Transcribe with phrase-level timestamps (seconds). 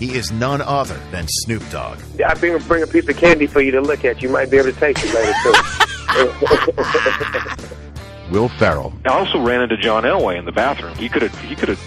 [0.00, 1.98] He is none other than Snoop Dogg.
[2.26, 4.20] I bring, bring a piece of candy for you to look at.
[4.22, 5.52] You might be able to taste it later, too.
[8.32, 8.92] Will Ferrell.
[9.04, 10.94] I also ran into John Elway in the bathroom.
[10.96, 11.80] He could have he could have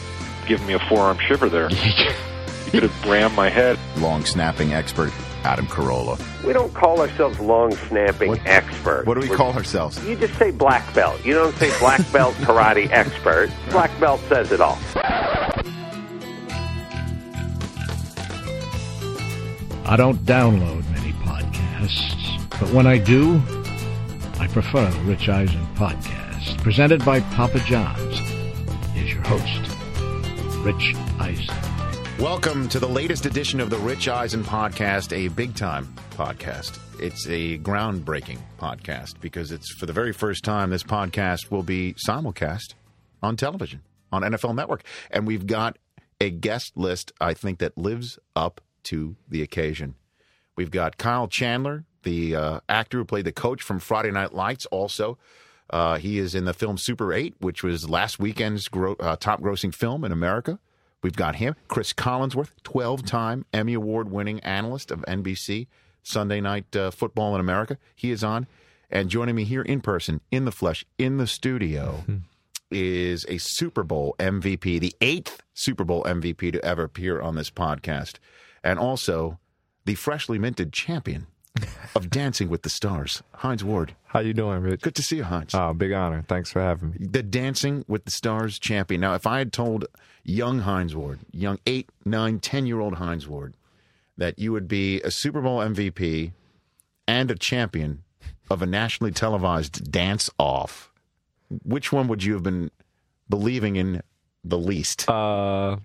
[0.47, 1.70] given me a forearm shiver there.
[2.65, 3.79] he could have rammed my head.
[3.97, 5.11] Long snapping expert
[5.43, 6.18] Adam Carolla.
[6.45, 9.07] we don't call ourselves long snapping What- experts.
[9.07, 10.02] What do we We're- call ourselves?
[10.05, 11.23] You just say black belt.
[11.25, 13.50] You don't say black belt karate expert.
[13.71, 14.77] Black belt says it all.
[19.86, 23.36] I don't download many podcasts, but when I do,
[24.39, 28.18] I prefer the Rich Eisen podcast, presented by Papa John's.
[28.96, 31.54] Is your host, Rich Eisen.
[32.17, 36.80] Welcome to the latest edition of the Rich Eisen podcast, a big time podcast.
[37.02, 41.94] It's a groundbreaking podcast because it's for the very first time this podcast will be
[42.08, 42.73] simulcast
[43.22, 43.81] on television
[44.14, 44.84] on NFL Network.
[45.11, 45.78] And we've got
[46.22, 49.95] a guest list, I think, that lives up to the occasion.
[50.55, 54.66] We've got Kyle Chandler, the uh, actor who played the coach from Friday Night Lights,
[54.67, 55.17] also.
[55.70, 59.42] Uh, he is in the film Super 8, which was last weekend's gro- uh, top
[59.42, 60.59] grossing film in America.
[61.02, 65.67] We've got him, Cris Collinsworth, 12 time Emmy Award winning analyst of NBC,
[66.04, 67.78] Sunday Night uh, Football in America.
[67.95, 68.48] He is on.
[68.89, 72.04] And joining me here in person, in the flesh, in the studio,
[72.72, 77.50] is a Super Bowl MVP, the eighth Super Bowl MVP to ever appear on this
[77.50, 78.16] podcast,
[78.64, 79.39] and also
[79.86, 81.28] the freshly minted champion
[81.95, 83.95] of Dancing with the Stars, Hines Ward.
[84.05, 84.81] How you doing, Rich?
[84.81, 85.53] Good to see you, Hines.
[85.53, 86.23] Oh, big honor.
[86.28, 86.97] Thanks for having me.
[87.00, 89.02] the Dancing with the Stars champion.
[89.02, 89.86] Now, if I had told
[90.23, 93.55] young Hines Ward, young eight, nine, ten year old Hines Ward,
[94.17, 96.31] that you would be a Super Bowl MVP
[97.08, 98.03] and a champion
[98.50, 100.92] of a nationally televised dance off,
[101.64, 102.72] which one would you have been
[103.30, 104.02] believing in
[104.44, 105.09] the least?
[105.09, 105.77] Uh,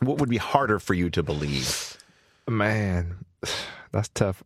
[0.00, 1.93] what would be harder for you to believe?
[2.48, 3.24] Man,
[3.92, 4.42] that's tough.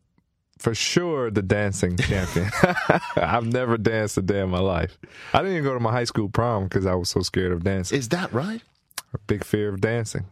[0.58, 2.50] For sure, the dancing champion.
[3.16, 4.98] I've never danced a day in my life.
[5.32, 7.62] I didn't even go to my high school prom because I was so scared of
[7.62, 7.96] dancing.
[7.98, 8.60] Is that right?
[9.14, 10.26] A big fear of dancing.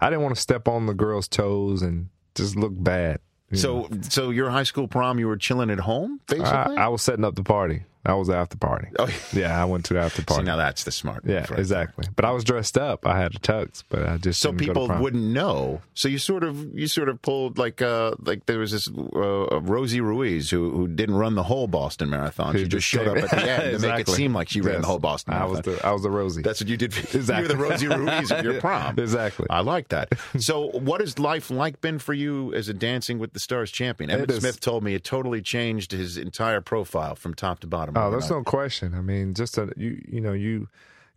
[0.00, 3.20] I didn't want to step on the girls' toes and just look bad.
[3.50, 3.88] you know.
[3.90, 6.50] So, so your high school prom, you were chilling at home, basically.
[6.76, 7.84] I, I was setting up the party.
[8.04, 8.88] I was the after party.
[8.98, 10.44] oh, Yeah, I went to the after see, party.
[10.44, 11.22] now that's the smart.
[11.24, 12.06] yeah, right exactly.
[12.16, 13.06] But I was dressed up.
[13.06, 15.80] I had a tux, but I just so didn't go to people wouldn't know.
[15.94, 19.60] So you sort of you sort of pulled like uh like there was this uh,
[19.60, 22.52] Rosie Ruiz who who didn't run the whole Boston Marathon.
[22.54, 24.14] She Who just just showed up at the end to make it Exactly.
[24.14, 26.42] seem like she ran the whole Boston I was the I was the Rosie.
[26.42, 26.92] That's what you did.
[26.96, 27.38] Exactly.
[27.38, 28.98] You're the Rosie Ruiz of your prom.
[28.98, 29.46] Exactly.
[29.50, 30.08] I like that.
[30.38, 34.10] So, what has life like been for you as a Dancing with the Stars champion?
[34.10, 37.91] Emmitt Smith told me it totally changed his entire profile from top to bottom.
[37.94, 38.94] Oh, there's no question.
[38.94, 40.68] I mean, just a, you you know you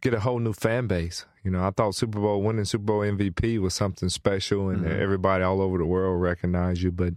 [0.02, 1.26] get a whole new fan base.
[1.44, 5.02] You know, I thought Super Bowl winning Super Bowl MVP was something special, and Mm-hmm.
[5.02, 6.92] everybody all over the world recognize you.
[6.92, 7.14] But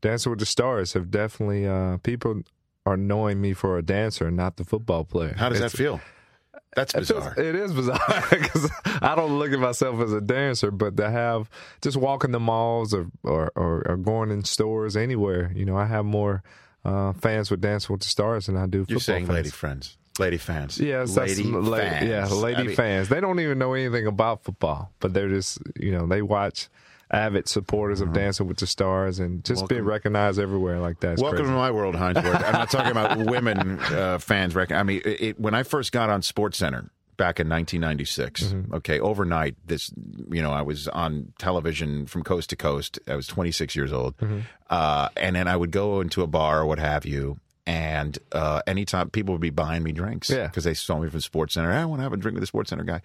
[0.00, 2.42] Dancing with the Stars have definitely uh, people
[2.86, 5.34] are knowing me for a dancer, not the football player.
[5.36, 6.00] How does It's- that feel?
[6.74, 7.34] That's bizarre.
[7.38, 8.70] it is bizarre because
[9.02, 11.50] I don't look at myself as a dancer, but to have
[11.82, 15.84] just walking the malls or, or, or, or going in stores anywhere, you know, I
[15.84, 16.42] have more
[16.84, 19.36] uh, fans with dance with the Stars than I do You're football saying fans.
[19.36, 20.78] lady friends, lady fans.
[20.80, 22.08] Yes, that's lady la- fans.
[22.08, 23.08] Yeah, lady I mean, fans.
[23.08, 26.68] They don't even know anything about football, but they're just you know they watch
[27.10, 29.90] avid supporters of Dancing with the Stars and just being Uh-huh.
[29.90, 31.18] Recognized everywhere like that.
[31.18, 31.50] Welcome crazy.
[31.52, 32.16] to my world, Hines.
[32.16, 34.54] I'm not talking about women uh, fans.
[34.54, 38.42] Rec- I mean, it, it, when I first got on Sports Center back in 1996,
[38.42, 38.74] Mm-hmm.
[38.74, 39.92] okay, overnight, this,
[40.30, 42.98] you know, I was on television from coast to coast.
[43.06, 44.40] I was 26 years old, Mm-hmm.
[44.70, 47.38] uh, and then I would go into a bar or what have you.
[47.66, 50.46] And uh, anytime people would be buying me drinks Yeah.
[50.48, 51.70] because they saw me from Sports Center.
[51.70, 53.02] I want to have a drink with the Sports Center guy.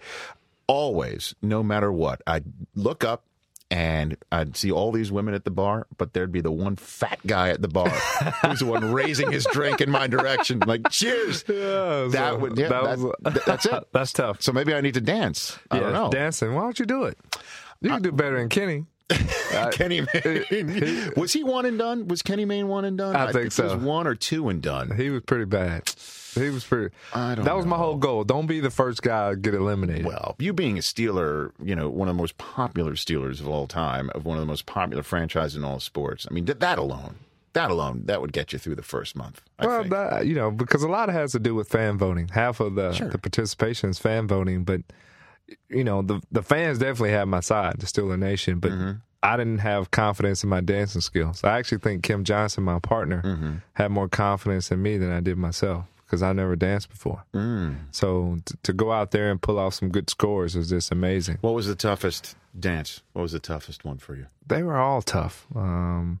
[0.66, 3.22] Always, no matter what, I'd look up
[3.70, 7.18] and I'd see all these women at the bar, but there'd be the one fat
[7.26, 7.88] guy at the bar
[8.46, 11.44] who's the one raising his drink in my direction, like cheers.
[11.48, 13.84] Yeah, That so would- yeah, that was- th- that's it.
[13.92, 14.40] That's tough.
[14.42, 15.58] So maybe I need to dance.
[15.70, 16.10] I yeah, don't know.
[16.10, 16.54] dancing.
[16.54, 17.18] Why don't you do it?
[17.80, 18.86] You can do better than Kenny.
[19.72, 20.06] Kenny uh,
[20.50, 22.08] Mayne was he one and done?
[22.08, 23.16] Was Kenny Mayne one and done?
[23.16, 23.64] I think It so.
[23.64, 24.94] was one or two and done.
[24.96, 25.90] He was pretty bad.
[26.40, 26.94] He was pretty.
[27.14, 28.24] I don't that was my whole goal.
[28.24, 30.06] Don't be the first guy to get eliminated.
[30.06, 33.66] Well, you being a Steeler, you know, one of the most popular Steelers of all
[33.66, 36.26] time, of one of the most popular franchises in all sports.
[36.30, 37.16] I mean, th- that alone,
[37.52, 39.40] that alone, that would get you through the first month.
[39.58, 39.90] I well, think.
[39.92, 42.28] that, you know, because a lot has to do with fan voting.
[42.28, 43.08] Half of the Sure.
[43.08, 44.82] the participation is fan voting, but
[45.70, 48.72] you know, the the fans definitely have my side, the Steeler Nation, but.
[48.72, 48.90] Mm-hmm.
[49.20, 51.42] I didn't have confidence in my dancing skills.
[51.42, 53.52] I actually think Kym Johnson, my partner, Mm-hmm.
[53.72, 55.86] had more confidence in me than I did myself.
[56.08, 57.24] Because I never danced before.
[57.34, 57.76] Mm.
[57.90, 61.36] So t- to go out there and pull off some good scores was just amazing.
[61.42, 63.02] What was the toughest dance?
[63.12, 64.26] What was the toughest one for you?
[64.46, 66.20] They were all tough, um,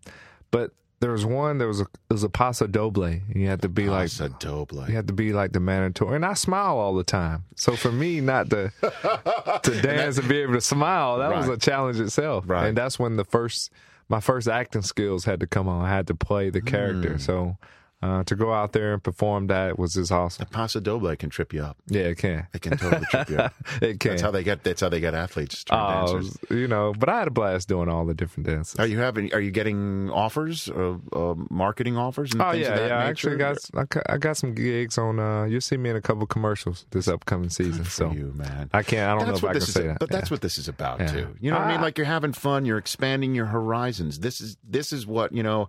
[0.50, 1.56] but there was one.
[1.58, 3.04] There was a it was a paso doble.
[3.04, 4.86] And You had to be like Paso doble.
[4.88, 7.44] you had to be like the mandatory, and I smile all the time.
[7.56, 8.70] So for me, not to
[9.62, 12.44] to dance and be able to smile, that was a challenge itself.
[12.46, 12.66] Right.
[12.66, 13.70] And that's when the first
[14.08, 15.84] my first acting skills had to come on.
[15.84, 17.12] I had to play the character.
[17.12, 17.18] Hmm.
[17.18, 17.56] So
[18.00, 20.44] uh, to go out there and perform that was just awesome.
[20.44, 21.76] The Paso doble can trip you up.
[21.88, 22.46] Yeah, it can.
[22.54, 23.54] It can totally trip you up.
[23.82, 24.10] It can.
[24.12, 24.62] That's how they get.
[24.62, 25.64] That's how they get athletes.
[25.70, 26.38] Oh, dancers.
[26.50, 28.78] you know, but I had a blast doing all the different dances.
[28.78, 29.32] Are you having?
[29.34, 32.32] Are you getting offers, uh, uh, marketing offers?
[32.32, 32.98] And Oh things yeah, of that yeah.
[32.98, 33.84] I actually got I
[34.14, 35.18] I got some gigs on.
[35.18, 37.84] uh You'll see me in a couple commercials this upcoming season.
[37.84, 38.70] for so you, man.
[38.72, 39.10] I can't.
[39.10, 39.98] I don't that's know what if I can this say is, that.
[39.98, 40.34] but that's Yeah.
[40.34, 41.06] what this is about Yeah.
[41.08, 41.36] too.
[41.40, 41.80] You know what I mean?
[41.80, 41.82] Ah.
[41.82, 44.20] Like you're having fun, you're expanding your horizons.
[44.20, 45.68] This is this is what you know.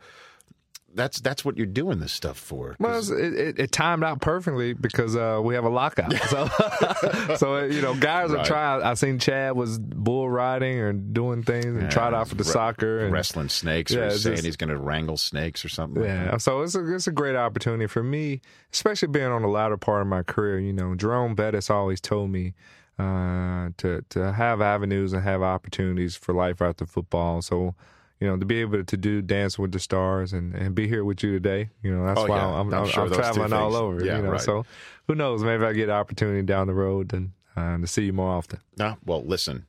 [0.96, 2.76] That's that's what you're doing this stuff for.
[2.80, 6.14] Well, it, it, it timed out perfectly because uh, we have a lockout.
[6.30, 8.82] So, so you know, guys are trying.
[8.84, 12.44] I seen Chad was bull riding or doing things and Yeah, tried out for the
[12.44, 15.70] re- soccer and wrestling snakes, Yeah, or saying just- he's going to wrangle snakes or
[15.70, 16.02] something.
[16.02, 16.42] like Yeah, that.
[16.42, 18.42] so it's a it's a great opportunity for me,
[18.74, 20.60] especially being on the latter part of my career.
[20.60, 22.54] You know, Jerome Bettis always told me
[22.98, 27.42] uh, to to have avenues and have opportunities for life after football.
[27.42, 27.76] So,
[28.20, 31.04] you know, to be able to do Dance with the Stars and, and be here
[31.06, 32.48] with you today, you know, that's Oh, why yeah.
[32.48, 34.04] I'm, I'm I'm, sure I'm traveling all over.
[34.04, 34.42] yeah, you know, right.
[34.42, 34.66] so
[35.08, 35.44] who knows?
[35.44, 38.60] Maybe I get an opportunity down the road and uh, to see you more often.
[38.78, 39.66] No, well, listen.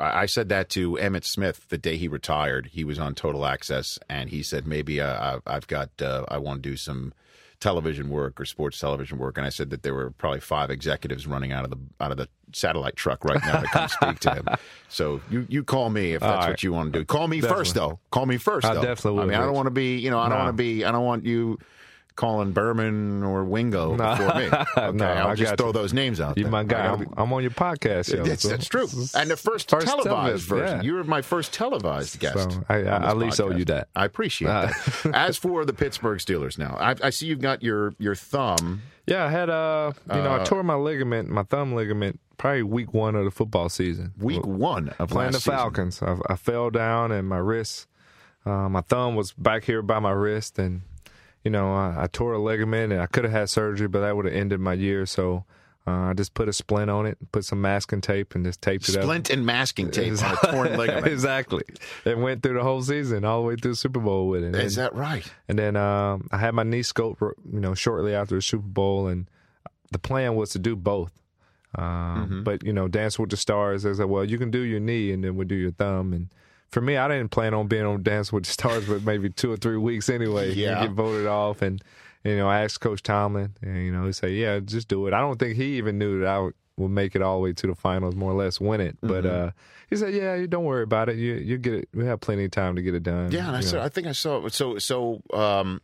[0.00, 2.70] I said that to Emmitt Smith the day he retired.
[2.72, 6.38] He was on Total Access, and he said maybe uh, I- I've got uh, I
[6.38, 7.12] want to do some
[7.60, 9.36] television work or sports television work.
[9.38, 12.16] And I said that there were probably five executives running out of the out of
[12.16, 14.46] the satellite truck right now to come speak to him.
[14.92, 16.50] So you you call me if that's right.
[16.50, 17.04] what you want to do.
[17.04, 17.58] Call me Definitely.
[17.64, 18.00] first though.
[18.10, 18.66] Call me first.
[18.66, 18.82] I though.
[18.82, 20.44] definitely I mean, I don't want to be you know I don't No.
[20.46, 21.60] want to be I don't want you.
[22.16, 24.16] Calling Berman or Wingo No.
[24.16, 24.46] before me.
[24.76, 25.72] Okay, No, I'll I just throw you.
[25.72, 26.50] those names out You there.
[26.52, 26.86] my guy.
[26.92, 28.22] I'm, I'm on your podcast show.
[28.24, 28.86] that's, so that's true.
[29.14, 30.76] And the first, first televised television, version.
[30.78, 30.82] yeah.
[30.82, 32.50] You were my first televised guest.
[32.52, 33.88] So I, I, at least owe you that.
[33.96, 34.66] I appreciate Uh,
[35.04, 35.10] that.
[35.14, 38.82] As for the Pittsburgh Steelers, now I, I see you've got your your thumb.
[39.06, 42.62] Yeah, I had uh, you know, Uh, I tore my ligament, my thumb ligament, probably
[42.64, 44.12] week one of the football season.
[44.18, 45.40] Week one of playing the.
[45.40, 46.02] Falcons.
[46.02, 47.86] I, I fell down and my wrist,
[48.44, 50.82] uh, my thumb was back here by my wrist, and
[51.44, 54.16] you know, I, I tore a ligament, and I could have had surgery, but that
[54.16, 55.06] would have ended my year.
[55.06, 55.44] So
[55.86, 58.88] uh, I just put a splint on it, put some masking tape, and just taped
[58.88, 59.02] it up.
[59.04, 61.06] Splint and masking tape on a torn ligament.
[61.06, 61.62] exactly.
[62.04, 64.54] It went through the whole season, all the way through the Super Bowl with it.
[64.54, 65.26] Is And- that right?
[65.48, 67.20] and then um, I had my knee scoped,
[67.50, 69.26] you know, shortly after the Super Bowl, and
[69.90, 71.12] the plan was to do both.
[71.74, 72.42] Um, Mm-hmm.
[72.42, 73.84] But you know, Dance with the Stars.
[73.84, 76.28] They said, "Well, you can do your knee, and then we'll do your thumb." And
[76.70, 79.52] for me, I didn't plan on being on Dance with the Stars for maybe two
[79.52, 80.52] or three weeks anyway.
[80.54, 80.82] Yeah.
[80.82, 81.82] get voted off, and
[82.24, 85.14] you know, I asked Coach Tomlin, and you know, he said, "Yeah, just do it."
[85.14, 87.52] I don't think he even knew that I would, would make it all the way
[87.54, 88.96] to the finals, more or less, win it.
[89.00, 89.48] But Mm-hmm.
[89.48, 89.50] uh,
[89.88, 91.16] he said, "Yeah, you don't worry about it.
[91.16, 91.88] You you get it.
[91.94, 93.82] We have plenty of time to get it done." Yeah, and I saw.
[93.82, 94.44] I think I saw.
[94.46, 94.52] It.
[94.52, 95.22] So so.
[95.32, 95.80] um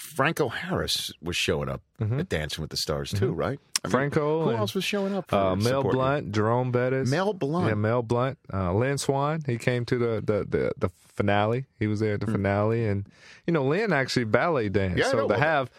[0.00, 3.46] Franco Harris was showing up at Dancing with the Stars too, right?
[3.48, 3.90] I mean, Mm-hmm.
[3.92, 5.30] Franco Who else was showing up?
[5.30, 5.82] For Uh, Mel?
[5.82, 7.68] Blount, Jerome Bettis, Mel Blount.
[7.68, 9.42] yeah, Mel Blount, uh, Lynn Swann.
[9.46, 11.64] He came to the, the the the finale.
[11.78, 13.06] He was there at the finale, and
[13.46, 14.98] you know, Lynn actually ballet danced.
[14.98, 15.70] Yeah, so to Well, have,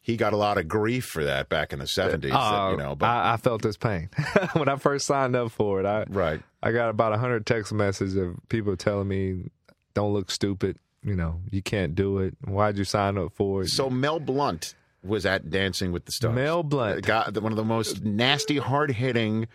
[0.00, 2.32] He got a lot of grief for that back in the seventies.
[2.34, 4.08] uh, you know, but I, I felt this pain
[4.54, 5.86] when I first signed up for it.
[5.86, 6.40] I right.
[6.62, 9.50] I got about hundred text messages of people telling me,
[9.94, 12.34] "Don't look stupid." You know, you can't do it.
[12.44, 13.68] Why'd you sign up for it?
[13.68, 16.34] So Mel Blount was at Dancing with the Stars.
[16.34, 17.02] Mel Blount.
[17.02, 19.46] got one of the most nasty, hard hitting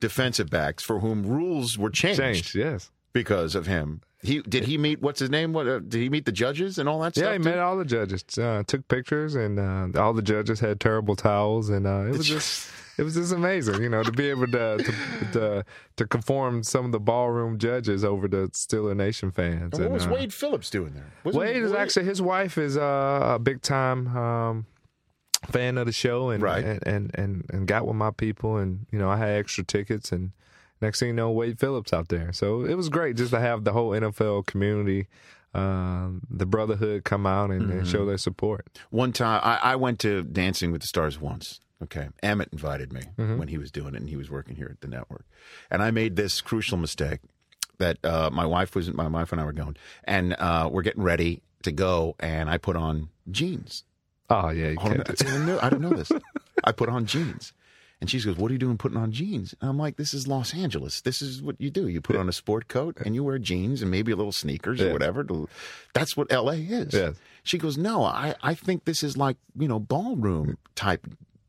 [0.00, 2.90] defensive backs for whom rules were changed, changed, yes.
[3.12, 4.00] because of him.
[4.22, 5.52] He did he meet what's his name?
[5.52, 7.32] What uh, did he meet the judges and all that Yeah, stuff?
[7.32, 7.50] Yeah, he too?
[7.50, 8.24] met all the judges.
[8.38, 12.26] Uh, took pictures, and uh, all the judges had terrible towels, and uh, it was
[12.36, 14.92] just it was just amazing, you know, to be able to to
[15.32, 15.64] to,
[15.96, 19.72] to conform some of the ballroom judges over to Steeler Nation fans.
[19.72, 21.12] And what And, was uh, Wade Phillips doing there?
[21.24, 24.66] Wasn't Wade is actually his wife is uh, a big time um,
[25.50, 26.64] fan of the show, and, Right.
[26.64, 30.10] and and and and got with my people, and you know I had extra tickets,
[30.12, 30.32] and
[30.80, 32.32] next thing you know, Wade Phillips out there.
[32.32, 35.06] So it was great just to have the whole NFL community,
[35.54, 38.66] um, the brotherhood come out and, and show their support.
[38.90, 39.40] one time.
[39.42, 41.60] I, I went to Dancing with the Stars once.
[41.82, 43.38] Okay, Emmitt invited me Mm-hmm.
[43.38, 45.26] when he was doing it, and he was working here at the network.
[45.70, 47.20] And I made this crucial mistake
[47.78, 51.02] that uh, my wife was my wife and I were going, and uh, we're getting
[51.02, 53.84] ready to go, and I put on jeans.
[54.30, 55.18] Oh yeah, you can't.
[55.18, 56.10] see, I, didn't know this.
[56.64, 57.52] I put on jeans,
[58.00, 60.26] And she goes, "What are you doing putting on jeans?" And I'm like, "This is
[60.26, 61.02] Los Angeles.
[61.02, 61.86] This is what you do.
[61.88, 64.80] You put on a sport coat and you wear jeans and maybe a little sneakers
[64.80, 65.22] or whatever.
[65.24, 65.48] to-
[65.92, 67.16] That's what LA is." Yes.
[67.44, 71.06] She goes, "No, I I think this is like you know ballroom type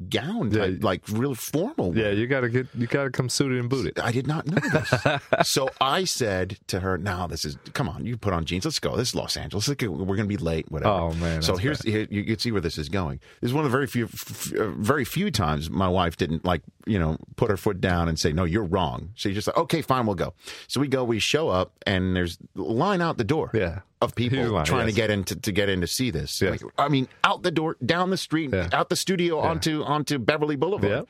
[0.10, 0.66] gown, Yeah.
[0.68, 4.00] type, like real formal." Yeah, you gotta get you gotta come suited and booted.
[4.00, 5.22] I did not know this.
[5.50, 8.66] so I said to her, "Now this is come on, you put on jeans.
[8.66, 8.96] Let's go.
[8.96, 9.68] This is Los Angeles.
[9.68, 9.76] We're
[10.18, 10.72] to be late.
[10.72, 13.20] Whatever." Oh, man, So here's here, you can see where this is going.
[13.42, 16.46] This is one of the very few, f- f- very few times my wife didn't
[16.46, 19.58] like you know put her foot down and say, "No, you're wrong." She's just like,
[19.58, 20.34] "Okay, fine, we'll go."
[20.68, 21.04] So we go.
[21.04, 23.52] We show up, and there's line out the door.
[23.54, 23.80] Yeah.
[24.00, 26.40] Of people line, trying to get in to, get in to see this.
[26.40, 26.62] Yes.
[26.62, 28.70] Like, I mean, out the door, down the street, Yeah.
[28.72, 31.02] out the studio, onto onto Beverly Boulevard, Yeah.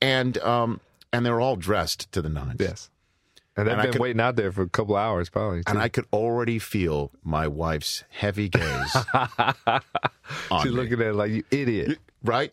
[0.00, 0.80] and um
[1.12, 2.56] and they're all dressed to the nines.
[2.58, 2.90] Yes.
[3.56, 5.62] And they've And been could- waiting out there for a couple hours, probably.
[5.68, 5.78] and.
[5.78, 8.96] I could already feel my wife's heavy gaze.
[10.62, 10.70] She's me.
[10.70, 11.98] looking at it like you idiot.
[12.24, 12.52] right,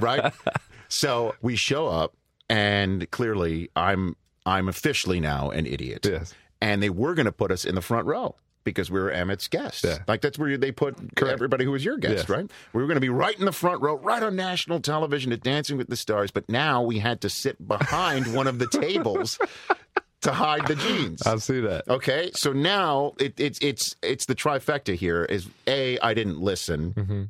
[0.00, 0.32] right.
[0.90, 2.14] So we show up,
[2.50, 6.04] and clearly, I'm I'm officially now an idiot.
[6.04, 6.34] Yes.
[6.60, 9.48] And they were going to put us in the front row because we were Emmitt's
[9.48, 9.82] guests.
[9.82, 9.98] Yeah.
[10.06, 12.28] Like that's where they put everybody who was your guest, Yes.
[12.28, 12.50] right?
[12.74, 15.42] We were going to be right in the front row, right on national television at
[15.42, 16.30] Dancing with the Stars.
[16.30, 19.38] But now we had to sit behind one of the tables
[20.22, 21.22] to hide the jeans.
[21.26, 21.88] I see that.
[21.88, 25.24] Okay, so now it, it's it's it's the trifecta here.
[25.24, 27.22] Is a I didn't listen Mm-hmm.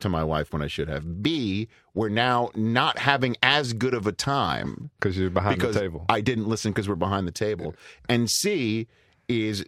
[0.00, 1.22] to my wife when I should have.
[1.22, 5.80] B we're now not having as good of a time Because you're behind because the
[5.82, 6.04] table.
[6.08, 7.74] I didn't listen because we're behind the table.
[8.08, 8.88] And C
[9.28, 9.64] is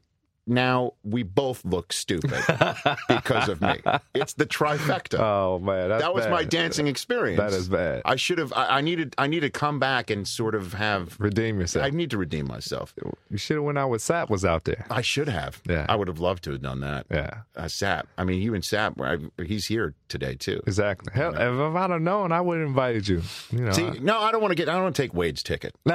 [0.47, 2.31] now we both look stupid
[3.09, 3.81] because of me.
[4.15, 5.19] It's the trifecta.
[5.19, 6.31] oh man, that's that was bad.
[6.33, 7.39] my dancing experience.
[7.41, 8.03] That is bad.
[8.05, 8.53] I should have.
[8.53, 9.15] I, I needed.
[9.19, 11.17] I need to come back and sort of have.
[11.19, 11.85] Redeem yourself.
[11.85, 12.95] I need to redeem myself.
[13.31, 14.87] you should have went out with Sapp was out there.
[14.91, 15.63] I should have.
[15.69, 15.87] Yeah.
[15.89, 17.07] I would have loved to have done that.
[17.11, 18.05] Yeah, Uh, Sapp.
[18.19, 19.01] I mean, you and Sapp.
[19.39, 20.61] I, he's here today too.
[20.67, 21.13] exactly.
[21.15, 23.23] Hell, if, if I'd have known, I would have invited you.
[23.51, 24.69] You know, See, no, I don't want to get.
[24.69, 25.75] I don't want to take Wade's ticket.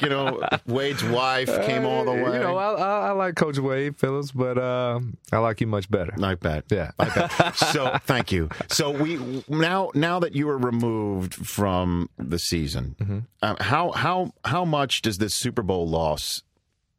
[0.00, 2.32] you know, Wade's wife came all the way.
[2.34, 5.00] You know, I, I, I like Coach Wade Phillips, but uh,
[5.32, 6.12] I like you much better.
[6.16, 6.64] Not bad.
[6.70, 6.90] Yeah.
[6.98, 7.52] Not bad.
[7.56, 8.48] so thank you.
[8.68, 13.18] So we now now that you are removed from the season, Mm-hmm.
[13.42, 16.42] um, how how how much does this Super Bowl loss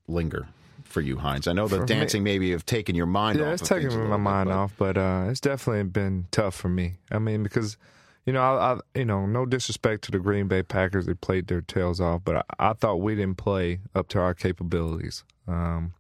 [0.08, 0.48] linger
[0.84, 1.48] for you, Hines?
[1.48, 3.54] I know the For me- dancing maybe have taken your mind Yeah, off.
[3.62, 6.70] it's of a my bit, mind but- off, but uh, it's definitely been tough for
[6.70, 6.96] me.
[7.12, 7.78] I mean, because
[8.26, 11.48] you know, I, I you know, no disrespect to the Green Bay Packers, they played
[11.48, 15.24] their tails off, but I, I thought we didn't play up to our capabilities.
[15.46, 15.94] Um,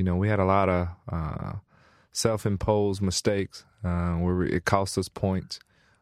[0.00, 1.52] you know, we had a lot of uh,
[2.10, 5.60] self-imposed mistakes uh, where it cost us points.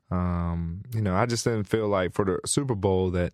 [0.08, 3.32] Um, you know, I just didn't feel like for the Super Bowl that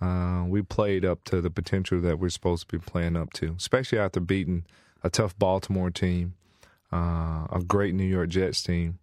[0.00, 3.54] uh, we played up to the potential that we're supposed to be playing up to,
[3.58, 4.64] especially after beating
[5.04, 6.32] a tough Baltimore team,
[6.90, 8.98] uh, a great New York Jets team,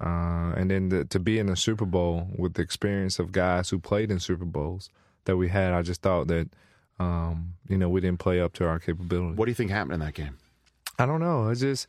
[0.00, 3.70] uh, and then the, to be in the Super Bowl with the experience of guys
[3.70, 4.90] who played in Super Bowls
[5.24, 5.72] that we had.
[5.72, 6.50] I just thought that
[7.00, 9.34] um, you know we didn't play up to our capability.
[9.34, 10.38] What do you think happened in that game?
[10.98, 11.48] I don't know.
[11.48, 11.86] It's just,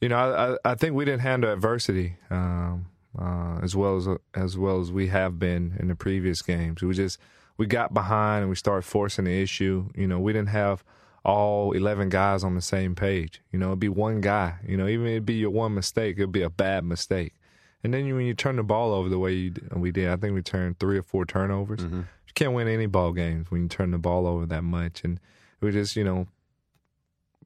[0.00, 2.86] you know, I, I, I think we didn't handle adversity um,
[3.18, 6.82] uh, as well as as well as we have been in the previous games.
[6.82, 7.18] We just
[7.56, 9.88] we got behind and we started forcing the issue.
[9.94, 10.84] You know, we didn't have
[11.24, 13.40] all eleven guys on the same page.
[13.52, 14.56] You know, it'd be one guy.
[14.66, 17.34] You know, even if it'd be your one mistake, it'd be a bad mistake.
[17.82, 20.16] And then you, when you turn the ball over the way you, we did, I
[20.16, 21.82] think we turned three or four turnovers.
[21.82, 25.04] You can't win any ball games when you turn the ball over that much.
[25.04, 25.20] And
[25.60, 26.26] we just, you know,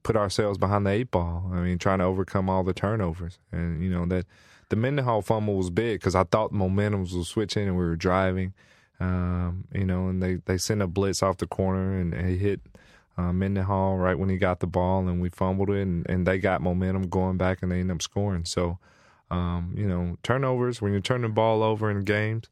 [0.03, 1.51] put ourselves behind the eight ball.
[1.53, 4.27] I mean, trying to overcome all the turnovers, and you know that
[4.69, 7.97] the Mendenhall fumble was big because I thought the momentum was switching and we were
[7.97, 8.53] driving.
[9.01, 12.61] Um, you know, and they they sent a blitz off the corner and he hit
[13.19, 16.39] uh, Mendenhall right when he got the ball, and we fumbled it, and, and they
[16.39, 18.45] got momentum going back, and they ended up scoring.
[18.45, 18.79] So,
[19.31, 22.49] um, you know, turnovers when you turn the ball over in games.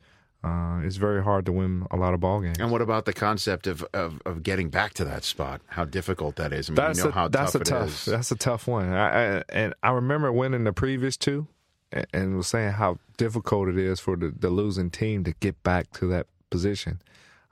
[0.46, 2.56] Uh, it's very hard to win a lot of ball games.
[2.60, 5.60] And what about the concept of, of, of getting back to that spot?
[5.66, 6.68] How difficult that is.
[6.68, 8.04] I mean, that's you know a, how that's tough a it tough is.
[8.04, 8.92] that's a tough one.
[8.92, 11.48] I, I, and I remember winning the previous two,
[11.90, 15.60] and, and was saying how difficult it is for the, the losing team to get
[15.64, 17.02] back to that position.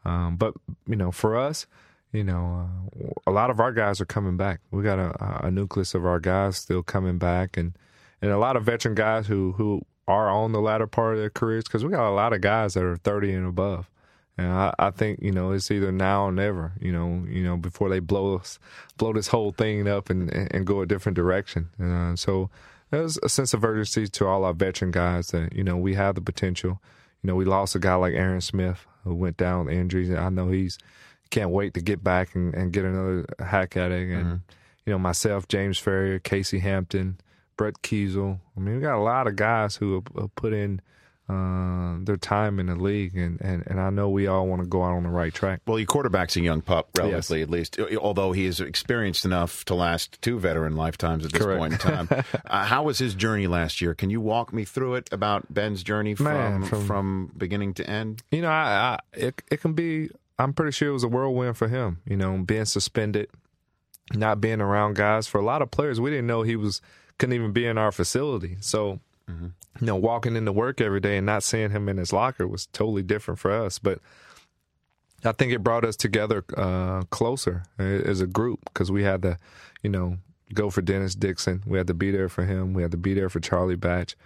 [0.05, 0.55] Um, but
[0.87, 1.67] you know, for us,
[2.13, 2.69] you know,
[3.03, 4.61] uh, a lot of our guys are coming back.
[4.71, 7.77] We got a, a nucleus of our guys still coming back, and
[8.23, 11.31] and a lot of veteran guys who who are on the latter part of their
[11.31, 13.91] careers because we got a lot of guys that are thirty and above.
[14.37, 16.73] And I, I think you know it's either now or never.
[16.81, 18.59] You know, you know before they blow us,
[18.97, 21.71] blow this whole thing up and and go a different direction.
[21.81, 22.51] Uh, so
[22.91, 26.15] there's a sense of urgency to all our veteran guys that you know we have
[26.15, 26.81] the potential.
[27.23, 30.11] You know, we lost a guy like Aaron Smith who went down with injuries.
[30.11, 30.79] I know he's
[31.31, 34.11] can't wait to get back and, and get another hack at it.
[34.11, 34.41] And
[34.87, 37.19] you know, myself, James Farrior, Casey Hampton,
[37.57, 38.41] Brett Keisel.
[38.57, 40.81] I mean, we got a lot of guys who have, have put in
[41.29, 44.69] uh, their time in the league, and, and, and I know we all want to
[44.69, 45.61] go out on the right track.
[45.67, 49.75] Well, your quarterback's a young pup, relatively at least, although he is experienced enough to
[49.75, 51.59] last two veteran lifetimes at this Correct.
[51.59, 52.09] point in time.
[52.47, 53.95] uh, how was his journey last year?
[53.95, 57.89] Can you walk me through it about Ben's journey from Man, from, from- beginning to
[57.89, 58.23] end?
[58.31, 60.11] You know, I, I it it can be.
[60.39, 62.01] I'm pretty sure it was a whirlwind for him.
[62.05, 63.31] You know, being suspended,
[64.13, 65.27] not being around guys.
[65.27, 66.83] For a lot of players, we didn't know he was
[67.19, 68.57] couldn't even be in our facility.
[68.61, 69.01] So,
[69.81, 72.67] you know, walking into work every day and not seeing him in his locker was
[72.67, 73.79] totally different for us.
[73.79, 74.01] But
[75.25, 79.39] I think it brought us together uh, closer as a group because we had to,
[79.83, 80.19] you know,
[80.53, 81.63] go for Dennis Dixon.
[81.67, 82.75] We had to be there for him.
[82.75, 84.17] We had to be there for Charlie Batch.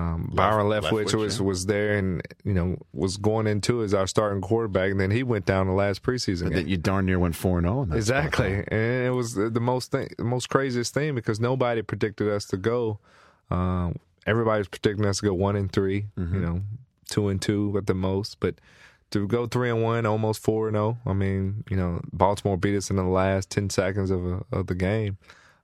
[0.00, 1.46] Um, Byron Leftwich, Leftwich, was yeah.
[1.46, 5.22] was there and you know was going into as our starting quarterback, and then he
[5.22, 6.52] went down the last preseason game.
[6.54, 7.88] That you darn near went four and zero.
[7.92, 12.28] Exactly, and it was the the most thing, the most craziest thing because nobody predicted
[12.28, 12.98] us to go.
[13.50, 16.34] Um, everybody was predicting us to go one and 3 Mm-hmm.
[16.34, 16.62] you know,
[17.08, 18.54] two and two at the most, but
[19.10, 20.98] to go three and one, almost four and zero.
[21.04, 24.68] I mean, you know, Baltimore beat us in the last ten seconds of a, of
[24.68, 25.18] the game.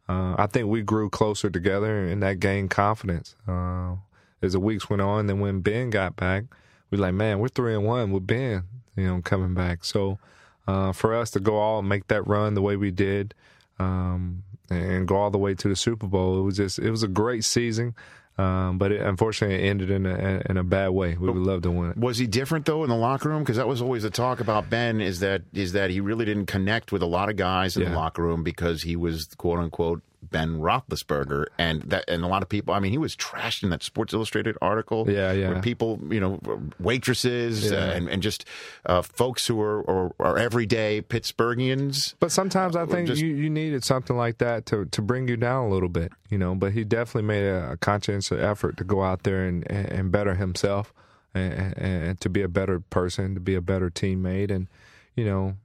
[0.09, 3.95] Uh, I think we grew closer together, and that gained confidence uh,
[4.43, 5.27] as the weeks went on.
[5.27, 6.45] Then when Ben got back,
[6.91, 8.65] we like, man, we're three and one with Ben,
[8.97, 9.85] you know, coming back.
[9.85, 10.19] So
[10.67, 13.35] uh, for us to go all and make that run the way we did,
[13.79, 17.03] um, and go all the way to the Super Bowl, it was just it was
[17.03, 17.95] a great season.
[18.39, 21.17] Um, but it, unfortunately, it ended in a in a bad way.
[21.17, 21.97] We would love to win it.
[21.97, 23.43] Was he different though in the locker room?
[23.43, 25.01] Because that was always the talk about Ben.
[25.01, 27.91] Is that is that he really didn't connect with a lot of guys in the
[27.97, 32.49] locker room because he was quote unquote Ben Roethlisberger, and that and a lot of
[32.49, 32.75] people.
[32.75, 35.11] I mean, he was trashed in that Sports Illustrated article.
[35.11, 35.51] Yeah, yeah.
[35.51, 36.41] Where people, you know,
[36.81, 37.79] waitresses Yeah.
[37.79, 38.45] uh, and and just
[38.87, 42.15] uh, folks who are, are are everyday Pittsburghians.
[42.21, 45.37] But sometimes I think just- you, you needed something like that to, to bring you
[45.37, 46.55] down a little bit, you know.
[46.55, 50.13] But he definitely made a, a conscientious effort to go out there and, and, and
[50.13, 50.93] better himself
[51.35, 54.51] and, and, and to be a better person, to be a better teammate.
[54.51, 54.69] And,
[55.15, 55.57] you know,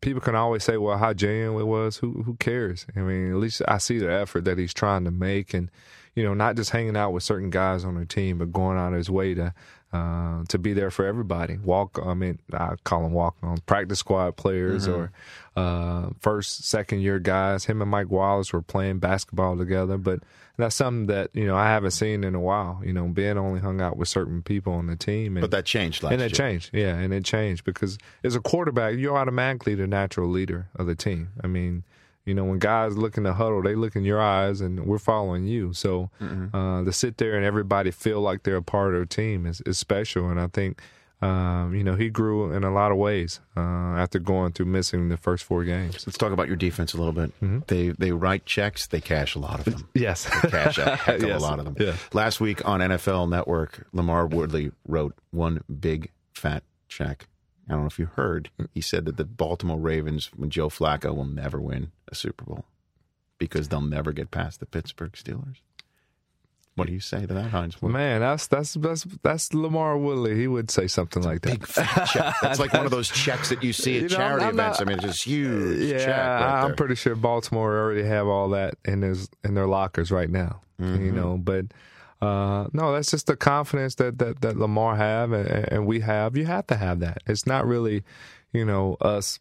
[0.00, 1.98] people can always say, well, how genuine it was.
[1.98, 2.86] Who, who cares?
[2.96, 5.54] I mean, at least I see the effort that he's trying to make.
[5.54, 5.70] And,
[6.14, 8.92] you know, not just hanging out with certain guys on the team, but going out
[8.92, 9.54] of his way to
[9.92, 11.56] uh, to be there for everybody.
[11.56, 15.12] Walk, I mean, I call them walk on practice squad players or
[15.58, 17.64] uh, first, second year guys.
[17.64, 20.20] Him and Mike Wallace were playing basketball together, but
[20.56, 22.80] that's something that you know I haven't seen in a while.
[22.84, 25.64] You know, Ben only hung out with certain people on the team, and But that
[25.64, 26.36] changed last and it year.
[26.48, 30.86] changed, yeah, and it changed because as a quarterback, you're automatically the natural leader of
[30.86, 31.30] the team.
[31.42, 31.84] I mean,
[32.24, 34.98] you know, when guys look in the huddle, they look in your eyes, and we're
[34.98, 35.72] following you.
[35.72, 39.46] So uh, to sit there and everybody feel like they're a part of the team
[39.46, 40.80] is, is special, and I think.
[41.20, 45.08] Um, you know, he grew in a lot of ways uh, after going through missing
[45.08, 46.06] the first four games.
[46.06, 47.30] Let's talk about your defense a little bit.
[47.40, 47.58] Mm-hmm.
[47.66, 49.88] They they write checks, they cash a lot of them.
[49.94, 51.40] Yes, They cash a heck of Yes.
[51.40, 51.76] a lot of them.
[51.78, 51.96] Yeah.
[52.12, 57.26] Last week on NFL Network, LaMarr Woodley wrote one big fat check.
[57.68, 58.50] I don't know if you heard.
[58.72, 62.64] He said that the Baltimore Ravens, when Joe Flacco, will never win a Super Bowl
[63.38, 65.56] because they'll never get past the Pittsburgh Steelers.
[66.78, 67.80] What do you say to that, Hines?
[67.82, 70.36] Man, that's that's that's that's LaMarr Woodley.
[70.36, 71.50] He would say something like that.
[71.60, 72.34] Big fat check.
[72.42, 74.80] That's like one of those checks that you see at You know, charity not- events.
[74.80, 76.08] I mean, it's just huge Yeah, check.
[76.08, 80.30] Right I'm pretty sure Baltimore already have all that in his in their lockers right
[80.30, 80.60] now.
[80.80, 81.04] Mm-hmm.
[81.04, 81.66] You know, but
[82.20, 86.36] uh, no, that's just the confidence that that, that LaMarr have and, and we have.
[86.36, 87.18] You have to have that.
[87.26, 88.02] It's not really,
[88.52, 89.38] you know, us,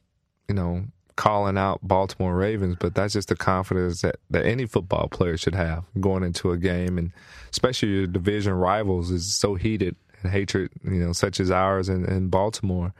[0.48, 0.86] you know,
[1.18, 5.56] calling out Baltimore Ravens, but that's just the confidence that, that any football player should
[5.56, 7.12] have going into a game, and
[7.52, 12.06] especially your division rivals is so heated and hatred, you know, such as ours in,
[12.06, 12.94] in Baltimore.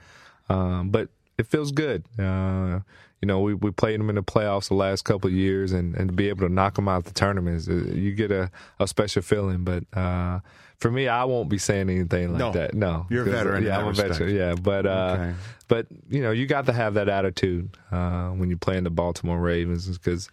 [0.50, 2.04] Um, but it feels good.
[2.18, 2.80] Uh,
[3.22, 5.94] you know, we, we played them in the playoffs the last couple of years, and,
[5.96, 8.50] and to be able to knock them out of the tournaments, uh, you get a,
[8.78, 9.64] a special feeling.
[9.64, 10.38] But uh,
[10.76, 12.52] for me, I won't be saying anything like No.
[12.52, 12.74] that.
[12.74, 14.10] No, You're a 'Cause, veteran Yeah, I'm a respect.
[14.10, 14.34] veteran.
[14.36, 15.34] Yeah, but uh, Okay.
[15.66, 18.90] but you know, you got to have that attitude uh, when you play in the
[18.90, 20.28] Baltimore Ravens, because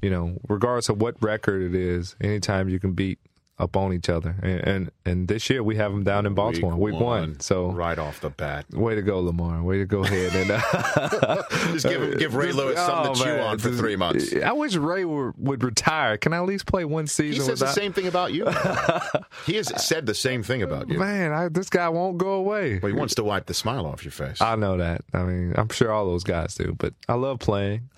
[0.00, 3.18] you know, regardless of what record it is, anytime you can beat
[3.60, 6.74] up on each other, and and, and this year we have them down in Baltimore,
[6.76, 7.38] week, one.
[7.40, 9.62] So right off the bat, way to go, LaMarr.
[9.62, 10.50] Way to go ahead and.
[10.50, 11.42] Uh,
[11.72, 13.40] just give give Ray Lewis something to oh, chew man.
[13.40, 14.34] on for three months.
[14.34, 16.16] I wish Ray were, would retire.
[16.16, 17.42] Can I at least play one season?
[17.42, 18.46] He says the same thing about you.
[19.46, 20.98] he has said the same thing about you.
[20.98, 22.78] Man, I, this guy won't go away.
[22.78, 24.40] Well, he wants to wipe the smile off your face.
[24.40, 25.02] I know that.
[25.12, 26.74] I mean, I'm sure all those guys do.
[26.78, 27.88] But I love playing.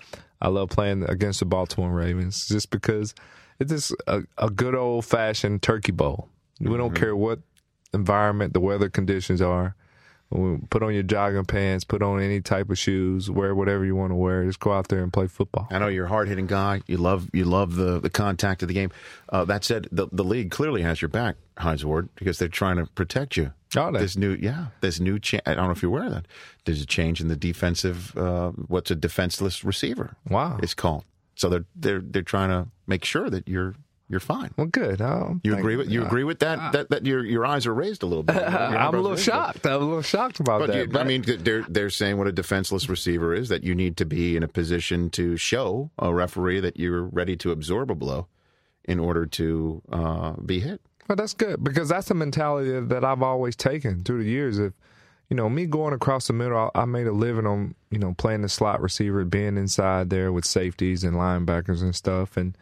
[0.41, 3.15] I love playing against the Baltimore Ravens just because
[3.63, 6.29] it's just a, a good old fashioned turkey bowl.
[6.59, 7.39] We don't care what
[7.93, 9.75] environment the weather conditions are.
[10.69, 14.09] Put on your jogging pants, put on any type of shoes, wear whatever you want
[14.09, 14.43] to wear.
[14.45, 15.67] Just go out there and play football.
[15.69, 16.81] I know you're a hard hitting guy.
[16.87, 18.89] You love you love the, the contact of the game.
[19.29, 22.77] Uh, that said, the the league clearly has your back, Hines Ward, because they're trying
[22.77, 23.53] to protect you.
[23.75, 26.27] Oh, this new yeah, this new cha- I don't know if you're aware of that.
[26.65, 28.17] There's a change in the defensive.
[28.17, 30.15] Uh, what's a defenseless receiver?
[30.29, 30.57] Wow.
[30.63, 31.05] it's called.
[31.35, 33.75] So they're they're they're trying to make sure that you're
[34.09, 34.51] you're fine.
[34.57, 35.01] Well, good.
[35.01, 36.73] I You agree with you agree with that?
[36.73, 38.35] that that your your eyes are raised a little bit.
[38.37, 39.65] I'm a little shocked.
[39.65, 40.91] I'm a little shocked about But that.
[40.91, 44.05] you, I mean, they're they're saying what a defenseless receiver is that you need to
[44.05, 48.27] be in a position to show a referee that you're ready to absorb a blow
[48.85, 50.81] in order to uh, be hit.
[51.07, 54.59] Well, that's good because that's the mentality that I've always taken through the years.
[54.59, 54.73] If
[55.29, 58.13] you know me going across the middle, I, I made a living on you know
[58.17, 62.37] playing the slot receiver, being inside there with safeties and linebackers and stuff.
[62.37, 62.57] And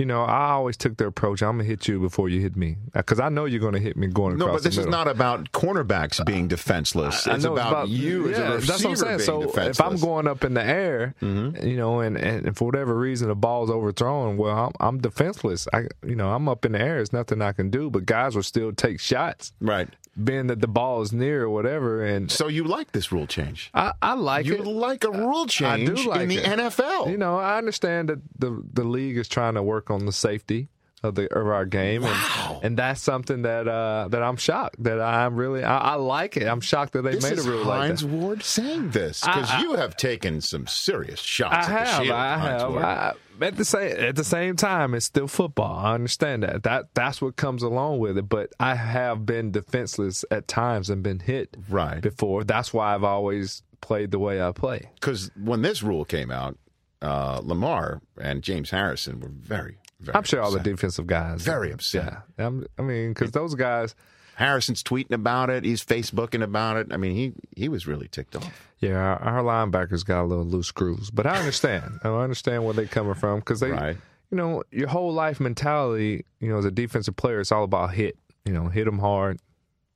[0.00, 2.78] you know, I always took the approach: I'm gonna hit you before you hit me
[2.94, 5.08] uh, because I know you're gonna hit me going across No, but this is not
[5.08, 7.26] about cornerbacks uh, being defenseless.
[7.26, 9.18] I it's, know about you as yeah, a receiver That's what I'm saying.
[9.20, 9.78] So defenseless.
[9.78, 11.66] if I'm going up in the air, mm-hmm.
[11.66, 15.68] you know, and, and for whatever reason the ball's overthrown, well, I'm, I'm defenseless.
[15.74, 16.94] I, you know, I'm up in the air.
[16.94, 17.90] There's nothing I can do.
[17.90, 19.90] But guys will still take shots, right.
[20.22, 22.04] Being that the ball is near or whatever.
[22.04, 23.70] And So you like this rule change?
[23.74, 24.66] I, I like You it.
[24.66, 26.44] like a rule change I do like in the it.
[26.58, 27.10] NFL?
[27.10, 30.68] You know, I understand that the the league is trying to work on the safety
[31.02, 35.00] of the of our game, and and that's something that uh, that I'm shocked that
[35.00, 36.46] I'm really I, I like it.
[36.46, 38.08] I'm shocked that they this made a rule like Hines that.
[38.08, 42.10] Ward saying this because you have taken some serious shots I at the have, shield.
[42.16, 43.16] I have.
[43.40, 45.78] At the same at the same time, it's still football.
[45.78, 46.62] I understand that.
[46.64, 48.28] That that's what comes along with it.
[48.28, 52.00] But I have been defenseless at times and been hit Right.
[52.00, 52.44] before.
[52.44, 54.90] That's why I've always played the way I play.
[54.94, 56.58] because when this rule came out,
[57.02, 60.14] uh, LaMarr and James Harrison were very, very.
[60.16, 62.18] I'm sure all the defensive guys Very upset.
[62.38, 63.94] Yeah, I mean, because those guys.
[64.40, 65.64] Harrison's tweeting about it.
[65.66, 66.86] He's Facebooking about it.
[66.90, 68.70] I mean, he he was really ticked off.
[68.78, 72.00] Yeah, our, our linebackers got a little loose screws, but I understand.
[72.02, 73.98] I understand where they're coming from because they, Right.
[74.30, 77.92] you know, your whole life mentality, you know, as a defensive player, it's all about
[77.92, 78.16] hit.
[78.46, 79.40] You know, hit them hard.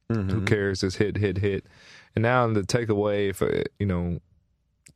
[0.08, 0.44] Who mm-hmm.
[0.44, 0.82] cares?
[0.82, 1.64] Just hit, hit, hit.
[2.14, 4.20] And now the takeaway for you know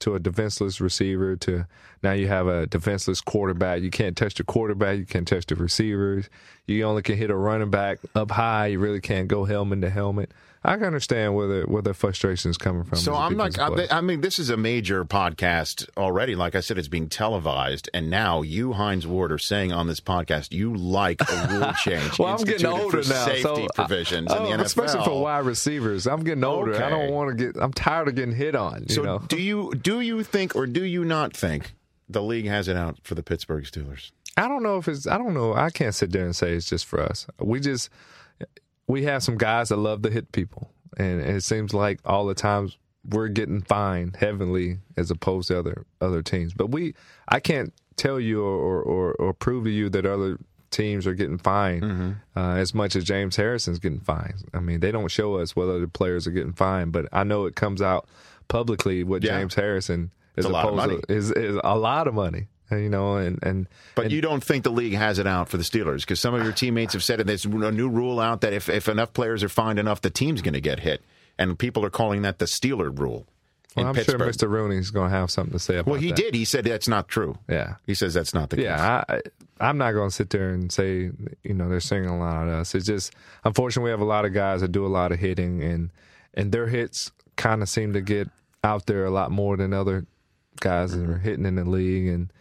[0.01, 1.67] to a defenseless receiver to
[2.03, 3.83] now you have a defenseless quarterback.
[3.83, 4.99] You can't touch the quarterback.
[4.99, 6.29] You can't touch the receivers.
[6.67, 8.67] You only can hit a running back up high.
[8.67, 10.31] You really can't go helmet to helmet.
[10.65, 12.99] I can understand where the where the frustration is coming from.
[12.99, 13.59] So I'm not.
[13.59, 16.35] I, I mean, this is a major podcast already.
[16.35, 20.01] Like I said, it's being televised, and now you, Hines Ward, are saying on this
[20.01, 22.19] podcast you like a rule change.
[22.19, 25.23] Well, I'm getting older now, Safety so provisions I, in the oh, NFL, especially for
[25.23, 26.07] wide receivers.
[26.07, 26.83] I'm getting older.
[26.83, 27.63] I don't want to get.
[27.63, 28.87] I'm tired of getting hit on.
[28.89, 31.75] You So know, do you do you think or do you not think
[32.09, 34.11] the league has it out for the Pittsburgh Steelers?
[34.37, 35.07] I don't know if it's.
[35.07, 35.55] I don't know.
[35.55, 37.27] I can't sit there and say it's just for us.
[37.39, 37.91] We just
[38.89, 42.35] we have some guys that love to hit people, and it seems like all the
[42.35, 42.77] times
[43.09, 46.53] we're getting fined heavily as opposed to other other teams.
[46.55, 46.95] But we,
[47.29, 50.39] I can't tell you or or, or prove to you that other
[50.71, 52.11] teams are getting fined Mm-hmm.
[52.39, 54.45] uh, as much as James Harrison's getting fined.
[54.53, 57.47] I mean, they don't show us what other players are getting fined, but I know
[57.47, 58.07] it comes out
[58.49, 59.39] publicly what Yeah.
[59.39, 61.01] James Harrison is It's a lot of money.
[61.09, 62.49] to is is a lot of money.
[62.71, 65.49] And, You know, and and But and- you don't think the league has it out
[65.49, 67.27] for the Steelers because some of your teammates have said it.
[67.27, 70.43] There's a new rule out that if, if enough players are fined enough, the team's
[70.43, 71.03] going to get hit,
[71.39, 73.27] and people are calling that the Steeler rule.
[73.77, 74.19] Well, I'm Pittsburgh.
[74.35, 74.51] sure Mr.
[74.51, 76.17] Rooney's going to have something to say about Well, he that.
[76.17, 76.35] did.
[76.35, 77.39] He said that's not true.
[77.49, 77.75] Yeah.
[77.87, 78.65] He says that's not the case.
[78.65, 79.21] Yeah, I,
[79.61, 81.11] I'm not going to sit there and say,
[81.45, 82.75] you know, they're singing a lot at us.
[82.75, 83.13] It's just,
[83.45, 85.91] unfortunately, we have a lot of guys that do a lot of hitting, and
[86.35, 88.29] and their hits kind of seem to get
[88.65, 90.07] out there a lot more than other
[90.61, 92.33] guys that are hitting in the league, and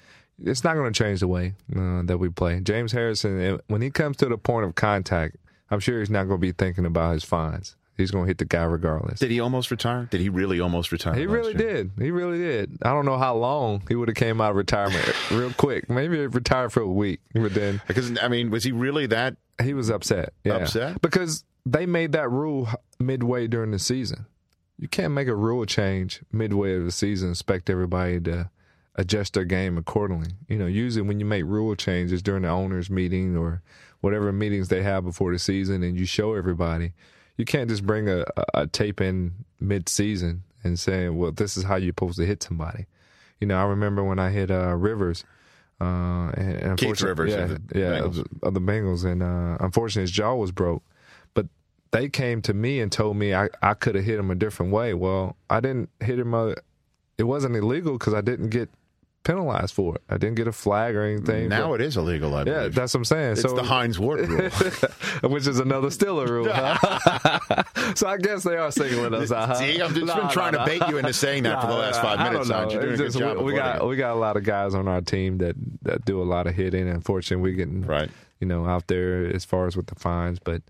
[0.44, 2.60] it's not going to change the way uh, that we play.
[2.60, 5.38] James Harrison, eh, when he comes to the point of contact,
[5.72, 7.76] I'm sure he's not going to be thinking about his fines.
[7.98, 9.20] He's going to hit the guy regardless.
[9.20, 10.08] Did he almost retire?
[10.12, 11.16] Did he really almost retire?
[11.16, 11.74] He really year?
[11.84, 11.92] did.
[11.98, 12.78] He really did.
[12.84, 15.90] I don't know how long he would have came out of retirement real quick.
[15.90, 19.36] Maybe he retired for a week, but then Because I mean, was he really that?
[19.64, 20.34] he was upset.
[20.44, 20.58] Yeah.
[20.58, 21.02] Upset?
[21.02, 22.70] because they made that rule
[23.00, 24.28] midway during the season.
[24.78, 28.52] You can't make a rule change midway of the season expect everybody to
[28.98, 30.32] adjust their game accordingly.
[30.48, 33.62] You know, usually when you make rule changes during the owners' meeting or
[34.02, 36.94] whatever meetings they have before the season, and you show everybody,
[37.38, 41.64] you can't just bring a, a, a tape in mid-season and say, "Well, this is
[41.64, 42.88] how you're supposed to hit somebody."
[43.40, 45.24] You know, I remember when I hit uh, Rivers.
[45.80, 48.26] Uh, and, and Keith Rivers yeah, of the yeah, Bengals.
[48.42, 50.82] of the, Bengals, and uh, unfortunately his jaw was broke.
[51.36, 51.46] But
[51.92, 54.72] they came to me and told me I, I could have hit him a different
[54.72, 54.96] way.
[54.96, 56.34] Well, I didn't hit him.
[56.34, 56.56] Uh,
[57.20, 58.72] it wasn't illegal because I didn't get
[59.28, 60.02] penalized for it.
[60.10, 61.50] I didn't get a flag or anything.
[61.50, 62.62] Now but- it is illegal, I believe.
[62.62, 63.32] yeah, that's what I'm saying.
[63.34, 64.50] it's so the Hines Ward rule.
[65.32, 66.48] which is another Stiller rule.
[66.50, 67.64] huh?
[67.96, 69.50] so I guess they are singling us out.
[69.50, 69.56] huh?
[69.56, 71.74] See, I've just Nah, been trying nah, to bait you into saying that for the
[71.74, 72.50] last nah, five I minutes.
[72.50, 72.74] don't Hines.
[72.74, 72.80] know.
[72.80, 73.86] You're doing a good just- we avoiding got it.
[73.86, 76.56] we got a lot of guys on our team that that do a lot of
[76.56, 76.88] hitting.
[76.88, 78.10] Unfortunately, we're getting Right.
[78.40, 80.62] you know out there as far as with the fines, but.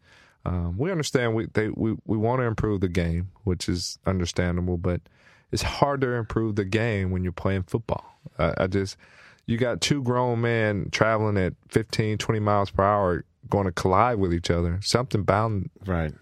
[0.46, 4.78] Um, we understand we they we, we want to improve the game, which is understandable,
[4.78, 5.02] but
[5.51, 8.05] it's hard to improve the game when you're playing football.
[8.38, 8.97] I, I just
[9.45, 14.19] you got two grown men traveling at 15, 20 miles per hour going to collide
[14.19, 14.79] with each other.
[14.81, 16.13] Something bound Right.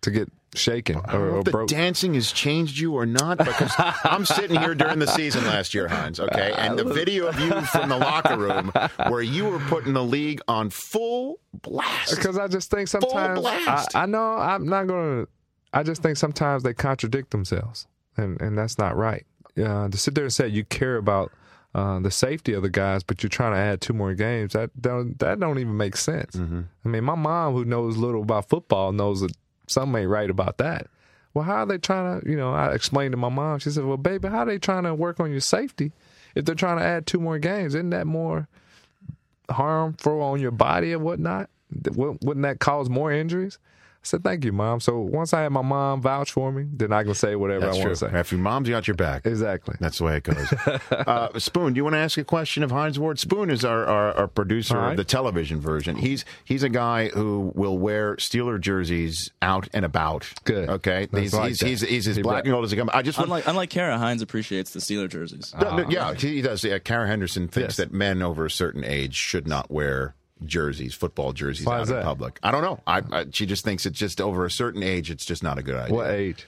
[0.00, 3.04] to get shaken I don't or, know or if the dancing has changed you or
[3.06, 3.72] not, because
[4.04, 6.54] I'm sitting here during the season last year, Hines, okay?
[6.56, 8.72] And the video of you from the locker room
[9.08, 12.14] where you were putting the league on full blast.
[12.16, 13.84] Because I just think sometimes I.
[13.94, 15.30] I know I'm not going to.
[15.72, 19.26] I just think sometimes they contradict themselves, and and that's not right.
[19.56, 21.32] Uh, to sit there and say you care about
[21.74, 24.70] uh, the safety of the guys, but you're trying to add two more games, that
[24.80, 26.36] don't that don't even make sense.
[26.84, 29.32] I mean, my mom, who knows little about football, knows that
[29.66, 30.88] something ain't right about that.
[31.34, 32.30] Well, how are they trying to?
[32.30, 33.58] You know, I explained to my mom.
[33.58, 35.92] She said, "Well, baby, how are they trying to work on your safety
[36.34, 37.74] if they're trying to add two more games?
[37.74, 38.48] Isn't that more?"
[39.50, 41.50] harmful on your body and whatnot?
[41.94, 43.58] Wouldn't that cause more injuries?
[44.04, 44.80] I said, thank you, mom.
[44.80, 47.76] So once I had my mom vouch for me, then I can say whatever That's
[47.78, 48.10] I want to say.
[48.20, 49.24] If your mom's got your back.
[49.24, 49.76] Exactly.
[49.80, 50.52] That's the way it goes.
[50.90, 53.18] uh, Spoon, do you want to ask a question of Hines Ward?
[53.18, 54.90] Spoon is our, our, our producer All right.
[54.90, 55.96] of the television version.
[55.96, 60.30] He's he's a guy who will wear Steeler jerseys out and about.
[60.44, 60.68] Good.
[60.68, 61.08] Okay.
[61.10, 62.90] He's, like he's, he's, he's as He black and gold as he comes.
[62.92, 65.54] I just want, Unlike, unlike Kara, Hines appreciates the Steeler jerseys.
[65.58, 66.62] No, no, yeah, he does.
[66.62, 67.76] Yeah, Kara Henderson thinks Yes.
[67.78, 70.14] that men over a certain age should not wear
[70.46, 72.38] jerseys, football jerseys, Why out is in public.
[72.42, 72.80] I don't know.
[72.86, 75.10] I, I she just thinks it's just over a certain age.
[75.10, 75.94] It's just not a good idea.
[75.94, 76.46] What age?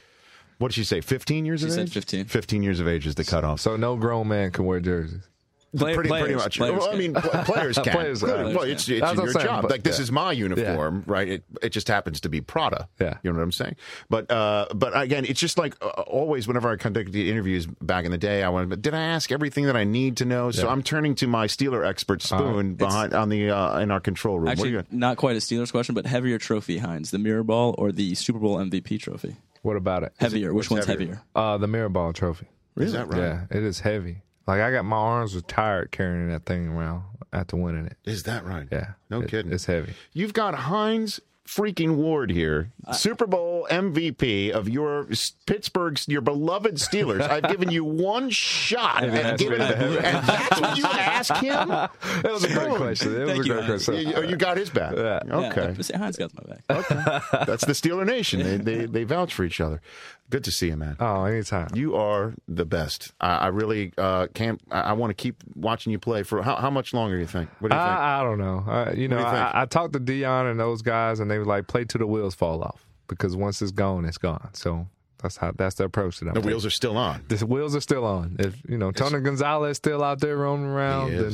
[0.59, 1.01] What did she say?
[1.01, 1.93] Fifteen years She of said age.
[1.93, 2.25] 15.
[2.27, 3.61] Fifteen years of age is the cutoff.
[3.61, 5.29] So no grown man can wear jerseys.
[5.77, 6.59] Play- pretty, pretty much.
[6.59, 7.93] players well, I mean, players can.
[7.93, 8.55] Players Well, can.
[8.55, 9.63] well, it's, it's your saying, job.
[9.63, 10.03] but- like this yeah.
[10.05, 11.29] is my uniform, right?
[11.29, 12.89] It, it just happens to be Prada.
[13.01, 13.19] Yeah.
[13.23, 13.77] you know what I'm saying.
[14.11, 16.47] But uh, but again, it's just like uh, always.
[16.49, 19.67] Whenever I conducted interviews back in the day, I went, but did I ask everything
[19.67, 20.51] that I need to know?
[20.51, 20.73] So Yeah.
[20.73, 24.45] I'm turning to my Steeler expert Spoon behind on the uh, in our control room.
[24.47, 27.45] what are Actually, you not quite a Steelers question, but heavier trophy, Hines, the Mirror
[27.45, 29.37] Ball or the Super Bowl MVP trophy?
[29.63, 30.13] What about it?
[30.19, 30.55] Heavier.
[30.55, 31.07] Which one's heavier?
[31.09, 31.23] heavier?
[31.35, 32.47] Uh, the mirror ball trophy.
[32.77, 33.19] Is that right?
[33.19, 34.23] Yeah, it is heavy.
[34.47, 37.97] Like I got my arms were tired carrying that thing around after winning it.
[38.05, 38.69] Is that right?
[38.71, 39.53] Yeah, No It- kidding.
[39.53, 39.95] It's heavy.
[40.13, 46.75] You've got Hines freaking Ward here, Super Bowl MVP of your S- Pittsburgh, your beloved
[46.75, 47.21] Steelers.
[47.31, 51.35] I've given you one shot Maybe and that's given it, and that's what you ask
[51.37, 51.69] him.
[52.23, 53.15] That was a great question.
[53.15, 53.85] It was Thank a you, great Hans.
[53.85, 54.09] question.
[54.09, 54.97] You, oh, you got his back.
[54.97, 55.21] Yeah.
[55.31, 55.75] Okay.
[55.77, 56.65] Yeah, say Hines got my back.
[56.91, 57.45] Okay.
[57.47, 58.43] That's the Steeler Nation.
[58.43, 59.81] They, they they vouch for each other.
[60.29, 60.97] Good to see you, man.
[60.99, 61.69] Oh, anytime.
[61.75, 63.13] You are the best.
[63.21, 64.61] I, I really uh, can't.
[64.71, 67.17] I, I want to keep watching you play for how, how much longer?
[67.17, 67.49] You think?
[67.61, 67.91] What do you think?
[67.91, 68.65] I, I don't know.
[68.67, 69.29] Uh, you know, do you?
[69.29, 72.07] I, I talked to Deion and those guys, and they were like, "Play till the
[72.07, 74.51] wheels fall off," because once it's gone, it's gone.
[74.53, 74.89] So
[75.23, 76.35] that's how that's the approach that I'm.
[76.35, 76.51] the taking.
[76.51, 77.25] wheels are still on.
[77.29, 78.37] The wheels are still on.
[78.41, 81.33] If you know Tony Gonzalez is still out there roaming around, then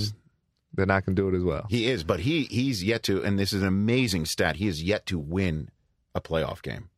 [0.75, 1.67] then I can do it as well.
[1.69, 4.57] He is, but he he's yet to, and this is an amazing stat.
[4.57, 5.71] He is yet to win
[6.15, 6.89] a playoff game.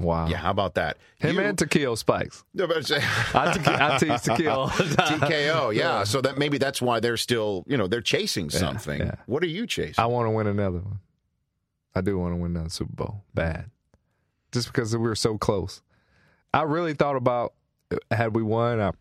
[0.00, 0.28] Wow.
[0.28, 0.98] Yeah, how about that?
[1.18, 2.44] Him You- and Takeo Spikes.
[2.54, 2.96] No, but say-
[3.34, 4.68] I, te- I tease Takeo all.
[4.68, 6.04] TKO, yeah.
[6.04, 9.00] So that maybe that's why they're still, you know, they're chasing something.
[9.00, 9.16] yeah.
[9.26, 9.94] What are you chasing?
[9.98, 11.00] I want to win another one.
[11.94, 13.24] I do want to win another Super Bowl.
[13.34, 13.70] Bad.
[14.52, 15.82] Just because we were so close.
[16.54, 17.54] I really thought about
[18.10, 18.92] had we won, I,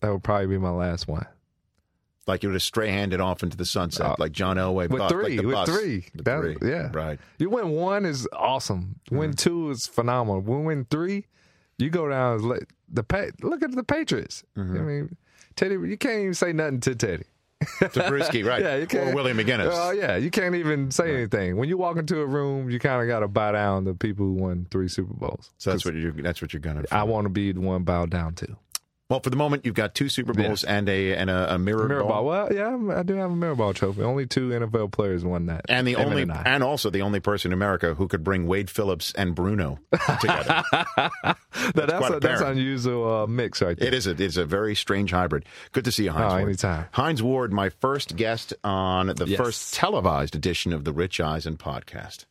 [0.00, 1.26] that would probably be my last one.
[2.26, 4.88] Like you would have stray handed off into the sunset, Uh, like John Elway.
[4.88, 5.68] with bus, three, like the with bus.
[5.68, 6.04] three.
[6.14, 6.56] With That- three.
[6.70, 6.90] yeah.
[6.92, 7.20] right.
[7.38, 8.98] You win one is awesome.
[9.10, 9.34] Win Mm-hmm.
[9.36, 10.40] two is phenomenal.
[10.40, 11.26] When win three,
[11.78, 12.66] you go down the
[13.42, 14.42] look at the Patriots.
[14.56, 14.76] Mm-hmm.
[14.76, 15.16] I mean,
[15.54, 17.24] Teddy, you can't even say nothing to Teddy.
[17.80, 18.62] Bruschi, right?
[18.62, 19.10] Yeah, you can't.
[19.10, 19.70] Or Willie McGinest.
[19.72, 22.68] Oh yeah, you can't even say anything when you walk into a room.
[22.70, 25.50] You kind of got to bow down to people who won three Super Bowls.
[25.58, 26.12] so that's what you're.
[26.12, 26.84] That's what you're gonna.
[26.90, 28.56] I want to be the one bowed down to.
[29.08, 31.86] Well, for the moment, you've got two Super Bowls and a and a, a mirror,
[31.86, 32.08] Mirror ball.
[32.08, 32.24] ball.
[32.24, 34.02] Well, yeah, I do have a mirror ball trophy.
[34.02, 37.50] Only two NFL players won that, And the only, and and also the only person
[37.50, 39.78] in America who could bring Wade Phillips and Bruno
[40.20, 40.64] together.
[41.74, 43.88] That- that's quite a, that's unusual uh, mix right there.
[43.88, 45.46] It is a it's a very strange hybrid.
[45.72, 46.48] Good to see you, Hines Oh, Ward.
[46.48, 46.84] anytime.
[46.92, 49.38] Hines Ward, my first guest on the Yes.
[49.38, 52.26] first televised edition of the Rich Eisen podcast.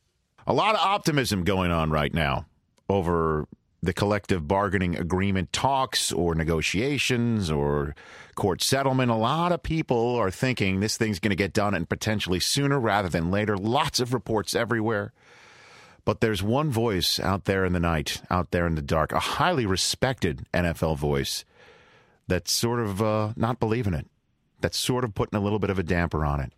[0.46, 2.46] A lot of optimism going on right now
[2.88, 3.48] over
[3.86, 7.96] the collective bargaining agreement talks or negotiations or
[8.36, 9.12] court settlement.
[9.12, 12.80] A lot of people are thinking this thing's going to get done and potentially sooner
[12.80, 13.58] rather than later.
[13.58, 15.14] Lots of reports everywhere.
[16.04, 19.20] But there's one voice out there in the night, out there in the dark, a
[19.20, 21.46] highly respected NFL voice
[22.28, 24.08] that's sort of uh, not believing it.
[24.62, 26.54] that's sort of putting a little bit of a damper on it.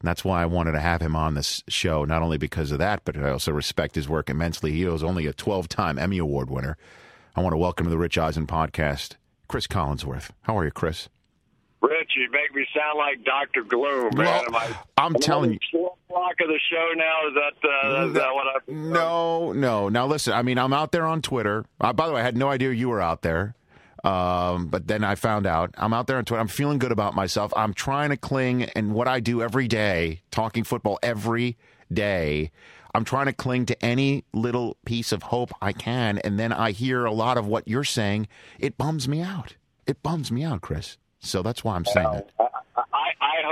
[0.00, 2.78] And that's why I wanted to have him on this show, not only because of
[2.78, 4.72] that, but I also respect his work immensely.
[4.72, 6.78] He is only a 12 time Emmy Award winner.
[7.36, 10.30] I want to welcome to the Rich Eisen podcast, Cris Collinsworth.
[10.42, 11.10] How are you, Chris?
[11.82, 14.26] Rich, you make me sound like Doctor Gloom, man.
[14.26, 15.58] Well, Am I, I'm telling you.
[15.70, 17.28] Four o'clock of the show now.
[17.28, 18.58] Is that uh, is that what I?
[18.72, 19.88] No, no.
[19.88, 21.64] Now listen, I mean, I'm out there on Twitter.
[21.80, 23.54] Uh, by the way, I had no idea you were out there.
[24.04, 26.40] Um, but then I found out I'm out there on Twitter.
[26.40, 27.52] I'm feeling good about myself.
[27.56, 31.56] I'm trying to cling, and what I do every day, talking football every
[31.92, 32.50] day.
[32.92, 36.72] I'm trying to cling to any little piece of hope I can, and then I
[36.72, 38.26] hear a lot of what you're saying.
[38.58, 39.54] It bums me out.
[39.86, 40.96] It bums me out, Chris.
[41.20, 42.30] So that's why I'm saying that.
[42.38, 42.46] I,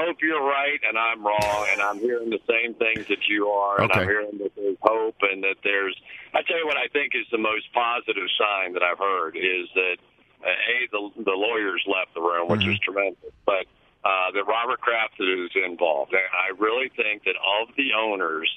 [0.07, 3.81] hope you're right and I'm wrong, and I'm hearing the same things that you are,
[3.81, 4.01] and Okay.
[4.01, 5.97] I'm hearing that there's hope and that there's.
[6.35, 9.69] I tell you what, I think is the most positive sign that I've heard is
[9.75, 9.97] that
[10.45, 13.67] a the the lawyers left the room, which is tremendous, but
[14.05, 18.49] uh, that Robert Kraft is involved, and I really think that of the owners.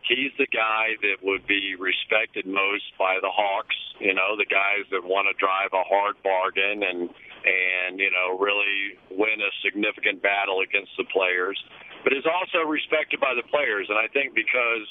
[0.00, 3.76] He's the guy that would be respected most by the Hawks.
[4.00, 7.10] You know, the guys that want to drive a hard bargain and
[7.44, 11.56] and you know really win a significant battle against the players,
[12.02, 13.86] but is also respected by the players.
[13.88, 14.88] And I think because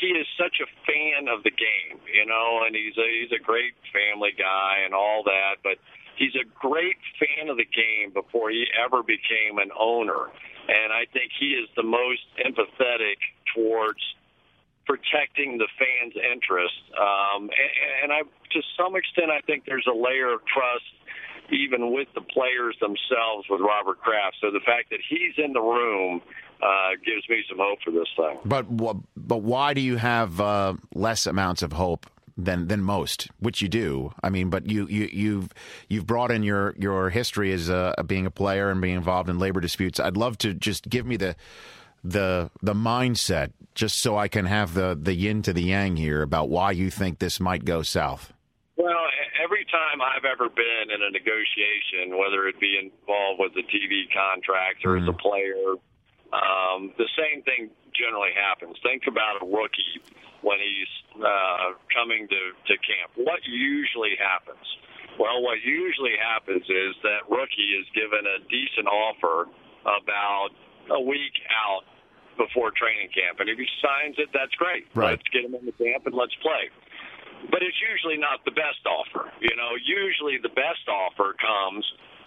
[0.00, 3.42] he is such a fan of the game, you know, and he's a he's a
[3.42, 5.78] great family guy and all that, but
[6.16, 10.30] he's a great fan of the game before he ever became an owner.
[10.68, 13.20] And I think he is the most empathetic
[13.54, 14.00] towards
[14.86, 16.80] protecting the fans' interest.
[16.96, 17.72] Um, and,
[18.04, 20.84] and I, to some extent, I think there's a layer of trust
[21.52, 24.36] even with the players themselves with Robert Kraft.
[24.40, 26.22] So the fact that he's in the room
[26.64, 28.38] uh, gives me some hope for this thing.
[28.44, 28.64] But
[29.16, 33.28] but why do you have uh, less amounts of hope than than most?
[33.38, 34.12] Which you do.
[34.22, 35.48] I mean, but you you you've
[35.88, 39.38] you've brought in your your history as uh, being a player and being involved in
[39.38, 40.00] labor disputes.
[40.00, 41.36] I'd love to just give me the
[42.02, 46.22] the the mindset just so I can have the the yin to the yang here
[46.22, 48.32] about why you think this might go south.
[48.76, 49.06] Well,
[49.42, 54.04] every time I've ever been in a negotiation, whether it be involved with a TV
[54.12, 55.76] contract or as a player,
[56.34, 58.76] um, the same thing generally happens.
[58.82, 60.02] Think about a rookie
[60.42, 60.92] when he's
[61.22, 63.14] uh, coming to, to camp.
[63.14, 64.64] What usually happens?
[65.18, 69.46] Well, what usually happens is that rookie is given a decent offer
[69.86, 70.50] about
[70.90, 71.86] a week out
[72.36, 73.38] before training camp.
[73.38, 74.90] And if he signs it, that's great.
[74.92, 75.14] Right.
[75.14, 76.68] Let's get him in the camp and let's play
[77.50, 79.28] but it's usually not the best offer.
[79.40, 81.84] You know, usually the best offer comes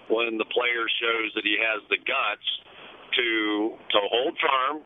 [0.09, 2.47] when the player shows that he has the guts
[3.15, 4.81] to to hold firm,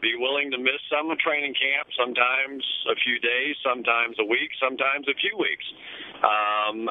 [0.00, 5.08] be willing to miss some training camp, sometimes a few days, sometimes a week, sometimes
[5.08, 5.66] a few weeks,
[6.20, 6.88] um,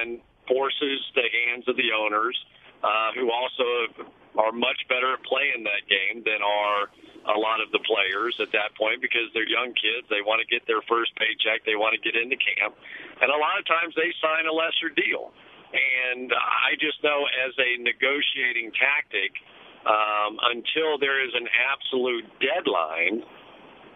[0.00, 2.36] and forces the hands of the owners,
[2.82, 4.08] uh, who also
[4.38, 6.88] are much better at playing that game than are
[7.26, 10.06] a lot of the players at that point because they're young kids.
[10.08, 11.66] They want to get their first paycheck.
[11.66, 12.78] They want to get into camp.
[13.18, 15.34] And a lot of times they sign a lesser deal.
[15.74, 19.34] And I just know as a negotiating tactic,
[19.86, 23.22] um, until there is an absolute deadline,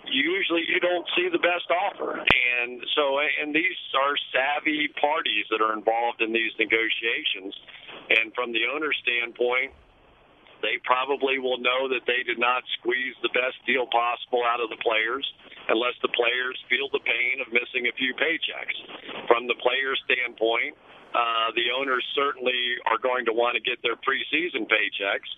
[0.06, 2.18] usually you don't see the best offer.
[2.18, 7.54] And so, and these are savvy parties that are involved in these negotiations.
[8.10, 9.74] And from the owner standpoint,
[10.62, 14.68] they probably will know that they did not squeeze the best deal possible out of
[14.68, 15.24] the players
[15.72, 18.76] unless the players feel the pain of missing a few paychecks.
[19.26, 20.76] From the players' standpoint,
[21.16, 25.30] uh, the owners certainly are going to want to get their preseason paychecks.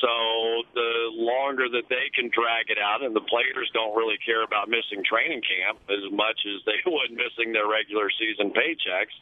[0.00, 4.42] So the longer that they can drag it out, and the players don't really care
[4.42, 9.14] about missing training camp as much as they would missing their regular season paychecks.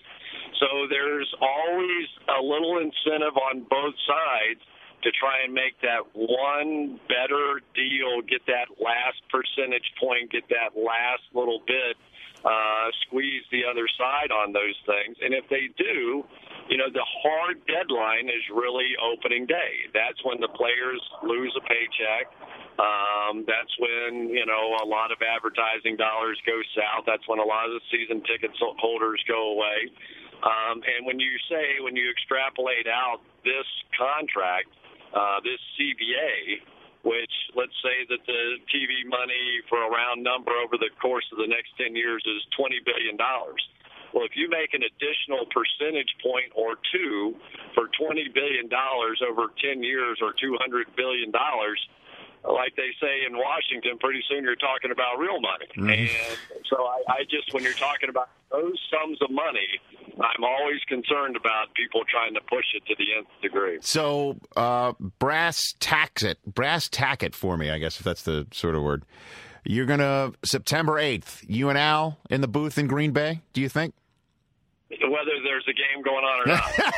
[0.60, 4.60] So there's always a little incentive on both sides
[5.02, 10.76] to try and make that one better deal, get that last percentage point, get that
[10.76, 11.96] last little bit,
[12.44, 15.16] uh, squeeze the other side on those things.
[15.22, 16.24] And if they do,
[16.70, 19.90] you know, the hard deadline is really opening day.
[19.90, 22.30] That's when the players lose a paycheck.
[22.78, 27.10] Um, that's when, you know, a lot of advertising dollars go south.
[27.10, 29.90] That's when a lot of the season ticket holders go away.
[30.46, 34.70] Um, and when you say, when you extrapolate out this contract,
[35.12, 36.62] uh, this CBA,
[37.02, 41.42] which let's say that the TV money for a round number over the course of
[41.42, 43.18] the next 10 years is $20 billion.
[44.12, 47.36] Well, if you make an additional percentage point or two
[47.74, 51.30] for $20 billion over 10 years or $200 billion,
[52.44, 55.66] like they say in Washington, pretty soon you're talking about real money.
[56.56, 59.68] And so I, I just, when you're talking about those sums of money,
[60.18, 63.78] I'm always concerned about people trying to push it to the nth degree.
[63.82, 68.46] So, uh, brass tax it, brass tack it for me, I guess, if that's the
[68.52, 69.04] sort of word.
[69.64, 73.60] You're going to, September 8th, you and Al in the booth in Green Bay, do
[73.60, 73.94] you think?
[74.90, 76.94] Whether there's a game going on or not.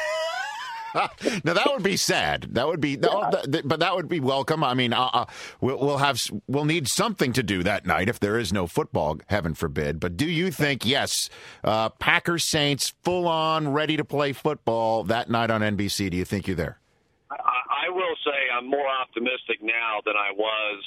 [1.44, 2.48] now that would be sad.
[2.52, 4.62] That would be, no, th- but that would be welcome.
[4.62, 5.24] I mean, uh, uh,
[5.60, 9.18] we'll, we'll have we'll need something to do that night if there is no football,
[9.28, 10.00] heaven forbid.
[10.00, 11.30] But do you think yes,
[11.64, 16.10] uh, Packers Saints full on ready to play football that night on NBC?
[16.10, 16.78] Do you think you're there?
[17.30, 20.82] I, I will say I'm more optimistic now than I was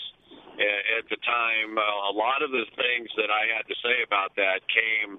[0.59, 1.77] a- at the time.
[1.77, 5.17] Uh, a lot of the things that I had to say about that came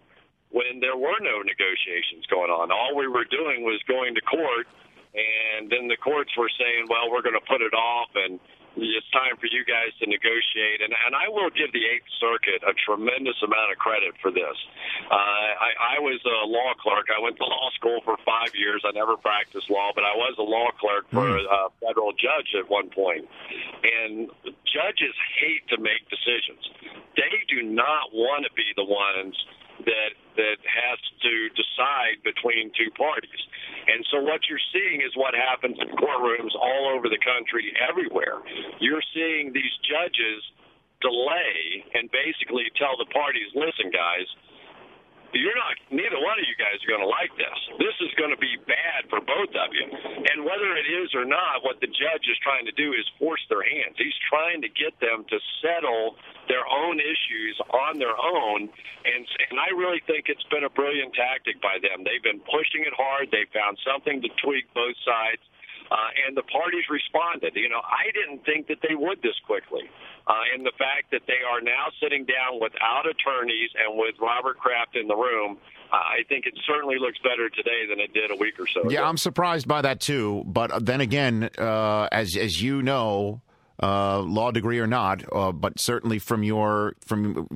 [0.57, 2.73] when there were no negotiations going on.
[2.73, 4.65] All we were doing was going to court,
[5.13, 8.41] and then the courts were saying, "Well, we're going to put it off," and
[8.77, 10.85] it's time for you guys to negotiate.
[10.85, 14.57] And, and I will give the Eighth Circuit a tremendous amount of credit for this.
[15.09, 17.09] Uh, I, I was a law clerk.
[17.09, 18.85] I went to law school for five years.
[18.85, 22.69] I never practiced law, but I was a law clerk for a federal judge at
[22.69, 23.25] one point.
[23.81, 24.29] And
[24.69, 26.61] judges hate to make decisions.
[27.17, 29.33] They do not want to be the ones
[29.85, 33.41] that that has to decide between two parties.
[33.89, 38.45] And so what you're seeing is what happens in courtrooms all over the country, everywhere.
[38.79, 40.45] You're seeing these judges
[41.01, 44.29] delay and basically tell the parties, listen, guys,
[45.39, 47.59] you're not neither one of you guys are going to like this.
[47.79, 49.87] This is going to be bad for both of you.
[50.33, 53.43] And whether it is or not what the judge is trying to do is force
[53.49, 53.97] their hands.
[53.99, 56.17] He's trying to get them to settle
[56.49, 58.71] their own issues on their own.
[59.07, 62.03] And and I really think it's been a brilliant tactic by them.
[62.03, 63.31] They've been pushing it hard.
[63.31, 65.43] They found something to tweak both sides
[65.91, 67.53] uh, and the parties responded.
[67.55, 69.89] You know, I didn't think that they would this quickly.
[70.27, 74.59] Uh, and the fact that they are now sitting down without attorneys and with Robert
[74.59, 75.59] Kraft in the room,
[75.93, 78.91] uh, I think it certainly looks better today than it did a week or so
[78.91, 79.09] Yeah, ago.
[79.09, 80.43] I'm surprised by that too.
[80.47, 83.41] But then again, uh, as as you know,
[83.81, 87.47] uh, law degree or not, uh, but certainly from your from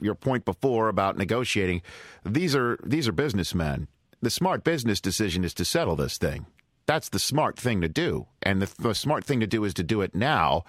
[0.00, 1.82] your point before about negotiating,
[2.24, 3.88] these are these are businessmen.
[4.22, 6.46] The smart business decision is to settle this thing.
[6.86, 9.82] That's the smart thing to do, and the, the smart thing to do is to
[9.82, 10.64] do it now.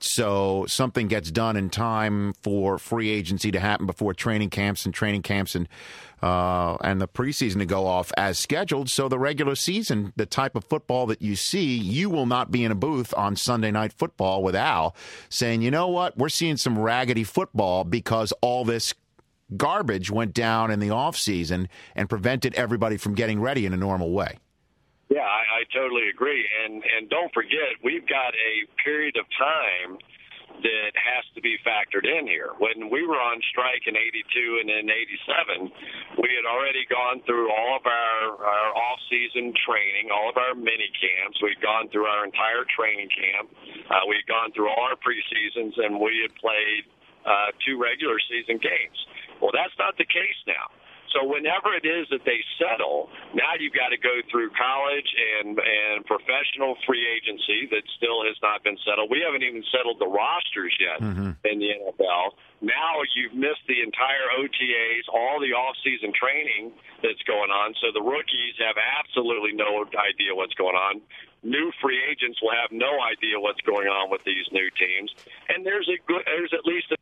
[0.00, 4.92] So something gets done in time for free agency to happen before training camps and
[4.92, 5.68] training camps and
[6.22, 8.88] uh, and the preseason to go off as scheduled.
[8.88, 12.64] So the regular season, the type of football that you see, you will not be
[12.64, 14.94] in a booth on Sunday night football with Al
[15.28, 18.94] saying, you know what, we're seeing some raggedy football because all this
[19.56, 23.76] garbage went down in the off season and prevented everybody from getting ready in a
[23.76, 24.38] normal way.
[25.14, 26.42] Yeah, I, I totally agree.
[26.42, 30.02] And and don't forget, we've got a period of time
[30.58, 32.50] that has to be factored in here.
[32.58, 37.50] When we were on strike in 82 and in 87, we had already gone through
[37.50, 41.42] all of our, our off-season training, all of our mini camps.
[41.42, 43.50] We'd gone through our entire training camp.
[43.90, 46.86] Uh, we'd gone through all our preseasons, and we had played
[47.26, 48.98] uh, two regular season games.
[49.42, 50.70] Well, that's not the case now.
[51.14, 53.06] So whenever it is that they settle,
[53.38, 55.06] now you've got to go through college
[55.38, 59.14] and and professional free agency that still has not been settled.
[59.14, 61.38] We haven't even settled the rosters yet mm-hmm.
[61.46, 62.34] in the NFL.
[62.60, 67.78] Now you've missed the entire OTAs, all the off-season training that's going on.
[67.78, 70.98] So the rookies have absolutely no idea what's going on.
[71.46, 75.14] New free agents will have no idea what's going on with these new teams.
[75.52, 76.96] And there's a good, there's at least a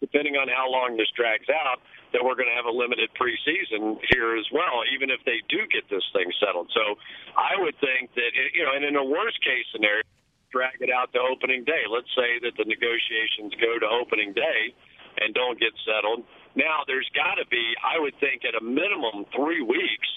[0.00, 1.78] depending on how long this drags out,
[2.12, 5.62] that we're going to have a limited preseason here as well, even if they do
[5.70, 6.70] get this thing settled.
[6.74, 6.98] So
[7.38, 10.02] I would think that, you know, and in a worst case scenario,
[10.50, 11.86] drag it out to opening day.
[11.86, 14.74] Let's say that the negotiations go to opening day
[15.22, 16.26] and don't get settled.
[16.58, 20.10] Now, there's got to be, I would think, at a minimum three weeks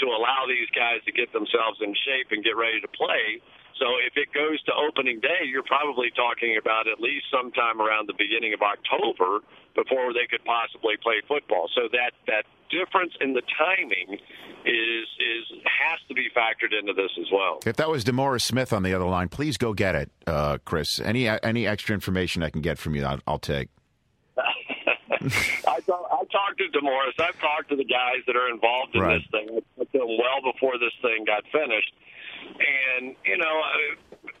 [0.00, 3.40] to allow these guys to get themselves in shape and get ready to play.
[3.78, 8.08] So if it goes to opening day, you're probably talking about at least sometime around
[8.08, 9.40] the beginning of October
[9.74, 11.68] before they could possibly play football.
[11.74, 14.16] So that that difference in the timing
[14.64, 17.60] is is has to be factored into this as well.
[17.66, 20.98] If that was DeMaurice Smith on the other line, please go get it, uh, Chris.
[20.98, 23.68] Any any extra information I can get from you, I'll, I'll take.
[24.38, 27.20] I, talk, I talked to DeMaurice.
[27.20, 29.20] I've talked to the guys that are involved in Right.
[29.20, 29.48] this thing.
[29.50, 31.92] I talked to them well before this thing got finished.
[32.46, 33.54] And, you know,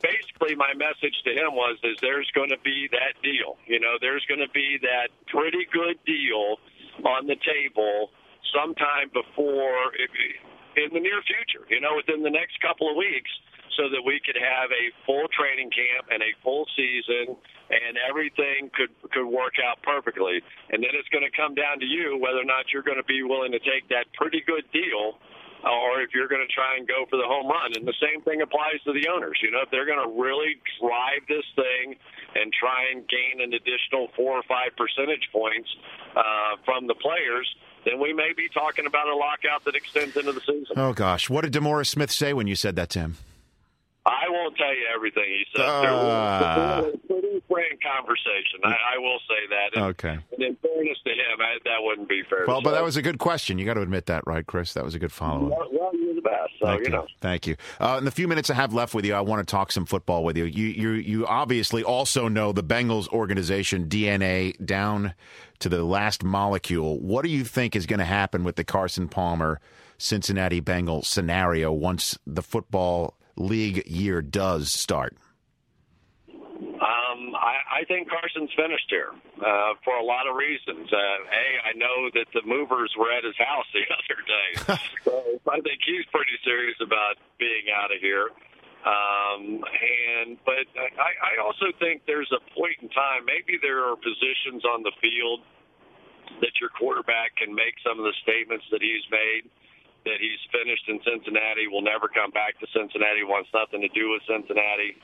[0.02, 3.58] basically my message to him was is there's going to be that deal.
[3.66, 6.56] You know, there's going to be that pretty good deal
[7.04, 8.10] on the table
[8.54, 9.92] sometime before
[10.76, 13.30] in the near future, you know, within the next couple of weeks
[13.76, 17.36] so that we could have a full training camp and a full season
[17.68, 20.40] and everything could could work out perfectly.
[20.70, 23.08] And then it's going to come down to you whether or not you're going to
[23.08, 25.20] be willing to take that pretty good deal
[25.66, 27.74] or if you're going to try and go for the home run.
[27.74, 29.38] And the same thing applies to the owners.
[29.42, 31.96] You know, if they're going to really drive this thing
[32.34, 35.68] and try and gain an additional four or five percentage points
[36.14, 37.48] uh, from the players,
[37.84, 40.76] then we may be talking about a lockout that extends into the season.
[40.76, 43.16] Oh gosh, what did DeMaurice Smith say when you said that to him?
[44.06, 45.64] I won't tell you everything he said.
[45.64, 45.92] Uh, there
[46.86, 48.60] was a pretty frank conversation.
[48.64, 49.76] I, I will say that.
[49.76, 50.18] And, Okay.
[50.32, 52.44] And in fairness to him, I, that wouldn't be fair.
[52.46, 53.58] Well, but that was a good question.
[53.58, 54.72] You got to admit that, right, Chris?
[54.74, 55.58] That was a good follow up.
[55.58, 56.52] well, well, you're the best.
[56.60, 56.90] So Thank you you.
[56.92, 57.06] know.
[57.20, 57.56] Thank you.
[57.80, 59.86] Uh, in the few minutes I have left with you, I want to talk some
[59.86, 60.44] football with you.
[60.44, 65.14] You, you, you obviously also know the Bengals organization DNA down
[65.58, 67.00] to the last molecule.
[67.00, 69.60] What do you think is going to happen with the Carson Palmer
[69.98, 75.16] Cincinnati Bengals scenario once the football league year does start?
[76.58, 80.92] Um, I, I think Carson's finished here uh, for a lot of reasons.
[80.92, 85.40] Uh, a, I know that the movers were at his house the other day, so
[85.48, 88.28] I think he's pretty serious about being out of here.
[88.86, 93.24] Um, and but I, I also think there's a point in time.
[93.26, 95.40] Maybe there are positions on the field
[96.40, 99.50] that your quarterback can make some of the statements that he's made.
[100.06, 104.14] That he's finished in Cincinnati, will never come back to Cincinnati, wants nothing to do
[104.14, 104.94] with Cincinnati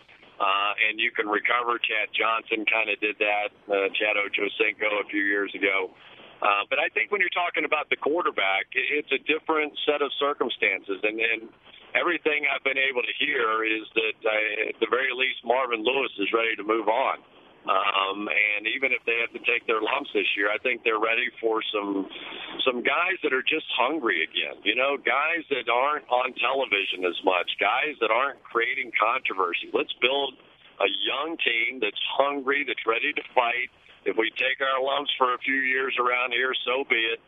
[0.42, 1.78] uh, and you can recover.
[1.78, 3.55] Chad Johnson kind of did that.
[3.70, 5.94] Uh, Chad Ochocinco a few years ago.
[6.42, 10.11] Uh, but I think when you're talking about the quarterback, it's a different set of
[10.18, 11.46] circumstances, and, and
[11.94, 16.11] everything I've been able to hear is that uh, at the very least Marvin Lewis
[16.18, 17.22] is ready to move on.
[17.62, 20.98] Um, and even if they have to take their lumps this year, I think they're
[20.98, 22.10] ready for some
[22.66, 24.58] some guys that are just hungry again.
[24.66, 29.70] You know, guys that aren't on television as much, guys that aren't creating controversy.
[29.70, 30.34] Let's build
[30.82, 33.70] a young team that's hungry, that's ready to fight.
[34.04, 37.22] If we take our lumps for a few years around here, so be it.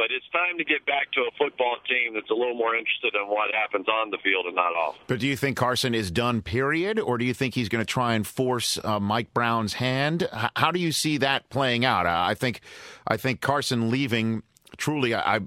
[0.00, 3.12] But it's time to get back to a football team that's a little more interested
[3.14, 4.96] in what happens on the field and not off.
[5.06, 7.92] But do you think Carson is done, period, or do you think he's going to
[7.92, 10.22] try and force uh, Mike Brown's hand?
[10.22, 12.06] H- how do you see that playing out?
[12.06, 12.62] I I think,
[13.06, 14.42] I think Carson leaving.
[14.78, 15.40] Truly, I, I,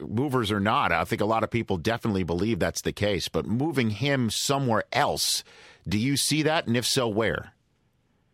[0.00, 3.28] movers or not, I think a lot of people definitely believe that's the case.
[3.28, 5.44] But moving him somewhere else,
[5.86, 6.66] do you see that?
[6.66, 7.52] And if so, where?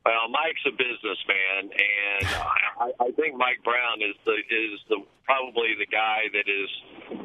[0.01, 2.25] Well, Mike's a businessman, and
[2.81, 6.71] I, I think Mike Brown is the is the probably the guy that is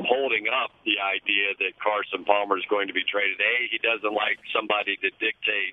[0.03, 3.39] holding up the idea that Carson Palmer is going to be traded.
[3.39, 5.71] A, he doesn't like somebody to dictate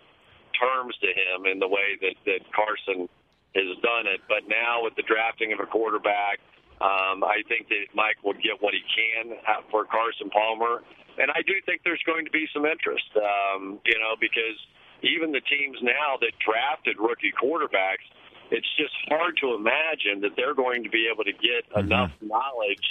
[0.55, 3.11] terms to him in the way that that Carson
[3.59, 4.23] has done it.
[4.31, 6.39] But now with the drafting of a quarterback,
[6.79, 9.35] um, I think that Mike will get what he can
[9.75, 10.87] for Carson Palmer,
[11.19, 13.11] and I do think there's going to be some interest.
[13.19, 14.55] Um, you know, because
[15.03, 18.07] even the teams now that drafted rookie quarterbacks,
[18.51, 22.89] it's just hard to imagine that they're going to be able to get enough knowledge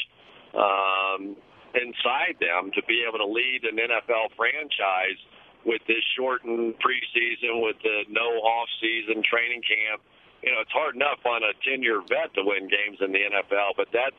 [0.57, 1.35] um,
[1.75, 5.19] inside them to be able to lead an NFL franchise
[5.63, 10.01] with this shortened preseason, with the no off-season training camp.
[10.41, 13.77] You know, it's hard enough on a 10-year vet to win games in the NFL,
[13.77, 14.17] but that's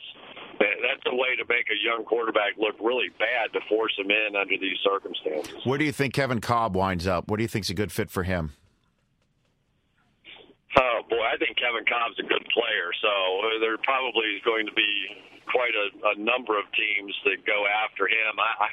[0.59, 4.37] that's a way to make a young quarterback look really bad to force him in
[4.37, 5.55] under these circumstances.
[5.65, 7.29] Where do you think Kevin Kolb winds up?
[7.29, 8.53] What do you think's a good fit for him?
[10.77, 14.65] Oh boy, I think Kevin Kolb's a good player, so uh, there probably is going
[14.65, 14.93] to be
[15.53, 18.41] quite a, a number of teams that go after him.
[18.41, 18.69] I, I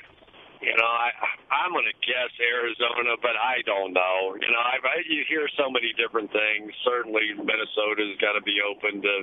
[0.63, 1.11] you know, I
[1.51, 4.35] I'm going to guess Arizona, but I don't know.
[4.39, 6.71] You know, I, I you hear so many different things.
[6.83, 9.15] Certainly, Minnesota's got to be open to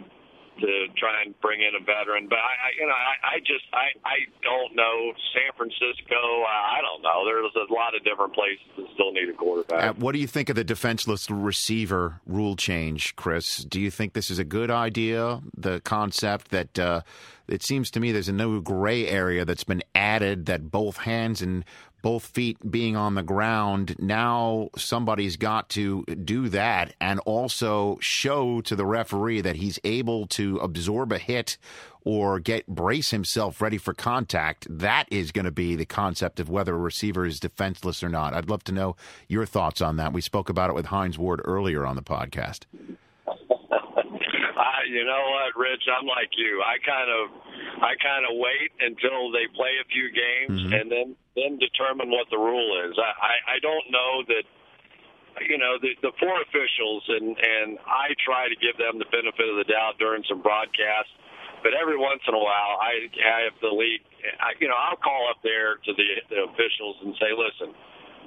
[0.61, 3.65] to try and bring in a veteran, but I, I you know, I, I just
[3.73, 5.13] I I don't know.
[5.35, 7.25] San Francisco, I, I don't know.
[7.25, 9.91] There's a lot of different places that still need a quarterback.
[9.91, 13.59] Uh, what do you think of the defenseless receiver rule change, Chris?
[13.65, 15.41] Do you think this is a good idea?
[15.57, 17.03] The concept that uh,
[17.49, 21.43] it seems to me there's a new gray area that's been added that both hands
[21.43, 21.65] and
[22.07, 23.97] both feet being on the ground.
[23.99, 30.29] Now somebody's got to do that and also show to the referee that he's able
[30.29, 31.59] to absorb a hit
[32.05, 34.69] or get brace himself ready for contact.
[34.71, 38.35] That is going to be the concept of whether a receiver is defenseless or not.
[38.35, 38.95] I'd love to know
[39.27, 40.13] your thoughts on that.
[40.13, 42.67] We spoke about it with Hines Ward earlier on the podcast.
[42.77, 43.33] I,
[43.73, 45.83] ah, you know what, Rich?
[45.99, 46.63] I'm like you.
[46.63, 47.31] I kind of,
[47.83, 50.73] I kind of wait until they play a few games mm-hmm.
[50.73, 52.97] and then then determine what the rule is.
[52.97, 54.45] I, I, I don't know that.
[55.37, 59.45] You know the the four officials and and I try to give them the benefit
[59.45, 61.13] of the doubt during some broadcasts,
[61.61, 64.01] but every once in a while I I have the league.
[64.41, 67.77] I, you know I'll call up there to the, the officials and say, listen,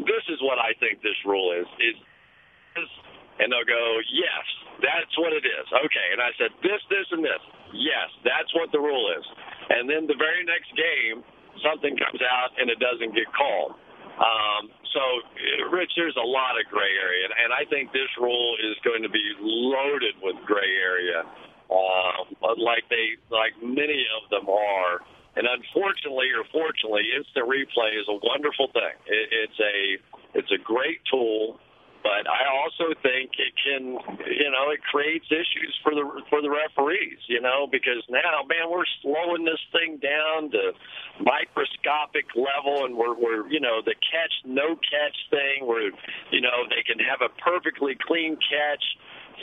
[0.05, 1.65] this is what I think this rule is.
[1.81, 1.97] Is
[3.39, 4.45] and they'll go, yes,
[4.83, 5.65] that's what it is.
[5.71, 6.07] Okay.
[6.11, 7.39] And I said, this, this, and this.
[7.73, 9.25] Yes, that's what the rule is.
[9.69, 11.21] And then the very next game,
[11.61, 13.77] something comes out and it doesn't get called.
[14.19, 15.01] Um, so,
[15.71, 19.11] Rich, there's a lot of gray area, and I think this rule is going to
[19.11, 21.23] be loaded with gray area,
[21.69, 22.17] uh,
[22.57, 24.99] like they, like many of them are.
[25.37, 28.97] And unfortunately, or fortunately, instant replay is a wonderful thing.
[29.07, 29.77] It, it's a,
[30.35, 31.61] it's a great tool
[32.03, 33.99] but I also think it can,
[34.31, 38.71] you know, it creates issues for the for the referees, you know, because now, man,
[38.71, 40.71] we're slowing this thing down to
[41.19, 45.91] microscopic level, and we're we're you know the catch no catch thing, where
[46.31, 48.83] you know they can have a perfectly clean catch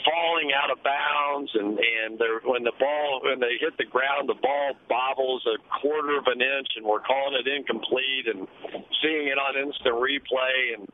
[0.05, 4.29] falling out of bounds and and they're when the ball when they hit the ground
[4.29, 8.47] the ball bobbles a quarter of an inch and we're calling it incomplete and
[9.01, 10.87] seeing it on instant replay and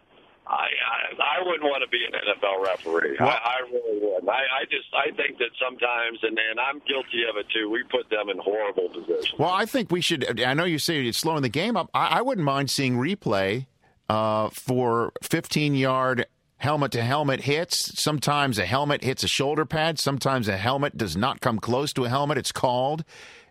[0.45, 3.17] I, I I wouldn't want to be an NFL referee.
[3.19, 4.27] I, I really would.
[4.27, 7.69] I, I just I think that sometimes, and and I'm guilty of it too.
[7.69, 9.39] We put them in horrible positions.
[9.39, 10.41] Well, I think we should.
[10.41, 11.89] I know you say it's slowing the game up.
[11.93, 13.67] I, I wouldn't mind seeing replay
[14.09, 16.25] uh, for 15 yard
[16.57, 18.01] helmet to helmet hits.
[18.01, 19.99] Sometimes a helmet hits a shoulder pad.
[19.99, 22.37] Sometimes a helmet does not come close to a helmet.
[22.37, 23.03] It's called.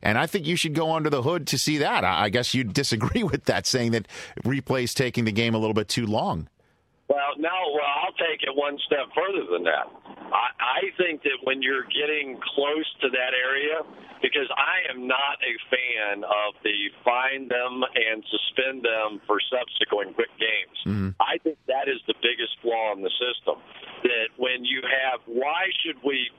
[0.02, 2.04] And I think you should go under the hood to see that.
[2.04, 4.08] I guess you disagree with that, saying that
[4.44, 6.48] replay is taking the game a little bit too long.
[7.12, 9.84] Well, no, well, I'll take it one step further than that.
[10.32, 10.48] I,
[10.80, 13.84] I think that when you're getting close to that area,
[14.24, 20.16] because I am not a fan of the fine them and suspend them for subsequent
[20.16, 20.78] quick games.
[20.88, 21.20] Mm-hmm.
[21.20, 23.60] I think that is the biggest flaw in the system.
[24.08, 26.32] That when you have, why should we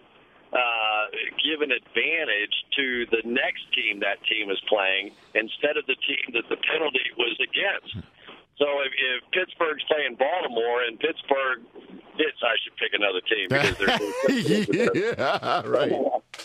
[0.58, 1.06] uh,
[1.38, 6.34] give an advantage to the next team that team is playing instead of the team
[6.34, 8.10] that the penalty was against?
[8.58, 11.66] So if, if Pittsburgh's playing Baltimore and Pittsburgh
[12.16, 15.94] hits, I should pick another team because they're yeah, right.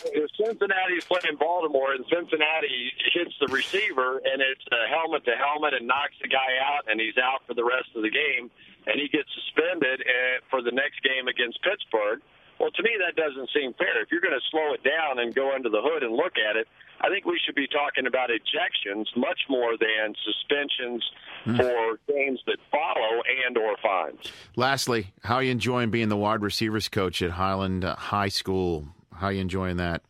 [0.09, 5.73] If Cincinnati's playing Baltimore and Cincinnati hits the receiver and it's a helmet to helmet
[5.73, 8.49] and knocks the guy out and he's out for the rest of the game
[8.87, 12.21] and he gets suspended eh, for the next game against Pittsburgh.
[12.59, 14.01] Well, to me, that doesn't seem fair.
[14.01, 16.57] If you're going to slow it down and go under the hood and look at
[16.57, 16.67] it,
[16.99, 21.03] I think we should be talking about ejections much more than suspensions
[21.45, 21.55] mm.
[21.55, 24.19] for games that follow and or fines.
[24.57, 28.89] Lastly, how are you enjoying being the wide receivers coach at Highland High School?
[29.15, 30.01] How are you enjoying that?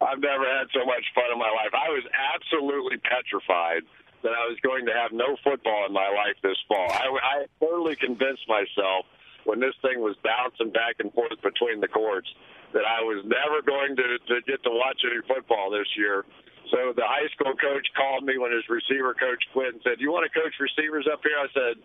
[0.00, 1.74] I've never had so much fun in my life.
[1.74, 2.04] I was
[2.34, 3.82] absolutely petrified
[4.22, 6.90] that I was going to have no football in my life this fall.
[6.90, 7.06] I,
[7.42, 9.06] I totally convinced myself
[9.44, 12.28] when this thing was bouncing back and forth between the courts
[12.72, 16.24] that I was never going to, to get to watch any football this year.
[16.72, 20.10] So the high school coach called me when his receiver coach quit and said, "You
[20.10, 21.76] want to coach receivers up here?" I said,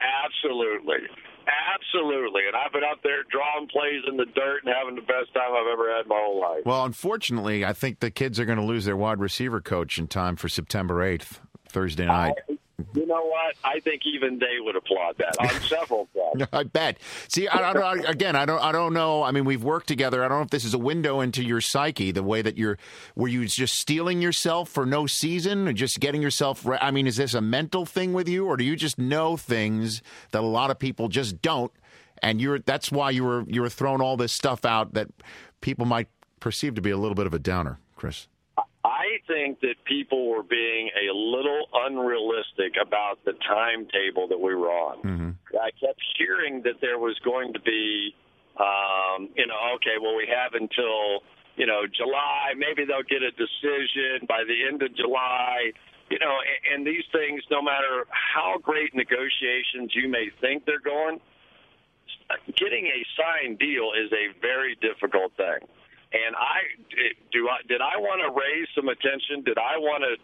[0.00, 1.08] "Absolutely."
[1.46, 2.42] Absolutely.
[2.46, 5.50] And I've been up there drawing plays in the dirt and having the best time
[5.52, 6.62] I've ever had in my whole life.
[6.64, 10.06] Well, unfortunately, I think the kids are going to lose their wide receiver coach in
[10.06, 12.34] time for September 8th, Thursday night.
[12.48, 12.58] I,
[12.94, 13.56] you know what?
[13.64, 16.50] I think even they would applaud that on several fronts.
[16.52, 16.98] I bet.
[17.28, 19.22] See, I, I don't, again, I don't, I don't know.
[19.22, 20.24] I mean, we've worked together.
[20.24, 22.78] I don't know if this is a window into your psyche, the way that you're.
[23.16, 26.64] Were you just stealing yourself for no season, or just getting yourself?
[26.64, 29.36] Re- I mean, is this a mental thing with you, or do you just know
[29.36, 31.72] things that a lot of people just don't?
[32.22, 35.08] And you're that's why you were you were throwing all this stuff out that
[35.60, 36.08] people might
[36.40, 38.28] perceive to be a little bit of a downer, Chris.
[39.12, 44.70] I think that people were being a little unrealistic about the timetable that we were
[44.70, 44.96] on.
[45.02, 45.30] Mm-hmm.
[45.60, 48.14] I kept hearing that there was going to be,
[48.56, 51.22] um, you know, okay, well, we have until,
[51.56, 52.54] you know, July.
[52.56, 55.72] Maybe they'll get a decision by the end of July.
[56.10, 60.80] You know, and, and these things, no matter how great negotiations you may think they're
[60.80, 61.20] going,
[62.56, 65.68] getting a signed deal is a very difficult thing.
[66.12, 66.60] And I
[67.32, 69.40] do I did I want to raise some attention?
[69.48, 70.20] Did I want to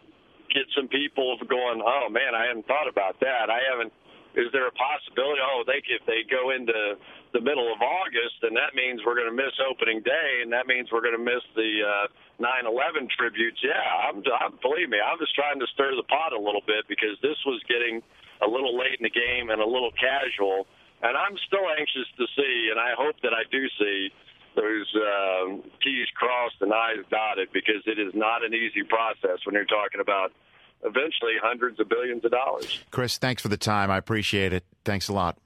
[0.52, 1.80] get some people going?
[1.80, 3.48] Oh man, I hadn't thought about that.
[3.48, 3.92] I haven't.
[4.36, 5.40] Is there a possibility?
[5.40, 7.00] Oh, they if they go into
[7.32, 10.68] the middle of August, then that means we're going to miss opening day, and that
[10.68, 13.56] means we're going to miss the uh, 9/11 tributes.
[13.64, 14.60] Yeah, I'm, I'm.
[14.60, 17.64] Believe me, I'm just trying to stir the pot a little bit because this was
[17.64, 18.04] getting
[18.44, 20.68] a little late in the game and a little casual.
[21.00, 24.10] And I'm still anxious to see, and I hope that I do see
[24.58, 29.54] those um, T's crossed and I's dotted because it is not an easy process when
[29.54, 30.32] you're talking about
[30.82, 32.80] eventually hundreds of billions of dollars.
[32.90, 33.90] Chris, thanks for the time.
[33.90, 34.64] I appreciate it.
[34.84, 35.38] Thanks a lot.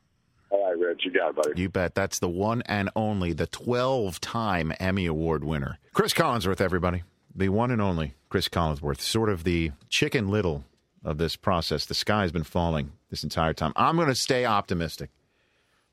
[0.51, 1.61] All right, Rich, you got it, buddy.
[1.61, 1.95] You bet.
[1.95, 5.79] That's the one and only, the 12 time Emmy Award winner.
[5.95, 7.03] Cris Collinsworth, everybody.
[7.35, 10.65] The one and only Cris Collinsworth, sort of the chicken little
[11.05, 11.87] of this process.
[11.87, 13.73] The sky has been falling this entire time.
[13.77, 15.11] I'm going to stay optimistic.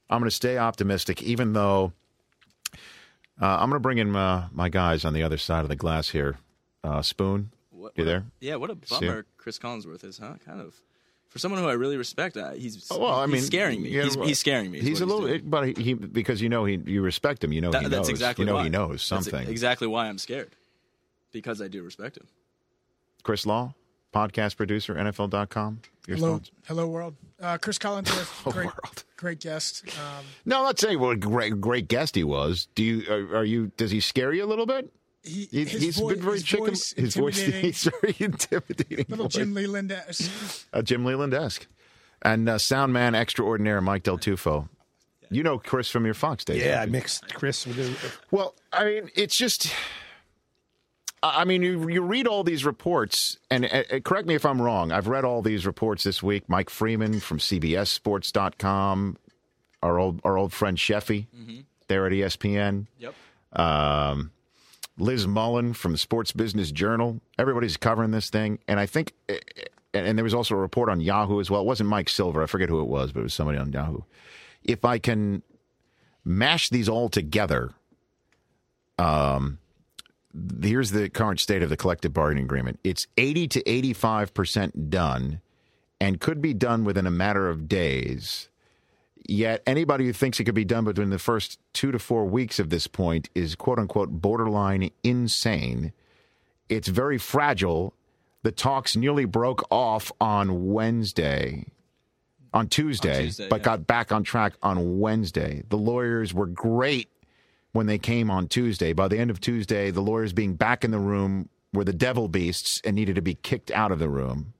[0.09, 1.93] I'm going to stay optimistic, even though
[3.41, 5.75] uh, I'm going to bring in uh, my guys on the other side of the
[5.75, 6.37] glass here.
[6.83, 8.25] Uh, Spoon, What, you what there?
[8.39, 10.33] yeah, what a bummer Cris Collinsworth is, huh?
[10.45, 10.75] Kind of.
[11.27, 13.89] For someone who I really respect, uh, he's Oh, well, I he's mean, scaring me.
[13.89, 14.79] yeah, he's, well, he's scaring me.
[14.79, 15.41] is He's a little, doing.
[15.47, 17.53] but he because you know he you respect him.
[17.53, 17.91] You know That- he knows.
[17.97, 18.63] that's exactly you know why.
[18.63, 19.47] he knows That's something.
[19.47, 20.55] exactly why I'm scared.
[21.31, 22.25] Because I do respect him.
[23.21, 23.75] Chris Law,
[24.11, 25.81] podcast producer, NFL.com.
[26.07, 26.51] Your Hello, thoughts?
[26.65, 27.15] hello world.
[27.41, 29.03] Uh, Cris Collinsworth, great, world.
[29.17, 29.83] great guest.
[29.97, 32.67] Um, No, let's say what a great great guest he was.
[32.75, 33.71] Do you are, are you?
[33.77, 34.91] Does he scare you a little bit?
[35.23, 36.65] he, He, he's voice, been very his chicken.
[36.67, 39.05] voice, his voice, intimidating, he's very intimidating.
[39.09, 39.33] little voice.
[39.35, 39.91] Jim Leyland.
[39.91, 40.29] esque.
[40.73, 41.67] uh, Jim Leyland esque,
[42.21, 44.67] and uh, sound man extraordinaire Mike Del Tufo.
[45.31, 46.61] You know Chris from your Fox days.
[46.63, 49.71] Yeah, I mixed Chris with the, Well, I mean, it's just.
[51.21, 54.61] I mean, you you read all these reports, and uh, uh, correct me if I'm
[54.61, 54.91] wrong.
[54.91, 56.47] I've read all these reports this week.
[56.47, 59.17] Mike Freeman from CBSSports.com,
[59.83, 61.27] our old our old friend Sheffy,
[61.87, 62.87] there at ESPN.
[62.99, 63.13] Yep.
[63.53, 64.31] Um,
[64.97, 67.19] Liz Mullen from the Sports Business Journal.
[67.37, 69.35] Everybody's covering this thing, and I think, uh,
[69.93, 71.61] and and there was also a report on Yahoo as well.
[71.61, 72.43] It wasn't Mike Silver.
[72.43, 74.01] I forget who it was, but it was somebody on Yahoo.
[74.63, 75.41] If I can
[76.23, 77.71] mash these all together,
[78.97, 79.57] um,
[80.61, 82.79] here's the current state of the collective bargaining agreement.
[82.83, 85.41] It's 80 to 85% done
[85.99, 88.49] and could be done within a matter of days.
[89.27, 92.57] Yet anybody who thinks it could be done between the first two to four weeks
[92.59, 95.93] of this point is quote unquote borderline insane.
[96.67, 97.93] It's very fragile.
[98.41, 101.65] The talks nearly broke off on Wednesday,
[102.53, 103.65] on Tuesday, Tuesday, but yeah.
[103.65, 105.63] got back on track on Wednesday.
[105.69, 107.09] The lawyers were great
[107.71, 108.93] when they came on Tuesday.
[108.93, 112.27] By the end of Tuesday, the lawyers being back in the room were the devil
[112.27, 114.53] beasts and needed to be kicked out of the room.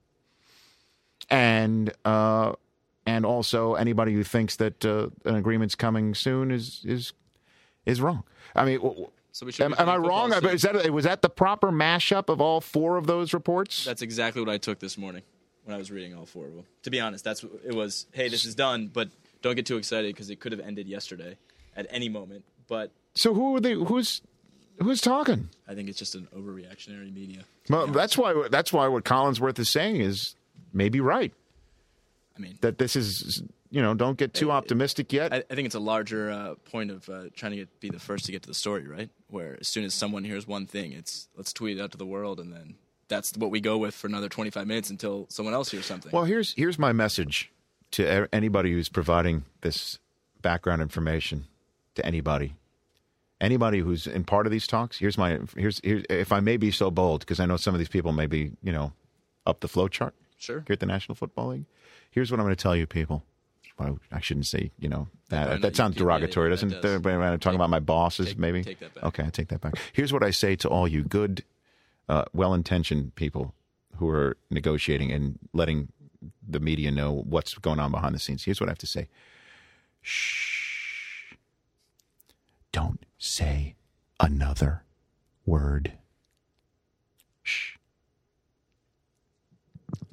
[1.30, 2.54] And uh,
[3.06, 7.14] and also anybody who thinks that uh, an agreement's coming soon is is
[7.86, 8.24] is wrong.
[8.56, 10.32] I mean, w- So we am, am I wrong?
[10.32, 10.46] soon.
[10.48, 13.86] Is that was that the proper mashup of all four of those reports?
[13.86, 15.22] That's exactly what I took this morning
[15.66, 16.66] when I was reading all four of them.
[16.84, 18.08] To be honest, that's it was.
[18.12, 19.10] Hey, this is done, but
[19.44, 21.38] don't get too excited because it could have ended yesterday
[21.76, 22.44] at any moment.
[22.68, 23.74] But so who are they?
[23.74, 24.22] Who's
[24.82, 25.50] who's talking?
[25.68, 27.44] I think it's just an overreactionary media.
[27.70, 30.36] Well, that's why that's why what Collinsworth is saying is
[30.74, 31.34] maybe right.
[32.38, 35.34] I mean, That this is you know don't get too optimistic yet.
[35.34, 38.00] I, I think it's a larger uh, point of uh, trying to get, be the
[38.00, 39.10] first to get to the story, right?
[39.30, 42.06] Where as soon as someone hears one thing, it's let's tweet it out to the
[42.06, 42.76] world, and then
[43.10, 46.12] that's what we go with for another 25 minutes until someone else hears something.
[46.12, 47.52] Well, here's here's my message
[47.92, 50.00] to anybody who's providing this
[50.42, 51.46] background information
[51.96, 52.54] to anybody.
[53.42, 56.72] Anybody who's in part of these talks, here's my here's here's if I may be
[56.72, 58.92] so bold because I know some of these people may be you know
[59.46, 60.64] up the flow chart sure.
[60.68, 61.66] here at the National Football League.
[62.12, 63.24] Here's what I'm going to tell you, people.
[63.78, 66.96] Well, I shouldn't say you know that no, that you- sounds derogatory, doesn't that does.
[66.96, 67.06] it?
[67.08, 69.04] I'm talking about my bosses, take- maybe take that back.
[69.06, 69.76] Okay, I take that back.
[69.94, 71.46] Here's what I say to all you good,
[72.10, 73.54] uh, well-intentioned people
[73.96, 75.94] who are negotiating and letting
[76.46, 78.44] the media know what's going on behind the scenes.
[78.44, 79.08] Here's what I have to say.
[80.02, 81.36] Shh.
[82.74, 83.76] Don't say
[84.20, 84.84] another
[85.46, 85.94] word.
[87.44, 87.76] Shh.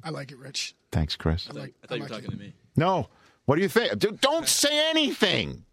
[0.03, 0.75] I like it, Rich.
[0.91, 1.47] Thanks, Chris.
[1.49, 2.53] I like- I thought I you were like talking to me.
[2.75, 3.09] No.
[3.45, 3.97] What do you think?
[3.97, 5.63] Dude, Don't say anything.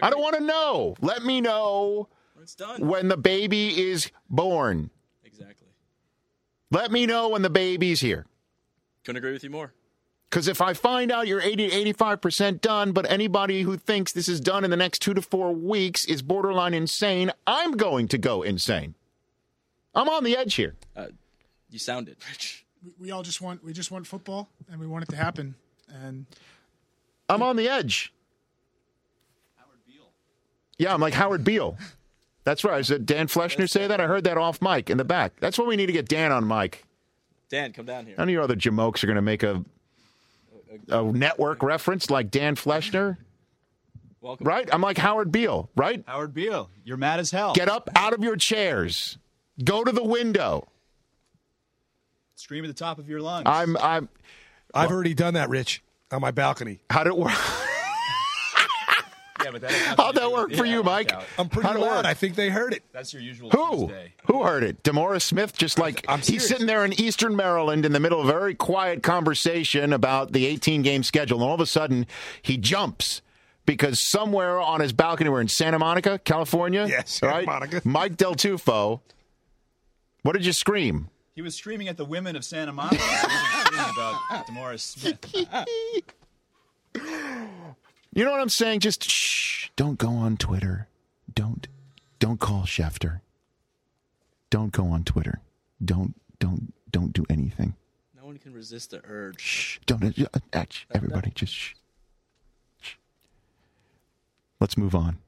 [0.00, 0.94] I don't want to know.
[1.00, 2.86] Let me know When it's done.
[2.86, 4.90] when the baby is born.
[5.24, 5.66] Exactly.
[6.70, 8.26] Let me know when the baby's here.
[9.04, 9.72] Couldn't agree with you more.
[10.28, 14.28] Because if I find out you're 80 to 85% done, but anybody who thinks this
[14.28, 18.18] is done in the next two to four weeks is borderline insane, I'm going to
[18.18, 18.94] go insane.
[19.94, 20.74] I'm on the edge here.
[20.94, 21.06] Uh,
[21.70, 22.66] you sounded, Rich.
[22.84, 25.54] We, we all just want we just want football, and we want it to happen.
[25.88, 26.26] And
[27.28, 28.12] I'm on the edge.
[29.56, 30.10] Howard Beale.
[30.78, 31.76] Yeah, I'm like Howard Beale.
[32.44, 32.74] That's right.
[32.74, 34.00] I said Dan Fleshner say that.
[34.00, 35.40] I heard that off mic in the back.
[35.40, 36.84] That's what we need to get Dan on mic.
[37.48, 38.14] Dan, come down here.
[38.18, 39.64] None of your other jamokes are going to make a
[40.88, 43.16] a network reference like Dan Fleshner,
[44.20, 44.46] Welcome.
[44.46, 44.68] right?
[44.72, 46.02] I'm like Howard Beale, right?
[46.06, 47.52] Howard Beale, you're mad as hell.
[47.54, 49.18] Get up out of your chairs.
[49.64, 50.68] Go to the window.
[52.36, 53.44] Scream at the top of your lungs.
[53.46, 54.08] I'm I'm
[54.72, 56.80] I've already done that, Rich, on my balcony.
[56.90, 57.32] how did it work?
[59.52, 61.12] yeah, but How'd that work for yeah, you, Mike?
[61.12, 61.24] out.
[61.38, 61.96] I'm pretty How'd it loud.
[61.98, 62.04] work?
[62.06, 62.82] I think they heard it.
[62.92, 63.86] That's your usual Who?
[63.86, 64.12] Tuesday.
[64.26, 64.82] Who heard it?
[64.82, 68.28] DeMaurice Smith, just like I'm he's sitting there in Eastern Maryland in the middle of
[68.28, 72.06] a very quiet conversation about the 18 game schedule, and all of a sudden
[72.42, 73.22] he jumps
[73.66, 76.86] because somewhere on his balcony, we're in Santa Monica, California.
[76.88, 77.46] Yes, Santa right?
[77.46, 77.82] Monica.
[77.84, 79.00] Mike Del Tufo.
[80.22, 81.08] What did you scream?
[81.34, 82.96] He was screaming at the women of Santa Monica.
[82.96, 83.30] He wasn't
[83.66, 85.18] screaming about DeMaurice Smith.
[88.14, 88.80] You know what I'm saying?
[88.80, 89.68] Just shh.
[89.76, 90.88] Don't go on Twitter.
[91.34, 91.68] Don't
[92.18, 93.20] don't call Schefter.
[94.50, 95.40] Don't go on Twitter.
[95.84, 97.74] Don't don't don't do anything.
[98.16, 99.40] No one can resist the urge.
[99.40, 99.78] Shh.
[99.86, 101.74] Don't uh, uh, everybody just shh.
[102.80, 102.94] Shh.
[104.60, 105.18] Let's move on.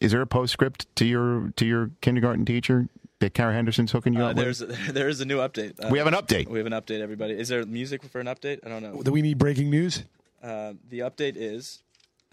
[0.00, 2.88] Is there a postscript to your to your kindergarten teacher
[3.20, 4.86] that Kara Henderson's hooking you Uh, up there's with?
[4.92, 5.82] there is a new update.
[5.82, 6.48] Uh, We have an update.
[6.48, 7.34] We have an update, everybody.
[7.34, 8.58] Is there music for an update?
[8.66, 9.00] I don't know.
[9.02, 10.02] Do we need breaking news?
[10.42, 11.83] Uh, the update is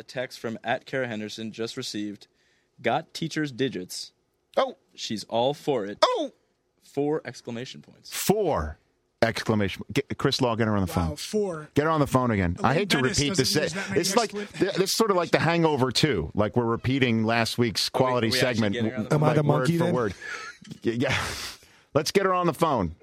[0.01, 2.27] a text from at Kara Henderson just received.
[2.81, 4.11] Got teacher's digits.
[4.57, 5.99] Oh, she's all for it.
[6.03, 6.31] Oh,
[6.83, 8.09] four exclamation points.
[8.11, 8.79] Four
[9.21, 9.83] exclamation.
[9.93, 11.15] Get, Chris Law, get her on the phone.
[11.15, 11.69] four.
[11.75, 12.57] Get her on the phone again.
[12.59, 13.55] I Elaine hate to repeat doesn't this.
[13.55, 16.31] use that many It's like excla- this is sort of like the Hangover too.
[16.33, 18.73] Like we're repeating last week's quality we actually segment.
[18.73, 19.93] getting her on the Am I like the word monkey for then?
[19.93, 20.13] word?
[20.81, 21.15] Yeah.
[21.93, 22.95] Let's get her on the phone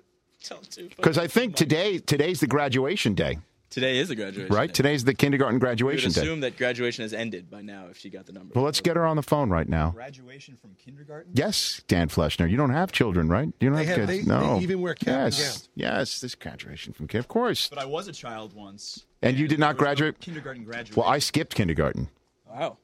[0.96, 3.38] because I think today today's the graduation day,
[3.70, 4.54] Today is the graduation.
[4.54, 4.68] right?
[4.68, 4.72] day.
[4.72, 6.20] Today's the kindergarten We would graduation day.
[6.22, 8.52] assume that graduation has ended by now if she got the number.
[8.54, 9.90] Well, let's get her on the phone right now.
[9.90, 11.32] Graduation from kindergarten?
[11.34, 12.48] Yes, Dan Fleshner.
[12.50, 13.52] You don't have children, right?
[13.60, 14.26] You don't They have have- kids.
[14.26, 14.56] they- no.
[14.56, 16.20] they even wear cap and yes, yes.
[16.20, 17.68] This graduation from kid, of course.
[17.68, 19.04] But I was a child once.
[19.20, 20.20] And you did not there was no graduate.
[20.20, 20.94] kindergarten graduation.
[21.00, 22.08] Well, I skipped kindergarten.
[22.48, 22.78] Wow.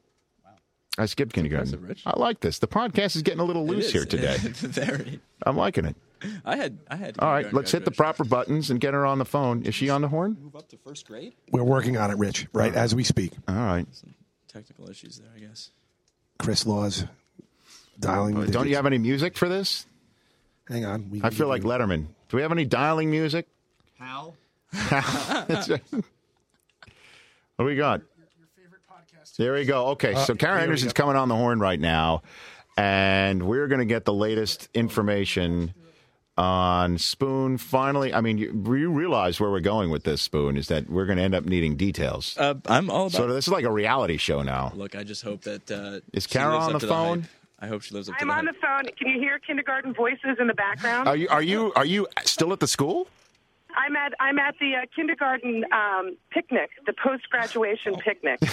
[0.97, 1.95] I skipped kindergarten.
[2.05, 2.59] I like this.
[2.59, 4.37] The podcast is getting a little loose here today.
[4.41, 5.19] Very.
[5.45, 5.95] I'm liking it.
[6.45, 7.19] I had I had.
[7.19, 9.63] All right, let's hit the proper buttons and get her on the phone.
[9.63, 10.37] Is she on the horn?
[10.41, 11.35] Move up to first grade?
[11.51, 13.33] We're working on it, Rich, right as we speak.
[13.47, 13.85] All right.
[13.91, 14.15] Some
[14.47, 15.71] Technical issues there, I guess.
[16.39, 17.03] Chris Laws
[17.99, 18.39] dialing.
[18.39, 19.85] the Don't you have any music for this?
[20.69, 21.09] Hang on.
[21.11, 22.07] We, I feel like Letterman.
[22.29, 23.47] Do we have any dialing music?
[23.99, 24.33] How?
[27.55, 28.01] What do we got?
[29.37, 29.87] There we go.
[29.87, 32.21] Okay, Uh, so Kara Henderson's coming on the horn right now,
[32.77, 35.73] and we're going to get the latest information
[36.37, 37.57] on Spoon.
[37.57, 41.05] Finally, I mean, you, you realize where we're going with this Spoon is that we're
[41.05, 42.35] going to end up needing details.
[42.37, 43.11] Uh, I'm all about.
[43.13, 44.71] So this is like a reality show now.
[44.75, 45.69] Look, I just hope that.
[45.69, 47.21] Uh, Is she Kara lives on the phone?
[47.21, 47.29] hype.
[47.57, 48.83] I hope she lives up I'm to the on the phone.
[48.97, 51.07] Can you hear kindergarten voices in the background?
[51.07, 53.07] Are you are you are you still at the school?
[53.75, 58.39] I'm at I'm at the uh, kindergarten um, picnic, the post graduation picnic.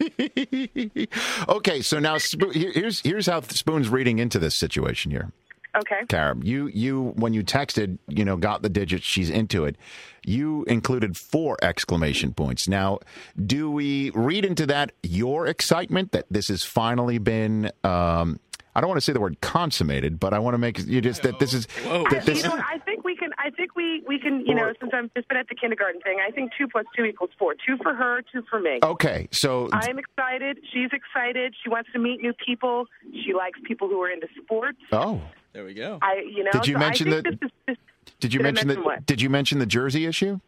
[1.48, 5.32] okay, so now Spo- here's here's how Spoon's reading into this situation here.
[5.76, 6.02] Okay.
[6.08, 9.76] Kara, you you when you texted, you know, got the digits, she's into it.
[10.24, 12.68] You included four exclamation points.
[12.68, 13.00] Now,
[13.44, 17.72] do we read into that your excitement that this has finally been?
[17.82, 18.38] Um,
[18.76, 21.22] I don't want to say the word consummated, but I want to make you just
[21.22, 22.42] that this is I, that this.
[22.42, 23.30] you know, I think we can.
[23.38, 24.44] I think we we can.
[24.46, 27.04] You know, since I've just been at the kindergarten thing, I think two plus two
[27.04, 27.54] equals four.
[27.54, 28.78] Two for her, two for me.
[28.82, 30.58] Okay, so I'm excited.
[30.72, 31.54] She's excited.
[31.62, 32.86] She wants to meet new people.
[33.24, 34.78] She likes people who are into sports.
[34.92, 35.20] oh,
[35.52, 35.98] There we go.
[36.02, 36.50] I, you know.
[36.52, 37.76] Did you so mention I that- This is, this,
[38.20, 39.06] did you Did mention the what?
[39.06, 40.40] Did you mention the jersey issue?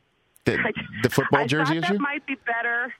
[0.45, 1.93] The, the football I jersey thought issue?
[1.95, 2.95] that might be better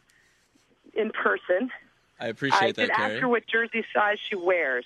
[0.95, 1.71] in person.
[2.19, 4.85] I appreciate I appreciate did that, ask her what jersey size she wears,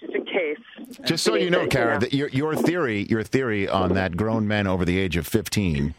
[0.00, 0.58] just in case.
[1.04, 4.66] Just so you know, Kara, that your your theory, your theory on that grown men
[4.66, 5.94] over the age of fifteen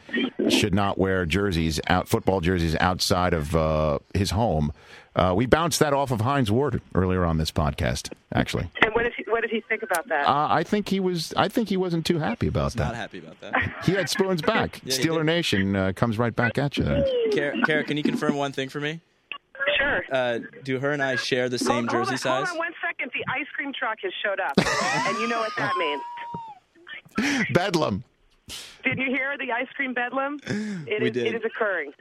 [0.50, 4.72] should not wear jerseys out football jerseys outside of uh, his home.
[5.16, 8.12] Uh, we bounced that off of Hines Ward earlier on this podcast.
[8.34, 10.28] Actually, And what did he what did he think about that?
[10.28, 11.34] uh, I think he was.
[11.36, 12.95] I think he wasn't too happy about Not that.
[12.95, 13.54] happy about that.
[13.86, 14.82] He had spoons back.
[14.84, 15.26] Yeah, Steeler.
[15.26, 16.84] Nation uh, comes right back at you.
[16.84, 17.04] Then.
[17.32, 19.00] Kara, Kara, can you confirm one thing for me?
[19.78, 20.04] Sure.
[20.12, 22.41] Uh, do her and I share the same hold, jersey hold size?
[22.41, 22.60] on, Hold
[23.60, 27.45] cream truck has showed up, and you know what that means.
[27.53, 28.03] Bedlam.
[28.86, 30.39] Did you hear the ice cream bedlam?
[30.88, 31.28] It We is- did.
[31.28, 31.91] It is occurring.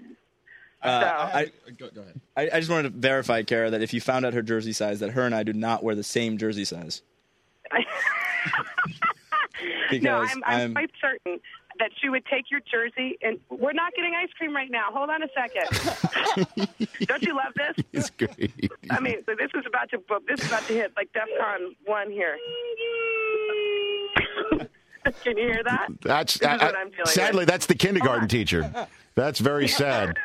[0.80, 1.06] Uh, So-
[1.36, 2.20] I, Go, go ahead.
[2.36, 5.00] I, I just wanted to verify, Kara, that if you found out her jersey size,
[5.00, 7.02] that her and I do not wear the same jersey size.
[9.90, 11.40] Because no, I'm, I'm, I'm- quite certain
[11.79, 14.87] that she would take your jersey, and we're not getting ice cream right now.
[14.93, 16.68] Hold on a second.
[17.07, 17.85] Don't you love this?
[17.93, 18.70] It's great.
[18.91, 22.11] I mean, so this is about to this is about to hit like DefCon one
[22.11, 22.37] here.
[25.24, 25.89] Can you hear that?
[26.03, 28.70] That's I- what I- sadly that's the kindergarten teacher.
[29.14, 30.16] That's very sad.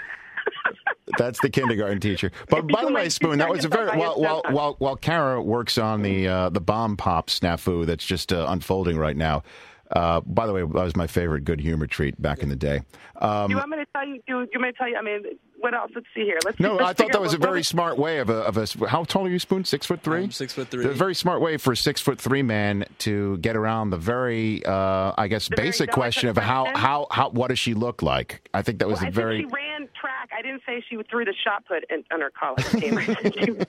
[1.18, 2.32] That's the kindergarten teacher.
[2.50, 5.78] But by the way, Spoon, that was a very while while while, while Kara works
[5.78, 9.44] on the uh, the bomb pop snafu that's just uh, unfolding right now.
[9.92, 12.82] Uh, by the way, that was my favorite good humor treat back in the day.
[13.22, 14.16] Um, do you want me to tell you?
[14.16, 14.96] Do you want me to tell you?
[14.96, 15.24] I mean,
[15.64, 15.92] what else?
[15.96, 16.38] Let's see here.
[16.46, 18.58] Let's no, let's I thought that was a very what- smart way of a, of
[18.58, 18.88] a.
[18.88, 19.64] How tall are you, Spoon?
[19.66, 20.86] Six foot 3 I'm six foot three.
[20.86, 24.64] A very smart way for a six foot three man to get around the very,
[24.66, 26.80] uh, I guess, The basic question of how, question.
[26.82, 28.48] how how what does she look like?
[28.54, 29.38] I think that was Well, I a very.
[29.40, 30.30] think she ran track.
[30.38, 32.98] I didn't say she threw the shot put in, on her college team.
[32.98, 33.68] I said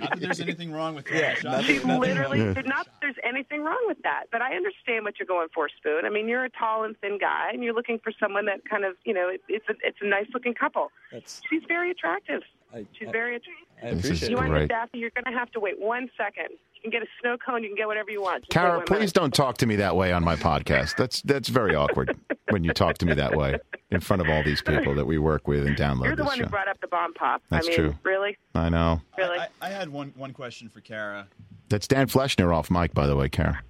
[0.00, 1.14] Not that there's anything wrong with that.
[1.14, 1.64] Yeah, shot.
[1.64, 2.54] She Nothing- nothing literally wrong.
[2.54, 2.86] did not.
[3.00, 4.24] There's anything wrong with that.
[4.32, 6.04] But I understand what you're going for, Spoon.
[6.04, 8.84] I mean, you're a tall and thin guy, and you're looking for someone that kind
[8.84, 10.90] of, you know, it, it's a it's a nice looking couple.
[11.12, 12.42] That's She's very attractive.
[12.74, 13.66] I, She's very attractive.
[13.82, 14.40] I appreciate You it.
[14.40, 14.60] want great.
[14.62, 14.98] to Daffy?
[14.98, 16.48] You're going to have to wait one second.
[16.74, 17.62] You can get a snow cone.
[17.62, 18.44] You can get whatever you want.
[18.44, 19.12] Just wait Kara, please minute.
[19.14, 20.96] don't talk to me that way on my podcast.
[20.96, 22.16] That's that's very awkward
[22.50, 23.56] when you talk to me that way
[23.90, 26.26] in front of all these people that we work with and download You're the this
[26.26, 26.44] one show.
[26.44, 27.42] who brought up the bomb pop.
[27.50, 27.94] That's I mean, true.
[28.04, 29.00] really, I know.
[29.16, 29.38] really.
[29.38, 31.26] I, I had one one question for Kara.
[31.68, 33.60] That's Dan Fleshner off mic, by the way, Kara.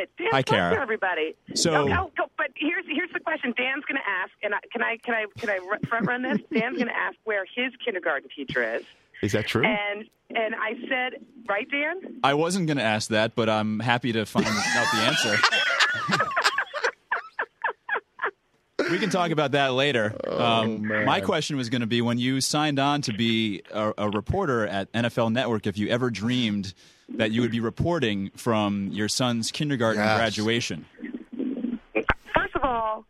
[0.00, 0.22] Stop it.
[0.22, 0.80] Dan Hi, Kara.
[0.80, 1.34] everybody.
[1.54, 3.52] So- No, no, go- but here's here's the question.
[3.56, 6.38] Dan's going to ask, and I, can I can I can I front run this?
[6.52, 8.84] Dan's going to ask where his kindergarten teacher is,
[9.22, 9.64] Is that true?
[9.64, 12.20] and and I said, right, Dan?
[12.22, 15.36] I wasn't going to ask that, but I'm happy to find out the answer.
[18.90, 20.14] we can talk about that later.
[20.28, 24.08] um, my question was going to be when you signed on to be a, a
[24.10, 26.74] reporter at NFL Network, if you ever dreamed
[27.16, 30.16] that you would be reporting from your son's kindergarten Yes.
[30.18, 30.86] graduation.
[32.34, 33.04] First of all,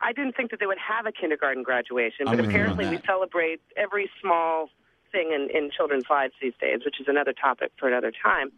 [0.00, 2.88] I didn't think that they would have a kindergarten graduation, but with you on apparently
[2.88, 4.68] we celebrate every small
[5.12, 8.50] thing in, in children's lives these days, which is another topic for another time.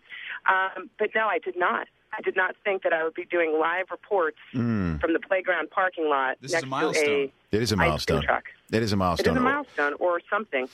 [0.49, 1.89] Um, but no, I did not.
[2.17, 5.01] I did not think that I would be doing live reports Mm.
[5.01, 7.05] from the playground parking lot This is a milestone.
[7.51, 8.23] to It is a a ice cream milestone.
[8.23, 8.45] truck.
[8.75, 9.37] It is a milestone.
[9.37, 10.69] is a milestone or something.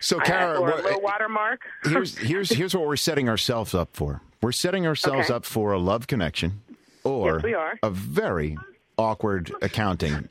[0.00, 1.60] So, I- Kara, or a what- low water mark.
[1.84, 4.20] here's here's here's what we're setting ourselves up for.
[4.42, 5.34] We're setting ourselves Okay.
[5.34, 6.60] up for a love connection,
[7.04, 7.78] or Yes, we are.
[7.82, 8.58] a very
[8.98, 10.28] awkward accounting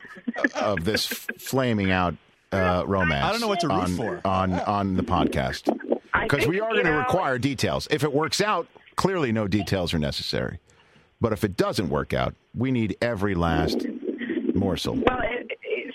[0.55, 2.15] of this f- flaming out
[2.51, 3.25] uh, romance.
[3.25, 4.21] I don't know what to root on, for.
[4.25, 5.75] on on the podcast
[6.21, 7.87] because we are going to know, require details.
[7.89, 10.59] If it works out, clearly no details are necessary.
[11.19, 13.85] But if it doesn't work out, we need every last
[14.53, 14.95] morsel.
[14.95, 15.22] Well, it, it,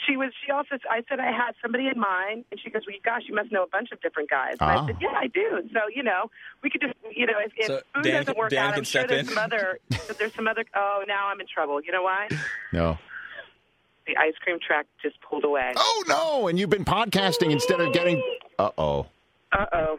[0.08, 0.30] she was.
[0.44, 0.76] She also.
[0.90, 3.62] I said I had somebody in mind, and she goes, "Well, gosh, you must know
[3.62, 4.84] a bunch of different guys." And Ah.
[4.84, 6.30] I said, "Yeah, I do." So you know,
[6.62, 8.84] we could just, you know, if, if So food Dan doesn't work Dan out, I'm
[8.84, 9.34] sure there's in.
[9.34, 9.78] some other.
[10.18, 10.64] There's some other.
[10.74, 11.80] Oh, now I'm in trouble.
[11.82, 12.28] You know why?
[12.72, 12.98] No.
[14.06, 15.72] The ice cream truck just pulled away.
[15.76, 16.48] Oh no!
[16.48, 18.22] And you've been podcasting instead of getting.
[18.58, 19.06] Uh oh.
[19.52, 19.98] Uh oh.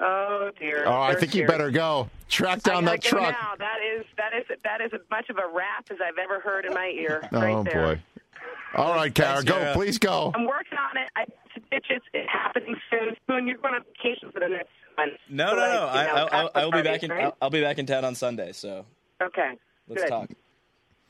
[0.00, 0.84] Oh dear.
[0.86, 3.32] Oh, I They're think you better go track down I that truck.
[3.32, 3.54] Now.
[3.58, 6.64] That is that is that is as much of a rap as I've ever heard
[6.64, 7.28] in my ear.
[7.32, 8.00] Oh right boy.
[8.74, 9.54] All right, Kara, Thanks, go.
[9.54, 9.72] Kara.
[9.74, 10.32] Please go.
[10.34, 11.08] I'm working on it.
[11.16, 11.22] I,
[11.72, 13.16] it's, it's, it's happening soon.
[13.28, 15.12] Soon you're going on vacation for the next month.
[15.28, 15.80] No, So, no, like, no.
[15.80, 17.10] you I, know, I, I'll, I'll be back in.
[17.10, 17.24] right?
[17.24, 18.52] I'll, I'll be back in town on Sunday.
[18.52, 18.84] So
[19.22, 19.52] Okay.
[19.88, 20.08] let's Good.
[20.08, 20.28] talk.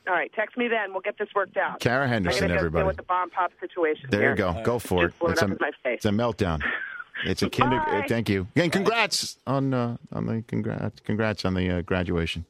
[0.07, 0.31] All right.
[0.33, 0.91] Text me then.
[0.93, 1.79] We'll get this worked out.
[1.81, 2.81] Kara Henderson, gotta go everybody.
[2.83, 4.05] deal with the bomb pop situation.
[4.09, 4.29] There here.
[4.31, 4.61] you go.
[4.63, 5.13] Go for it.
[5.21, 5.95] Just It's a, my face.
[5.97, 6.63] it's a meltdown.
[7.25, 7.77] It's a kinder.
[7.77, 8.01] Bye.
[8.05, 8.47] uh, Thank you.
[8.55, 12.45] And congrats on uh, on the congrats congrats on the uh, graduation.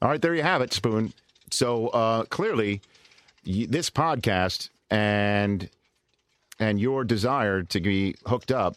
[0.00, 1.12] All right, there you have it, Spoon.
[1.50, 2.80] So uh, clearly, y-
[3.44, 5.68] this podcast and
[6.58, 8.76] and your desire to be hooked up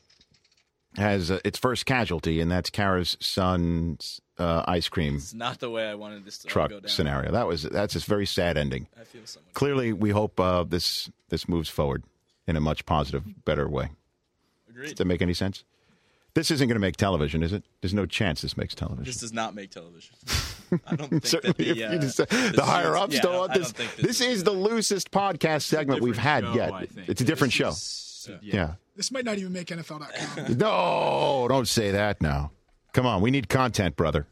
[0.95, 5.69] has uh, its first casualty, and that's Kara's son's uh, ice cream It's not the
[5.69, 6.87] way I wanted this to truck go down.
[6.89, 7.31] scenario.
[7.31, 8.87] That was that's a very sad ending.
[8.99, 9.39] I feel so.
[9.53, 12.03] Clearly, we hope uh, this this moves forward
[12.47, 13.89] in a much positive, better way.
[14.69, 14.89] Agreed.
[14.89, 15.63] Does that make any sense?
[16.35, 17.63] This isn't going to make television, is it?
[17.81, 19.05] There's no chance this makes television.
[19.05, 20.15] This does not make television.
[20.87, 23.21] I don't think Certainly, that the, if uh, you just, the, the higher ups yeah,
[23.21, 23.95] don't I want don't this.
[23.95, 26.69] This is the loosest podcast segment we've had Different yet.
[26.69, 27.09] show, I think.
[27.09, 27.69] It's a different This show.
[27.69, 28.73] is- yeah.
[28.95, 30.55] This might not even make NFL.com.
[30.57, 32.51] No, don't say that now.
[32.93, 34.27] Come on, we need content, brother.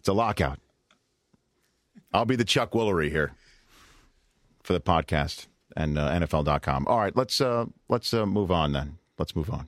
[0.00, 0.58] It's a lockout.
[2.12, 3.32] I'll be the Chuck Woolery here
[4.62, 6.86] for the podcast and uh, NFL.com.
[6.86, 8.98] All right, let's uh, let's uh, move on then.
[9.18, 9.66] Let's move on.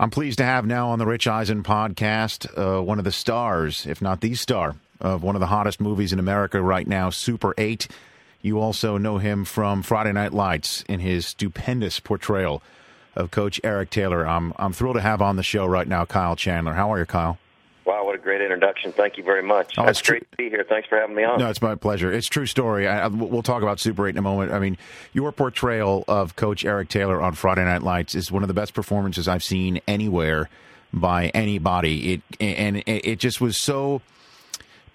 [0.00, 3.86] I'm pleased to have now on the Rich Eisen podcast uh, one of the stars,
[3.86, 7.54] if not the star, of one of the hottest movies in America right now, Super
[7.58, 7.88] 8.
[8.42, 12.62] You also know him from Friday Night Lights in his stupendous portrayal
[13.16, 14.26] of Coach Eric Taylor.
[14.26, 16.74] I'm I'm thrilled to have on the show right now Kyle Chandler.
[16.74, 17.38] How are you, Kyle?
[17.86, 18.92] Wow, what a great introduction.
[18.92, 19.74] Thank you very much.
[19.76, 20.64] Oh, That's it's great to be here.
[20.66, 21.38] Thanks for having me on.
[21.38, 22.10] No, it's my pleasure.
[22.10, 22.88] It's true story.
[22.88, 24.52] I, I- we'll talk about Super 8 in a moment.
[24.52, 24.78] I mean,
[25.12, 28.72] your portrayal of Coach Eric Taylor on Friday Night Lights is one of the best
[28.74, 30.48] performances I've seen anywhere
[30.94, 32.14] by anybody.
[32.14, 34.00] It and it it just was so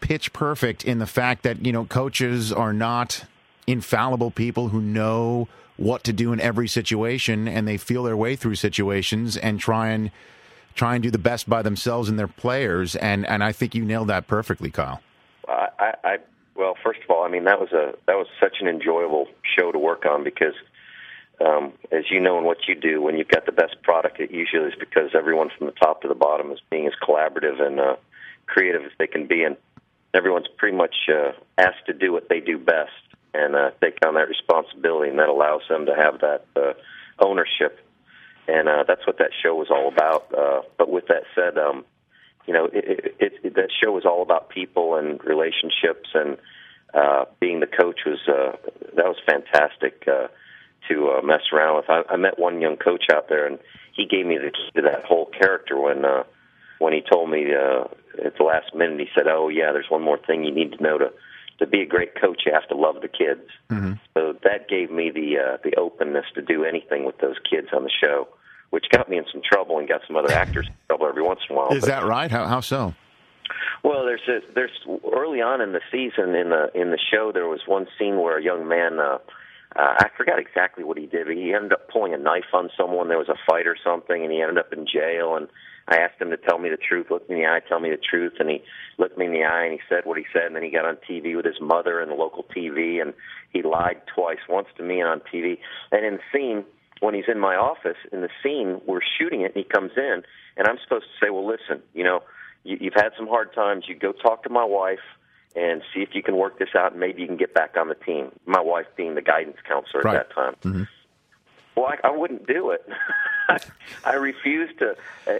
[0.01, 3.25] pitch perfect in the fact that you know coaches are not
[3.67, 5.47] infallible people who know
[5.77, 9.89] what to do in every situation and they feel their way through situations and try
[9.89, 10.11] and
[10.75, 13.85] try and do the best by themselves and their players and and I think you
[13.85, 15.01] nailed that perfectly Kyle.
[15.79, 16.17] I, I,
[16.55, 19.27] well, first of all, I mean that was a that was such an enjoyable
[19.57, 20.53] show to work on because,
[21.39, 24.31] um, as you know, and what you do, when you've got the best product, it
[24.31, 27.79] usually is because everyone from the top to the bottom is being as collaborative and
[27.79, 27.95] uh,
[28.45, 29.55] creative as they can be, and
[30.13, 32.91] everyone's pretty much uh, asked to do what they do best
[33.33, 36.73] and uh, take on that responsibility, and that allows them to have that uh,
[37.19, 37.79] ownership,
[38.47, 40.33] and uh, that's what that show was all about.
[40.33, 41.85] Uh, but with that said, um,
[42.47, 46.37] you know, it, it, it, that show was all about people and relationships, and
[46.93, 48.57] uh, being the coach was uh,
[48.95, 50.27] that was fantastic uh,
[50.87, 51.89] to uh, mess around with.
[51.89, 53.59] I, I met one young coach out there, and
[53.95, 56.23] he gave me the key to that whole character when uh,
[56.79, 57.83] when he told me uh,
[58.25, 58.99] at the last minute.
[58.99, 61.11] He said, "Oh yeah, there's one more thing you need to know to."
[61.59, 63.41] To be a great coach, you have to love the kids.
[63.69, 63.95] Mm-hmm.
[64.13, 67.83] So that gave me the uh, the openness to do anything with those kids on
[67.83, 68.29] the show,
[68.69, 71.41] which got me in some trouble and got some other actors in trouble every once
[71.49, 71.67] in a while.
[71.73, 72.31] Is But- that right?
[72.31, 72.93] How, how so?
[73.83, 74.71] well, there's a, there's
[75.13, 78.37] early on in the season in the in the show there was one scene where
[78.37, 79.17] a young man uh,
[79.75, 81.27] uh, I forgot exactly what he did.
[81.27, 83.09] But he ended up pulling a knife on someone.
[83.09, 85.35] There was a fight or something, and he ended up in jail.
[85.35, 85.49] And
[85.89, 87.07] I asked him to tell me the truth.
[87.09, 88.61] look me in the eye, tell me the truth, and he
[88.97, 90.43] looked me in the eye and he said what he said.
[90.43, 93.13] And then he got on TV with his mother and the local TV, and
[93.51, 95.57] he lied twice, once to me and on TV.
[95.91, 96.63] And in the scene
[96.99, 100.21] when he's in my office, in the scene we're shooting it, and he comes in,
[100.57, 102.21] and I'm supposed to say, well, listen, you know
[102.63, 103.85] you, you've had some hard times.
[103.87, 104.99] You go talk to my wife
[105.55, 107.87] and see if you can work this out, and maybe you can get back on
[107.87, 108.31] the team.
[108.45, 110.17] My wife being the guidance counselor Right.
[110.17, 110.55] at that time.
[110.61, 110.83] Mm-hmm.
[111.75, 112.87] Well, I, I wouldn't do it.
[114.05, 114.95] I refused to.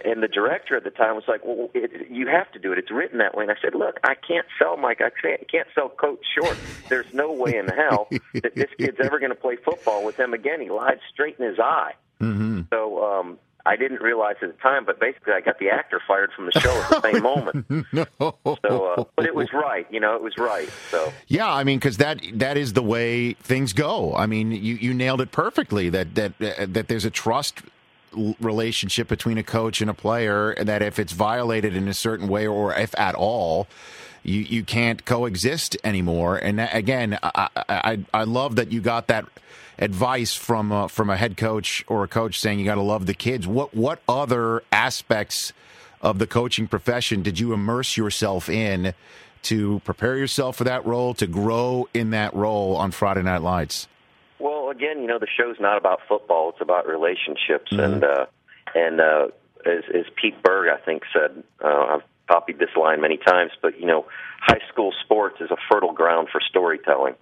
[0.05, 2.77] And the director at the time was like, "Well, it, you have to do it.
[2.77, 5.01] It's written that way." And I said, "Look, I can't sell Mike.
[5.01, 6.57] I can't, can't sell Coach Short.
[6.89, 10.33] There's no way in hell that this kid's ever going to play football with him
[10.33, 11.93] again." He lied straight in his eye.
[12.21, 12.61] Mm-hmm.
[12.69, 16.31] So um, I didn't realize at the time, but basically, I got the actor fired
[16.35, 17.85] from the show at the same moment.
[17.93, 18.05] no.
[18.19, 19.85] So, uh, but it was right.
[19.91, 20.69] You know, it was right.
[20.89, 21.11] So.
[21.27, 24.15] Yeah, I mean, because that that is the way things go.
[24.15, 25.89] I mean, you, you nailed it perfectly.
[25.89, 27.61] That that uh, that there's a trust
[28.39, 32.47] relationship between a coach and a player, that if it's violated in a certain way,
[32.47, 33.67] or if at all,
[34.23, 36.37] you you can't coexist anymore.
[36.37, 39.25] And that, again, I, I I love that you got that
[39.77, 43.05] advice from uh, from a head coach or a coach saying you got to love
[43.05, 43.47] the kids.
[43.47, 45.53] What what other aspects
[46.01, 48.93] of the coaching profession did you immerse yourself in
[49.41, 53.87] to prepare yourself for that role, to grow in that role on Friday Night Lights?
[54.69, 57.83] Well, again, you know, the show's not about football; it's about relationships, Mhm.
[57.83, 58.25] and uh,
[58.75, 59.27] and uh,
[59.65, 63.79] as, as Pete Berg, I think, said, uh, I've copied this line many times, but
[63.79, 64.05] you know,
[64.41, 67.15] high school sports is a fertile ground for storytelling,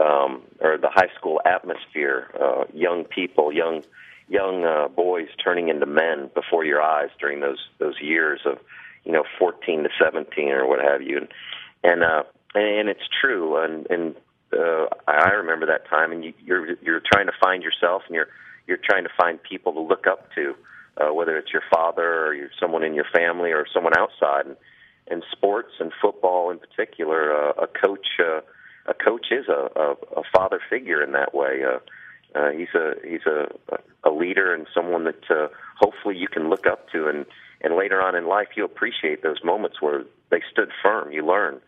[0.00, 3.84] um, or the high school atmosphere, uh, young people, young
[4.30, 8.58] young uh, boys turning into men before your eyes during those those years of
[9.04, 11.28] you know 14 to 17 or what have you, and
[11.84, 12.22] and uh,
[12.54, 14.16] and it's true, and and
[14.52, 18.28] uh, I remember that time, and you, you're you're trying to find yourself, and you're
[18.66, 20.54] you're trying to find people to look up to,
[20.98, 24.56] uh, whether it's your father or you're someone in your family or someone outside, and
[25.08, 28.40] and sports and football in particular, uh, a coach uh,
[28.86, 31.62] a coach is a, a, a father figure in that way.
[31.64, 31.78] Uh,
[32.38, 33.48] uh, he's a he's a
[34.04, 35.48] a leader and someone that uh,
[35.80, 37.26] hopefully you can look up to, and
[37.62, 41.12] and later on in life you appreciate those moments where they stood firm.
[41.12, 41.60] You learn.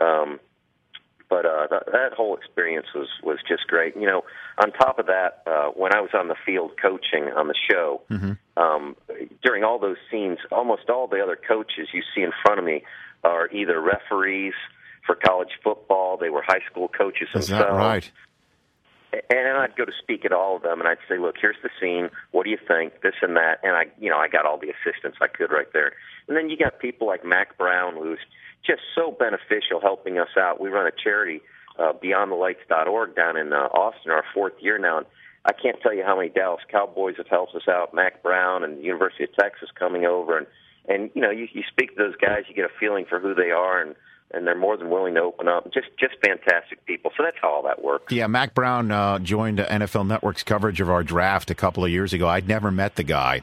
[0.00, 0.40] Um,
[1.28, 3.94] but uh, that, that whole experience was was just great.
[3.96, 4.22] You know,
[4.62, 8.02] on top of that, uh, when I was on the field coaching on the show,
[8.56, 8.96] um,
[9.42, 12.82] during all those scenes, almost all the other coaches you see in front of me
[13.24, 14.54] are either referees
[15.04, 16.16] for college football.
[16.16, 17.64] They were high school coaches Is themselves.
[17.64, 18.10] that right?
[19.30, 21.70] And I'd go to speak at all of them, and I'd say, "Look, here's the
[21.80, 22.10] scene.
[22.30, 23.00] What do you think?
[23.02, 25.72] This and that." And I, you know, I got all the assistance I could right
[25.72, 25.92] there.
[26.28, 28.18] And then you got people like Mack Brown, who's
[28.66, 30.60] just so beneficial, helping us out.
[30.60, 31.40] We run a charity,
[31.78, 34.98] uh, BeyondTheLights.org, down in uh, Austin, our fourth year now.
[34.98, 35.06] And
[35.44, 37.94] I can't tell you how many Dallas Cowboys have helped us out.
[37.94, 40.46] Mack Brown and the University of Texas coming over, and
[40.88, 43.34] and you know, you, you speak to those guys, you get a feeling for who
[43.34, 43.94] they are, and
[44.30, 45.72] and they're more than willing to open up.
[45.72, 47.10] Just just fantastic people.
[47.16, 48.12] So that's how all that works.
[48.12, 52.12] Yeah, Mack Brown uh, joined NFL Network's coverage of our draft a couple of years
[52.12, 52.28] ago.
[52.28, 53.42] I'd never met the guy.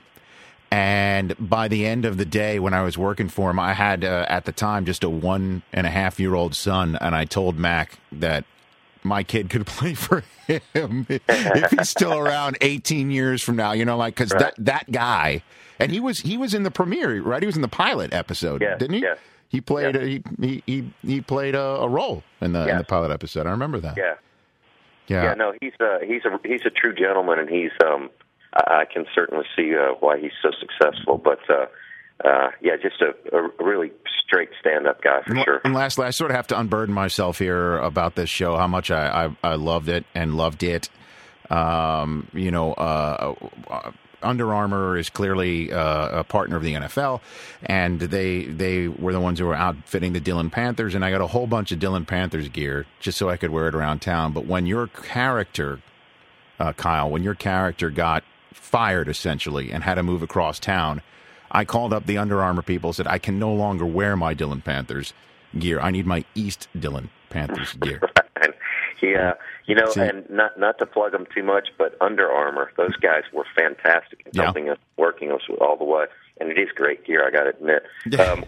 [0.72, 4.04] And by the end of the day, when I was working for him, I had
[4.04, 6.98] uh, at the time just a one and a half year old son.
[7.00, 8.44] And I told Mack that
[9.04, 13.86] my kid could play for him if he's still around 18 years from now, you
[13.86, 15.44] know, like, because that, that guy,
[15.80, 17.42] and he was he was in the premiere, right?
[17.42, 19.02] He was in the pilot episode, Yeah, didn't he?
[19.04, 19.16] yeah.
[19.50, 20.06] He played a,
[20.42, 23.46] he, he he played a, a role in the in the pilot episode.
[23.48, 23.96] I remember that.
[23.96, 24.16] Yeah.
[25.08, 25.24] Yeah.
[25.24, 28.10] Yeah, no, he's a he's a he's a true gentleman, and he's um
[28.56, 31.18] I I can certainly see uh, why he's so successful.
[31.18, 31.66] But uh,
[32.28, 33.92] uh, yeah, just a, a really
[34.26, 35.62] straight stand-up guy for And, sure.
[35.64, 38.58] and lastly, I sort of have to unburden myself here about this show.
[38.58, 40.90] How much I I, I loved it and loved it.
[41.50, 43.36] Um, you know, uh,
[43.70, 43.92] uh,
[44.24, 47.22] Under Armour is clearly uh, a partner of the NFL,
[47.64, 51.22] and they they were the ones who were outfitting the Dillon Panthers, and I got
[51.22, 54.32] a whole bunch of Dillon Panthers gear just so I could wear it around town.
[54.34, 55.82] But when your character,
[56.60, 58.24] uh, Kyle, when your character got
[58.56, 61.02] fired essentially and had to move across town,
[61.52, 64.62] I called up the Under Armour people, said I can no longer wear my Dillon
[64.62, 65.14] Panthers
[65.58, 65.80] gear.
[65.80, 68.02] I need my East Dillon Panthers gear.
[69.02, 69.34] Yeah,
[69.66, 72.96] you know, See- and not not to plug them too much, but Under Armour, those
[72.96, 74.44] guys were fantastic in Yeah.
[74.44, 76.06] helping us, working us all the way,
[76.40, 77.84] and it is great gear, I got to admit.
[78.20, 78.46] Um,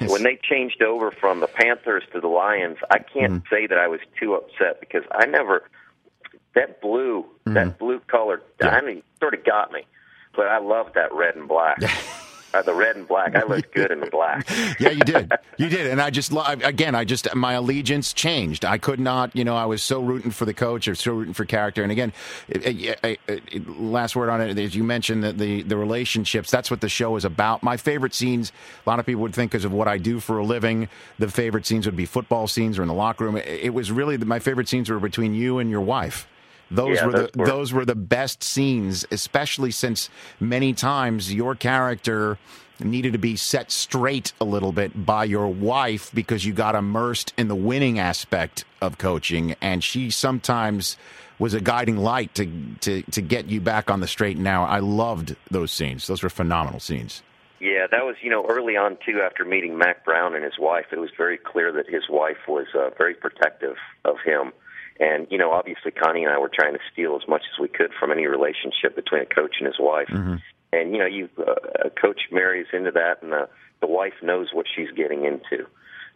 [0.00, 3.54] and When they changed over from the Panthers to the Lions, I can't Mm-hmm.
[3.54, 5.62] say that I was too upset because I never
[6.56, 7.54] that blue, Mm-hmm.
[7.54, 9.82] that blue color, I mean, sort of got me,
[10.34, 11.78] but I loved that red and black.
[12.52, 14.48] uh, the red and black, I looked good in the black.
[14.80, 15.30] yeah, you did.
[15.56, 15.86] You did.
[15.86, 16.32] And I just,
[16.64, 18.64] again, I just, my allegiance changed.
[18.64, 21.34] I could not, you know, I was so rooting for the coach or so rooting
[21.34, 21.84] for character.
[21.84, 22.12] And again,
[22.48, 26.68] it, it, it, last word on it, as you mentioned, that the, the relationships, that's
[26.68, 27.62] what the show is about.
[27.62, 28.50] My favorite scenes,
[28.84, 30.88] a lot of people would think because of what I do for a living,
[31.20, 33.36] the favorite scenes would be football scenes or in the locker room.
[33.36, 36.26] It, it was really, my favorite scenes were between you and your wife.
[36.70, 40.10] Those Yeah, were the were- those were the best scenes, especially since
[40.40, 42.38] many times your character
[42.80, 47.32] needed to be set straight a little bit by your wife because you got immersed
[47.38, 50.96] in the winning aspect of coaching, and she sometimes
[51.38, 52.46] was a guiding light to
[52.80, 54.64] to to get you back on the straight and narrow.
[54.64, 57.22] I loved those scenes; those were phenomenal scenes.
[57.60, 59.20] Yeah, that was you know early on too.
[59.24, 62.66] After meeting Mack Brown and his wife, it was very clear that his wife was
[62.74, 64.52] uh, very protective of him.
[64.98, 67.68] And you know, obviously, Connie and I were trying to steal as much as we
[67.68, 70.08] could from any relationship between a coach and his wife.
[70.72, 73.48] And you know, you uh, a coach marries into that, and the
[73.80, 75.66] the wife knows what she's getting into.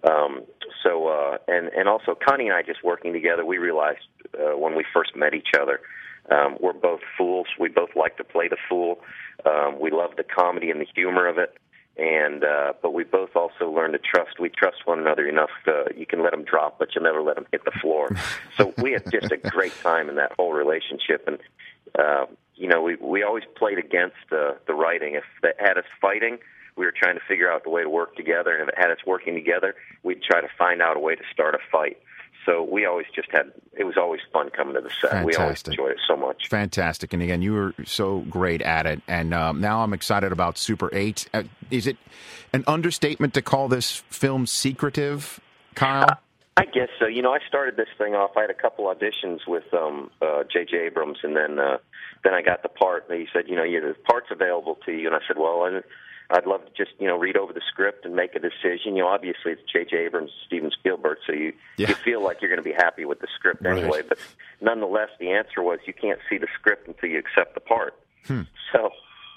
[0.09, 0.43] Um,
[0.82, 4.01] so, uh, and and also Connie and I just working together, we realized
[4.35, 5.81] uh, when we first met each other,
[6.31, 7.47] um, we're both fools.
[7.59, 9.01] We both like to play the fool.
[9.44, 11.57] Um, we love the comedy and the humor of it,
[11.97, 14.39] and uh, but we both also learn to trust.
[14.39, 15.51] We trust one another enough.
[15.67, 18.17] Uh, you can let them drop, but you'll never let them hit the floor.
[18.57, 21.39] so we had just a great time in that whole relationship, and
[21.99, 25.15] uh, you know, we we always played against uh, the writing.
[25.15, 26.39] If that had us fighting,
[26.77, 28.91] we were trying to figure out the way to work together, and if it had
[28.91, 31.99] us working together, we'd try to find out a way to start a fight.
[32.47, 33.53] So we always just had.
[33.73, 35.25] It was always fun coming to the set.
[35.25, 35.73] We always Fantastic.
[35.73, 36.49] enjoyed it so much.
[36.49, 40.57] Fantastic, and again, you were so great at it, and um, now I'm excited about
[40.57, 41.29] Super Eight.
[41.35, 41.97] Uh, is it
[42.53, 45.41] an understatement to call this film secretive,
[45.75, 46.19] Kyle?
[46.57, 47.07] I guess so.
[47.07, 48.33] You know, I started this thing off.
[48.37, 50.77] I had a couple auditions with um uh J.J.
[50.87, 51.79] Abrams, and then uh
[52.25, 53.09] then I got the part.
[53.09, 55.62] And he said, you know, you the part's available to you, and I said, well,
[55.62, 55.81] I,
[56.32, 58.97] I'd love to just you know read over the script and make a decision.
[58.97, 59.97] You know, obviously it's J.J.
[59.97, 61.89] Abrams, Steven Spielberg, so you Yeah.
[61.90, 63.78] you feel like you're going to be happy with the script Right.
[63.78, 64.02] anyway.
[64.09, 64.19] But
[64.61, 67.94] nonetheless, the answer was you can't see the script until you accept the part.
[68.27, 68.43] Hmm.
[68.73, 68.90] So,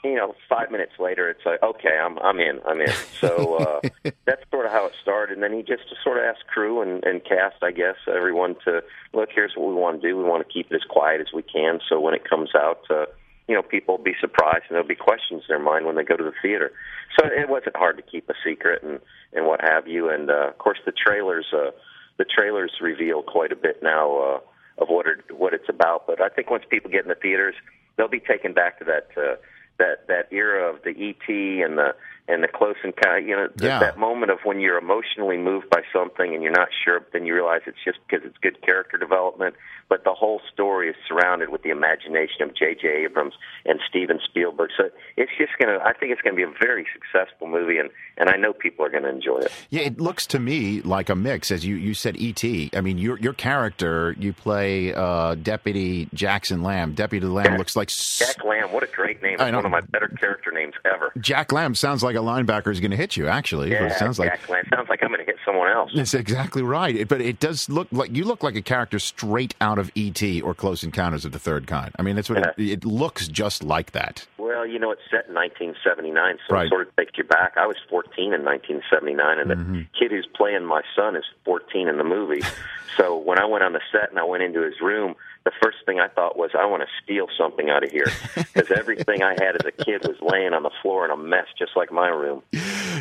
[0.03, 2.91] you know, five minutes later, it's like, okay, I'm I'm in, I'm in.
[3.22, 3.90] So uh,
[4.26, 5.34] that's sort of how it started.
[5.36, 8.82] And then he just sort of asked crew and, and cast, I guess, everyone to
[9.14, 9.30] look.
[9.34, 10.18] Here's what we want to do.
[10.18, 11.80] We want to keep it as quiet as we can.
[11.88, 13.06] So when it comes out, uh,
[13.54, 16.04] you know, people will be surprised and there'll be questions in their mind when they
[16.04, 16.72] go to the theater.
[17.20, 19.00] So it wasn't hard to keep a secret and
[19.32, 20.10] and what have you.
[20.10, 21.70] And uh, of course, the trailers, uh,
[22.18, 24.18] the trailers reveal quite a bit now.
[24.18, 24.40] Uh,
[24.80, 27.54] of what it, what it's about, but I think once people get in the theaters,
[27.96, 29.36] they'll be taken back to that uh,
[29.78, 31.94] that that era of the ET and the
[32.28, 33.20] and the close and encounter.
[33.20, 33.80] You know, Yeah.
[33.80, 37.26] that moment of when you're emotionally moved by something and you're not sure, but then
[37.26, 39.56] you realize it's just because it's good character development.
[39.90, 42.88] But the whole story is surrounded with the imagination of J.J.
[43.04, 43.34] Abrams
[43.66, 44.72] and Steven Spielberg.
[44.78, 45.78] So it's just gonna.
[45.84, 48.90] I think it's gonna be a very successful movie, and and I know people are
[48.90, 49.52] gonna enjoy it.
[49.70, 52.16] Yeah, it looks to me like a mix, as you, you said.
[52.18, 52.72] E.T.
[52.74, 56.94] I mean, your your character, you play uh, Deputy Jackson Lamb.
[56.94, 59.36] Deputy Lamb looks like s- Jack Lamb, what a great name!
[59.40, 59.58] I It's know.
[59.60, 61.12] one of my better character names ever.
[61.20, 63.27] Jack Lamb sounds like a linebacker is going to hit you.
[63.27, 64.65] Actually, Yeah, but it sounds like Jack Lamb.
[64.73, 65.91] Sounds like Going to hit someone else.
[65.95, 66.95] that's exactly right.
[66.95, 70.41] It- but it does look like you look like a character straight out of E.T.
[70.41, 71.91] or Close Encounters of the Third Kind.
[71.99, 74.26] I mean, that's what it, it looks just like that.
[74.40, 76.65] Well, you know, it's set in 1979, so Right.
[76.65, 77.53] it sort of takes you back.
[77.57, 79.73] I was 14 in 1979, and Mm-hmm.
[79.73, 82.41] the kid who's playing my son is 14 in the movie.
[82.98, 85.15] so when I went on the set and I went into his room,
[85.45, 88.72] the first thing I thought was, I want to steal something out of here because
[88.72, 91.76] everything I had as a kid was laying on the floor in a mess, just
[91.76, 92.41] like my room.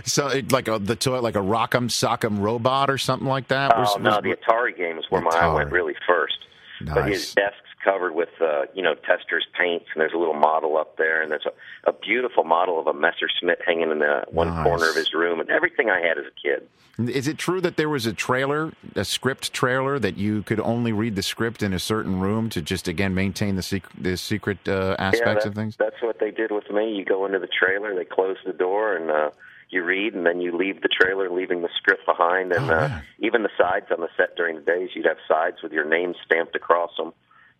[0.04, 3.72] So, it, like a, the toy, like a Rock'em Sock'em robot or something like that.
[3.76, 6.38] Oh Was- no, was- the Atari game is where my eye went really first.
[6.80, 7.46] But his Nice.
[7.52, 11.22] desk's covered with uh, you know Testors paints, and there's a little model up there,
[11.22, 14.64] and there's a, a beautiful model of a Messerschmitt hanging in the one Nice.
[14.64, 16.68] corner of his room, and everything I had as a kid.
[17.14, 20.92] Is it true that there was a trailer, a script trailer, that you could only
[20.92, 24.58] read the script in a certain room to just again maintain the secret, the secret
[24.68, 25.76] uh, yeah, aspects that- of things?
[25.78, 26.94] That's what they did with me.
[26.96, 29.30] You go into the trailer, they close the door, and uh,
[29.72, 32.52] you read, and then you leave the trailer, leaving the script behind.
[32.52, 35.62] And Oh, uh, even the sides on the set during the days, you'd have sides
[35.62, 37.12] with your name stamped across them.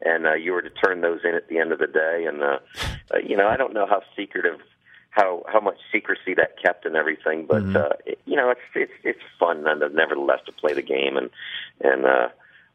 [0.05, 2.27] And uh, you were to turn those in at the end of the day.
[2.29, 2.59] And, uh,
[3.15, 4.61] uh, you know, I don't know how secretive
[5.11, 7.45] how how much secrecy that kept and everything.
[7.47, 7.77] But Mhm.
[7.77, 11.29] uh, it, you know, it's it's it's fun none- nevertheless to play the game and
[11.83, 12.29] and uh,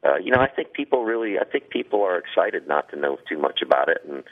[0.05, 3.18] uh, you know, I think people really, I think people are excited not to know
[3.27, 4.23] too much about it, and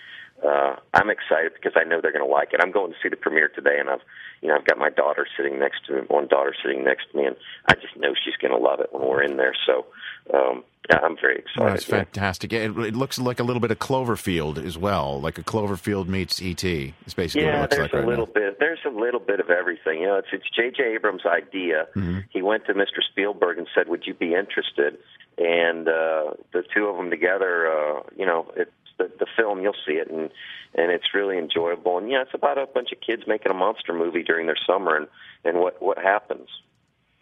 [0.45, 2.59] uh, I'm excited because I know they're going to like it.
[2.61, 4.01] I'm going to see the premiere today, and I've,
[4.41, 7.17] you know, I've got my daughter sitting next to me, one daughter sitting next to
[7.17, 7.35] me, and
[7.67, 9.55] I just know she's going to love it when we're in there.
[9.65, 9.85] So,
[10.33, 11.71] um, yeah, I'm very excited.
[11.73, 12.53] That's fantastic.
[12.53, 16.39] It, it looks like a little bit of Cloverfield as well, like a Cloverfield meets
[16.43, 16.63] ET.
[16.63, 18.33] It's basically what it Yeah, looks there's like a right little now.
[18.33, 18.59] bit.
[18.59, 20.01] There's a little bit of everything.
[20.01, 20.93] You know, it's it's J.J.
[20.95, 21.87] Abrams' idea.
[21.95, 22.25] Mhm.
[22.29, 23.01] He went to Mr.
[23.09, 24.97] Spielberg and said, "Would you be interested?"
[25.39, 29.61] And uh, the two of them together, uh, you know, it's the, the film.
[29.61, 30.29] You'll see it, and
[30.73, 31.97] and it's really enjoyable.
[31.97, 34.95] And yeah, it's about a bunch of kids making a monster movie during their summer,
[34.95, 35.07] and
[35.43, 36.49] and what what happens.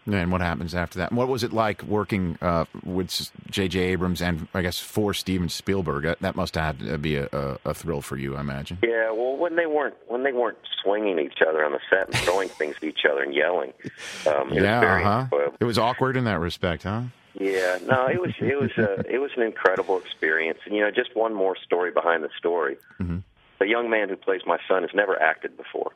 [0.05, 1.11] And what happens after that?
[1.11, 3.79] And What was it like working uh, with J.J.
[3.79, 6.03] Abrams and I guess for Steven Spielberg?
[6.03, 8.79] That, that must have had to be a, a, a thrill for you, I imagine.
[8.83, 12.17] Yeah, well, when they weren't when they weren't swinging each other on the set and
[12.17, 13.71] throwing things at each other and yelling,
[14.27, 15.51] um, it yeah, was very uh-huh.
[15.61, 17.03] It was awkward in that respect, huh?
[17.39, 20.91] Yeah, no, it was it was a it was an incredible experience, and you know,
[20.91, 22.77] just one more story behind the story.
[22.99, 23.19] Mm-hmm.
[23.59, 25.93] The young man who plays my son has never acted before,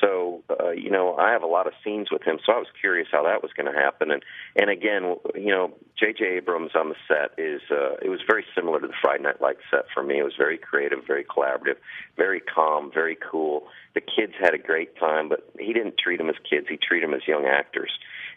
[0.00, 2.38] so uh, you know, I have a lot of scenes with him.
[2.44, 4.22] So I was curious how that was going to happen, and
[4.56, 6.24] and again, you know, J.J.
[6.38, 9.62] Abrams on the set is uh, it was very similar to the Friday Night Lights
[9.70, 10.18] set for me.
[10.18, 11.76] It was very creative, very collaborative,
[12.16, 13.68] very calm, very cool.
[13.94, 17.08] The kids had a great time, but he didn't treat them as kids; he treated
[17.08, 17.90] them as young actors.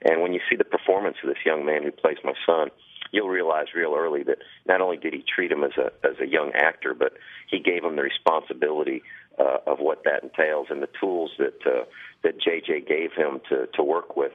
[0.04, 2.70] And when you see the performance of this young man who plays my son,
[3.12, 6.28] you'll realize real early that not only did he treat him as a as a
[6.28, 7.14] young actor, but
[7.50, 9.04] he gave him the responsibility
[9.40, 11.86] uh, of what that entails and the tools that uh,
[12.24, 14.34] that JJ gave him to to work with.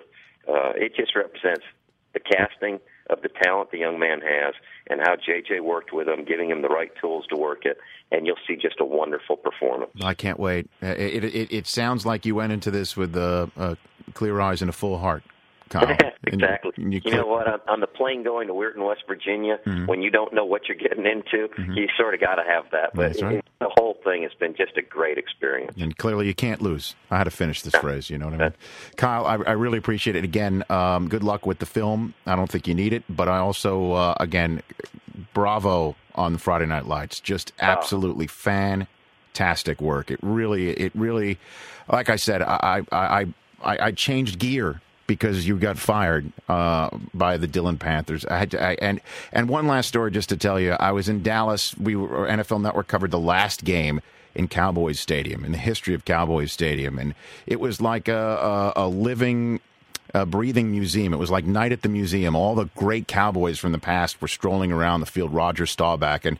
[0.48, 1.64] Uh, it just represents
[2.14, 2.78] the casting
[3.10, 4.54] of the talent the young man has
[4.88, 7.78] and how JJ worked with him, giving him the right tools to work it,
[8.10, 9.90] and you'll see just a wonderful performance.
[10.02, 10.70] I can't wait.
[10.82, 13.46] Uh, It, it, it, sounds like you went into this with uh,
[14.14, 15.22] clear eyes and a full heart,
[15.70, 15.88] Kyle.
[15.88, 15.96] You-
[16.32, 16.72] exactly.
[16.76, 17.46] and You, you know what?
[17.48, 19.86] On, on the plane going to Weirton, West Virginia, Mhm.
[19.88, 22.90] when you don't know what you're getting into, you sort of got to have that.
[22.94, 23.34] But right.
[23.36, 25.74] it, the whole thing has been just a great experience.
[25.80, 26.94] And clearly, you can't lose.
[27.10, 28.10] I had to finish this phrase.
[28.10, 28.54] You know what I mean,
[28.96, 29.26] Kyle?
[29.26, 30.24] I, I really appreciate it.
[30.24, 32.14] Again, um, good luck with the film.
[32.26, 34.62] I don't think you need it, but I also, uh, again,
[35.34, 37.20] bravo on the Friday Night Lights.
[37.20, 40.10] Just absolutely fantastic work.
[40.10, 41.38] It really, it really,
[41.90, 43.26] like I said, I, I,
[43.62, 48.24] I, I changed gear because you got fired uh, by the Dillon Panthers.
[48.26, 49.00] I had to, I, and
[49.32, 50.72] and one last story just to tell you.
[50.72, 51.76] I was in Dallas.
[51.76, 54.00] We were, NFL Network covered the last game
[54.34, 57.14] in Cowboys Stadium in the history of Cowboys Stadium, and
[57.46, 59.60] it was like a, a, a living.
[60.14, 61.12] A breathing museum.
[61.12, 62.36] It was like night at the museum.
[62.36, 65.34] All the great Cowboys from the past were strolling around the field.
[65.34, 66.38] Roger Staubach and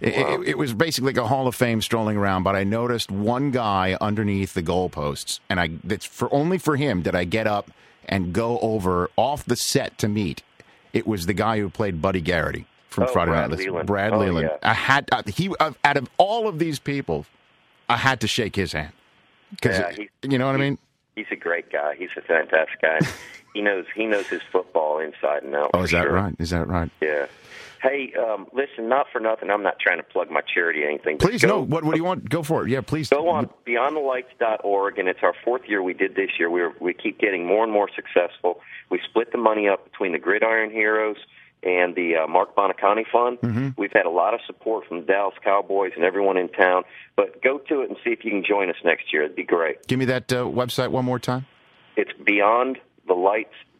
[0.00, 3.10] it, it, it was basically like a Hall of Fame strolling around, but I noticed
[3.10, 7.46] one guy underneath the goalposts, and I that's for only for him did I get
[7.46, 7.70] up
[8.06, 10.42] and go over off the set to meet.
[10.92, 13.66] It was the guy who played Buddy Garrity from Oh, Friday Brad Night Lights.
[13.66, 13.86] Leland.
[13.86, 14.50] Brad Oh, Leland.
[14.52, 14.70] yeah.
[14.70, 17.26] I had uh, he uh, out of all of these people,
[17.88, 18.92] I had to shake his hand
[19.50, 20.78] because Yeah, you know what I mean.
[21.14, 21.94] He's a great guy.
[21.96, 22.98] He's a fantastic guy.
[23.54, 25.70] he knows he knows his football inside and out.
[25.74, 26.12] Oh, is that sure.
[26.12, 26.34] right?
[26.38, 26.90] Is that right?
[27.00, 27.26] Yeah.
[27.86, 29.48] Hey, um, listen, not for nothing.
[29.48, 31.18] I'm not trying to plug my charity or anything.
[31.18, 31.60] Please go, no.
[31.60, 32.28] What what do you want?
[32.28, 32.70] Go for it.
[32.70, 33.08] Yeah, please.
[33.08, 36.50] Go on beyondthelights.org, and it's our fourth year we did this year.
[36.50, 38.60] We are, we keep getting more and more successful.
[38.90, 41.16] We split the money up between the Gridiron Heroes
[41.62, 43.38] and the uh, Marc Buoniconti Fund.
[43.40, 43.68] Mm-hmm.
[43.76, 46.82] We've had a lot of support from the Dallas Cowboys and everyone in town.
[47.14, 49.22] But go to it and see if you can join us next year.
[49.22, 49.86] It'd be great.
[49.86, 51.46] Give me that uh, website one more time.
[51.96, 52.12] It's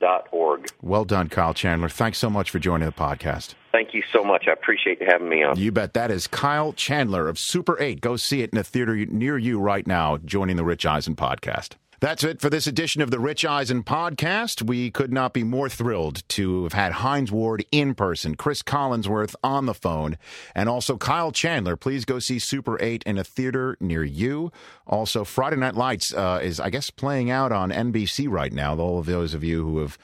[0.00, 0.70] beyondthelights.org.
[0.82, 1.88] Well done, Kyle Chandler.
[1.88, 3.54] Thanks so much for joining the podcast.
[3.72, 4.46] Thank you so much.
[4.48, 5.58] I appreciate you having me on.
[5.58, 5.94] You bet.
[5.94, 8.00] That is Kyle Chandler of Super 8.
[8.00, 11.74] Go see it in a theater near you right now, joining the Rich Eisen podcast.
[11.98, 14.60] That's it for this edition of the Rich Eisen podcast.
[14.60, 19.34] We could not be more thrilled to have had Hines Ward in person, Cris Collinsworth
[19.42, 20.18] on the phone,
[20.54, 21.74] and also Kyle Chandler.
[21.74, 24.52] Please go see Super 8 in a theater near you.
[24.86, 28.76] Also, Friday Night Lights uh, is, I guess, playing out on NBC right now.
[28.76, 29.98] All of those of you who have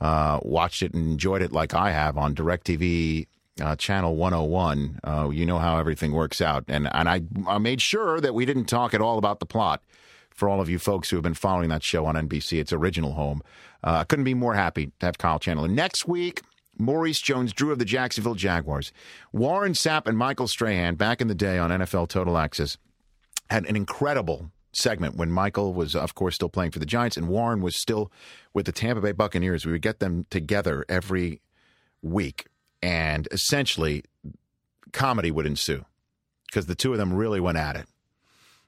[0.00, 3.26] uh, watched it and enjoyed it like I have on DirecTV
[3.60, 4.98] uh, channel 101.
[5.04, 6.64] Uh, you know how everything works out.
[6.68, 9.82] And, and I, I made sure that we didn't talk at all about the plot
[10.34, 13.12] for all of you folks who have been following that show on NBC, its original
[13.12, 13.40] home.
[13.82, 15.68] Uh, I couldn't be more happy to have Kyle Chandler.
[15.68, 16.42] Next week,
[16.76, 18.92] Maurice Jones Drew of the Jacksonville Jaguars.
[19.32, 22.76] Warren Sapp and Michael Strahan, back in the day on NFL Total Access,
[23.48, 27.28] had an incredible segment when Michael was, of course, still playing for the Giants and
[27.28, 28.10] Warren was still
[28.52, 29.64] with the Tampa Bay Buccaneers.
[29.64, 31.40] We would get them together every
[32.02, 32.46] week,
[32.82, 34.02] and essentially,
[34.92, 35.84] comedy would ensue
[36.46, 37.86] because the two of them really went at it.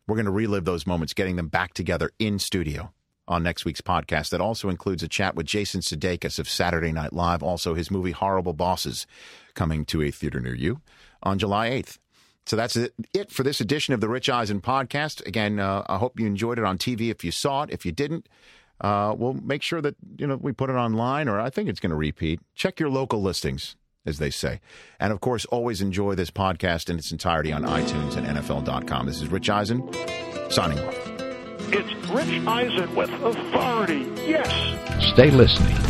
[0.07, 2.93] We're going to relive those moments, getting them back together in studio
[3.27, 4.31] on next week's podcast.
[4.31, 8.13] That also includes a chat with Jason Sudeikis of Saturday Night Live, also his movie
[8.13, 9.07] Horrible Bosses,
[9.55, 10.81] coming to a theater near you
[11.25, 11.99] on July 8th.
[12.47, 15.27] So that's it for this edition of the Rich Eisen podcast.
[15.27, 17.11] Again, uh, I hope you enjoyed it on TV.
[17.11, 18.29] If you saw it, if you didn't,
[18.81, 21.81] uh, we'll make sure that you know we put it online, or I think it's
[21.81, 22.39] going to repeat.
[22.55, 23.75] Check your local listings,
[24.07, 24.61] as they say,
[24.99, 29.07] and of course, always enjoy this podcast in its entirety on iTunes and NFL.com.
[29.07, 29.89] This is Rich Eisen
[30.51, 30.95] signing off.
[31.73, 34.07] It's Rich Eisen with authority.
[34.27, 35.13] Yes.
[35.13, 35.86] Stay listening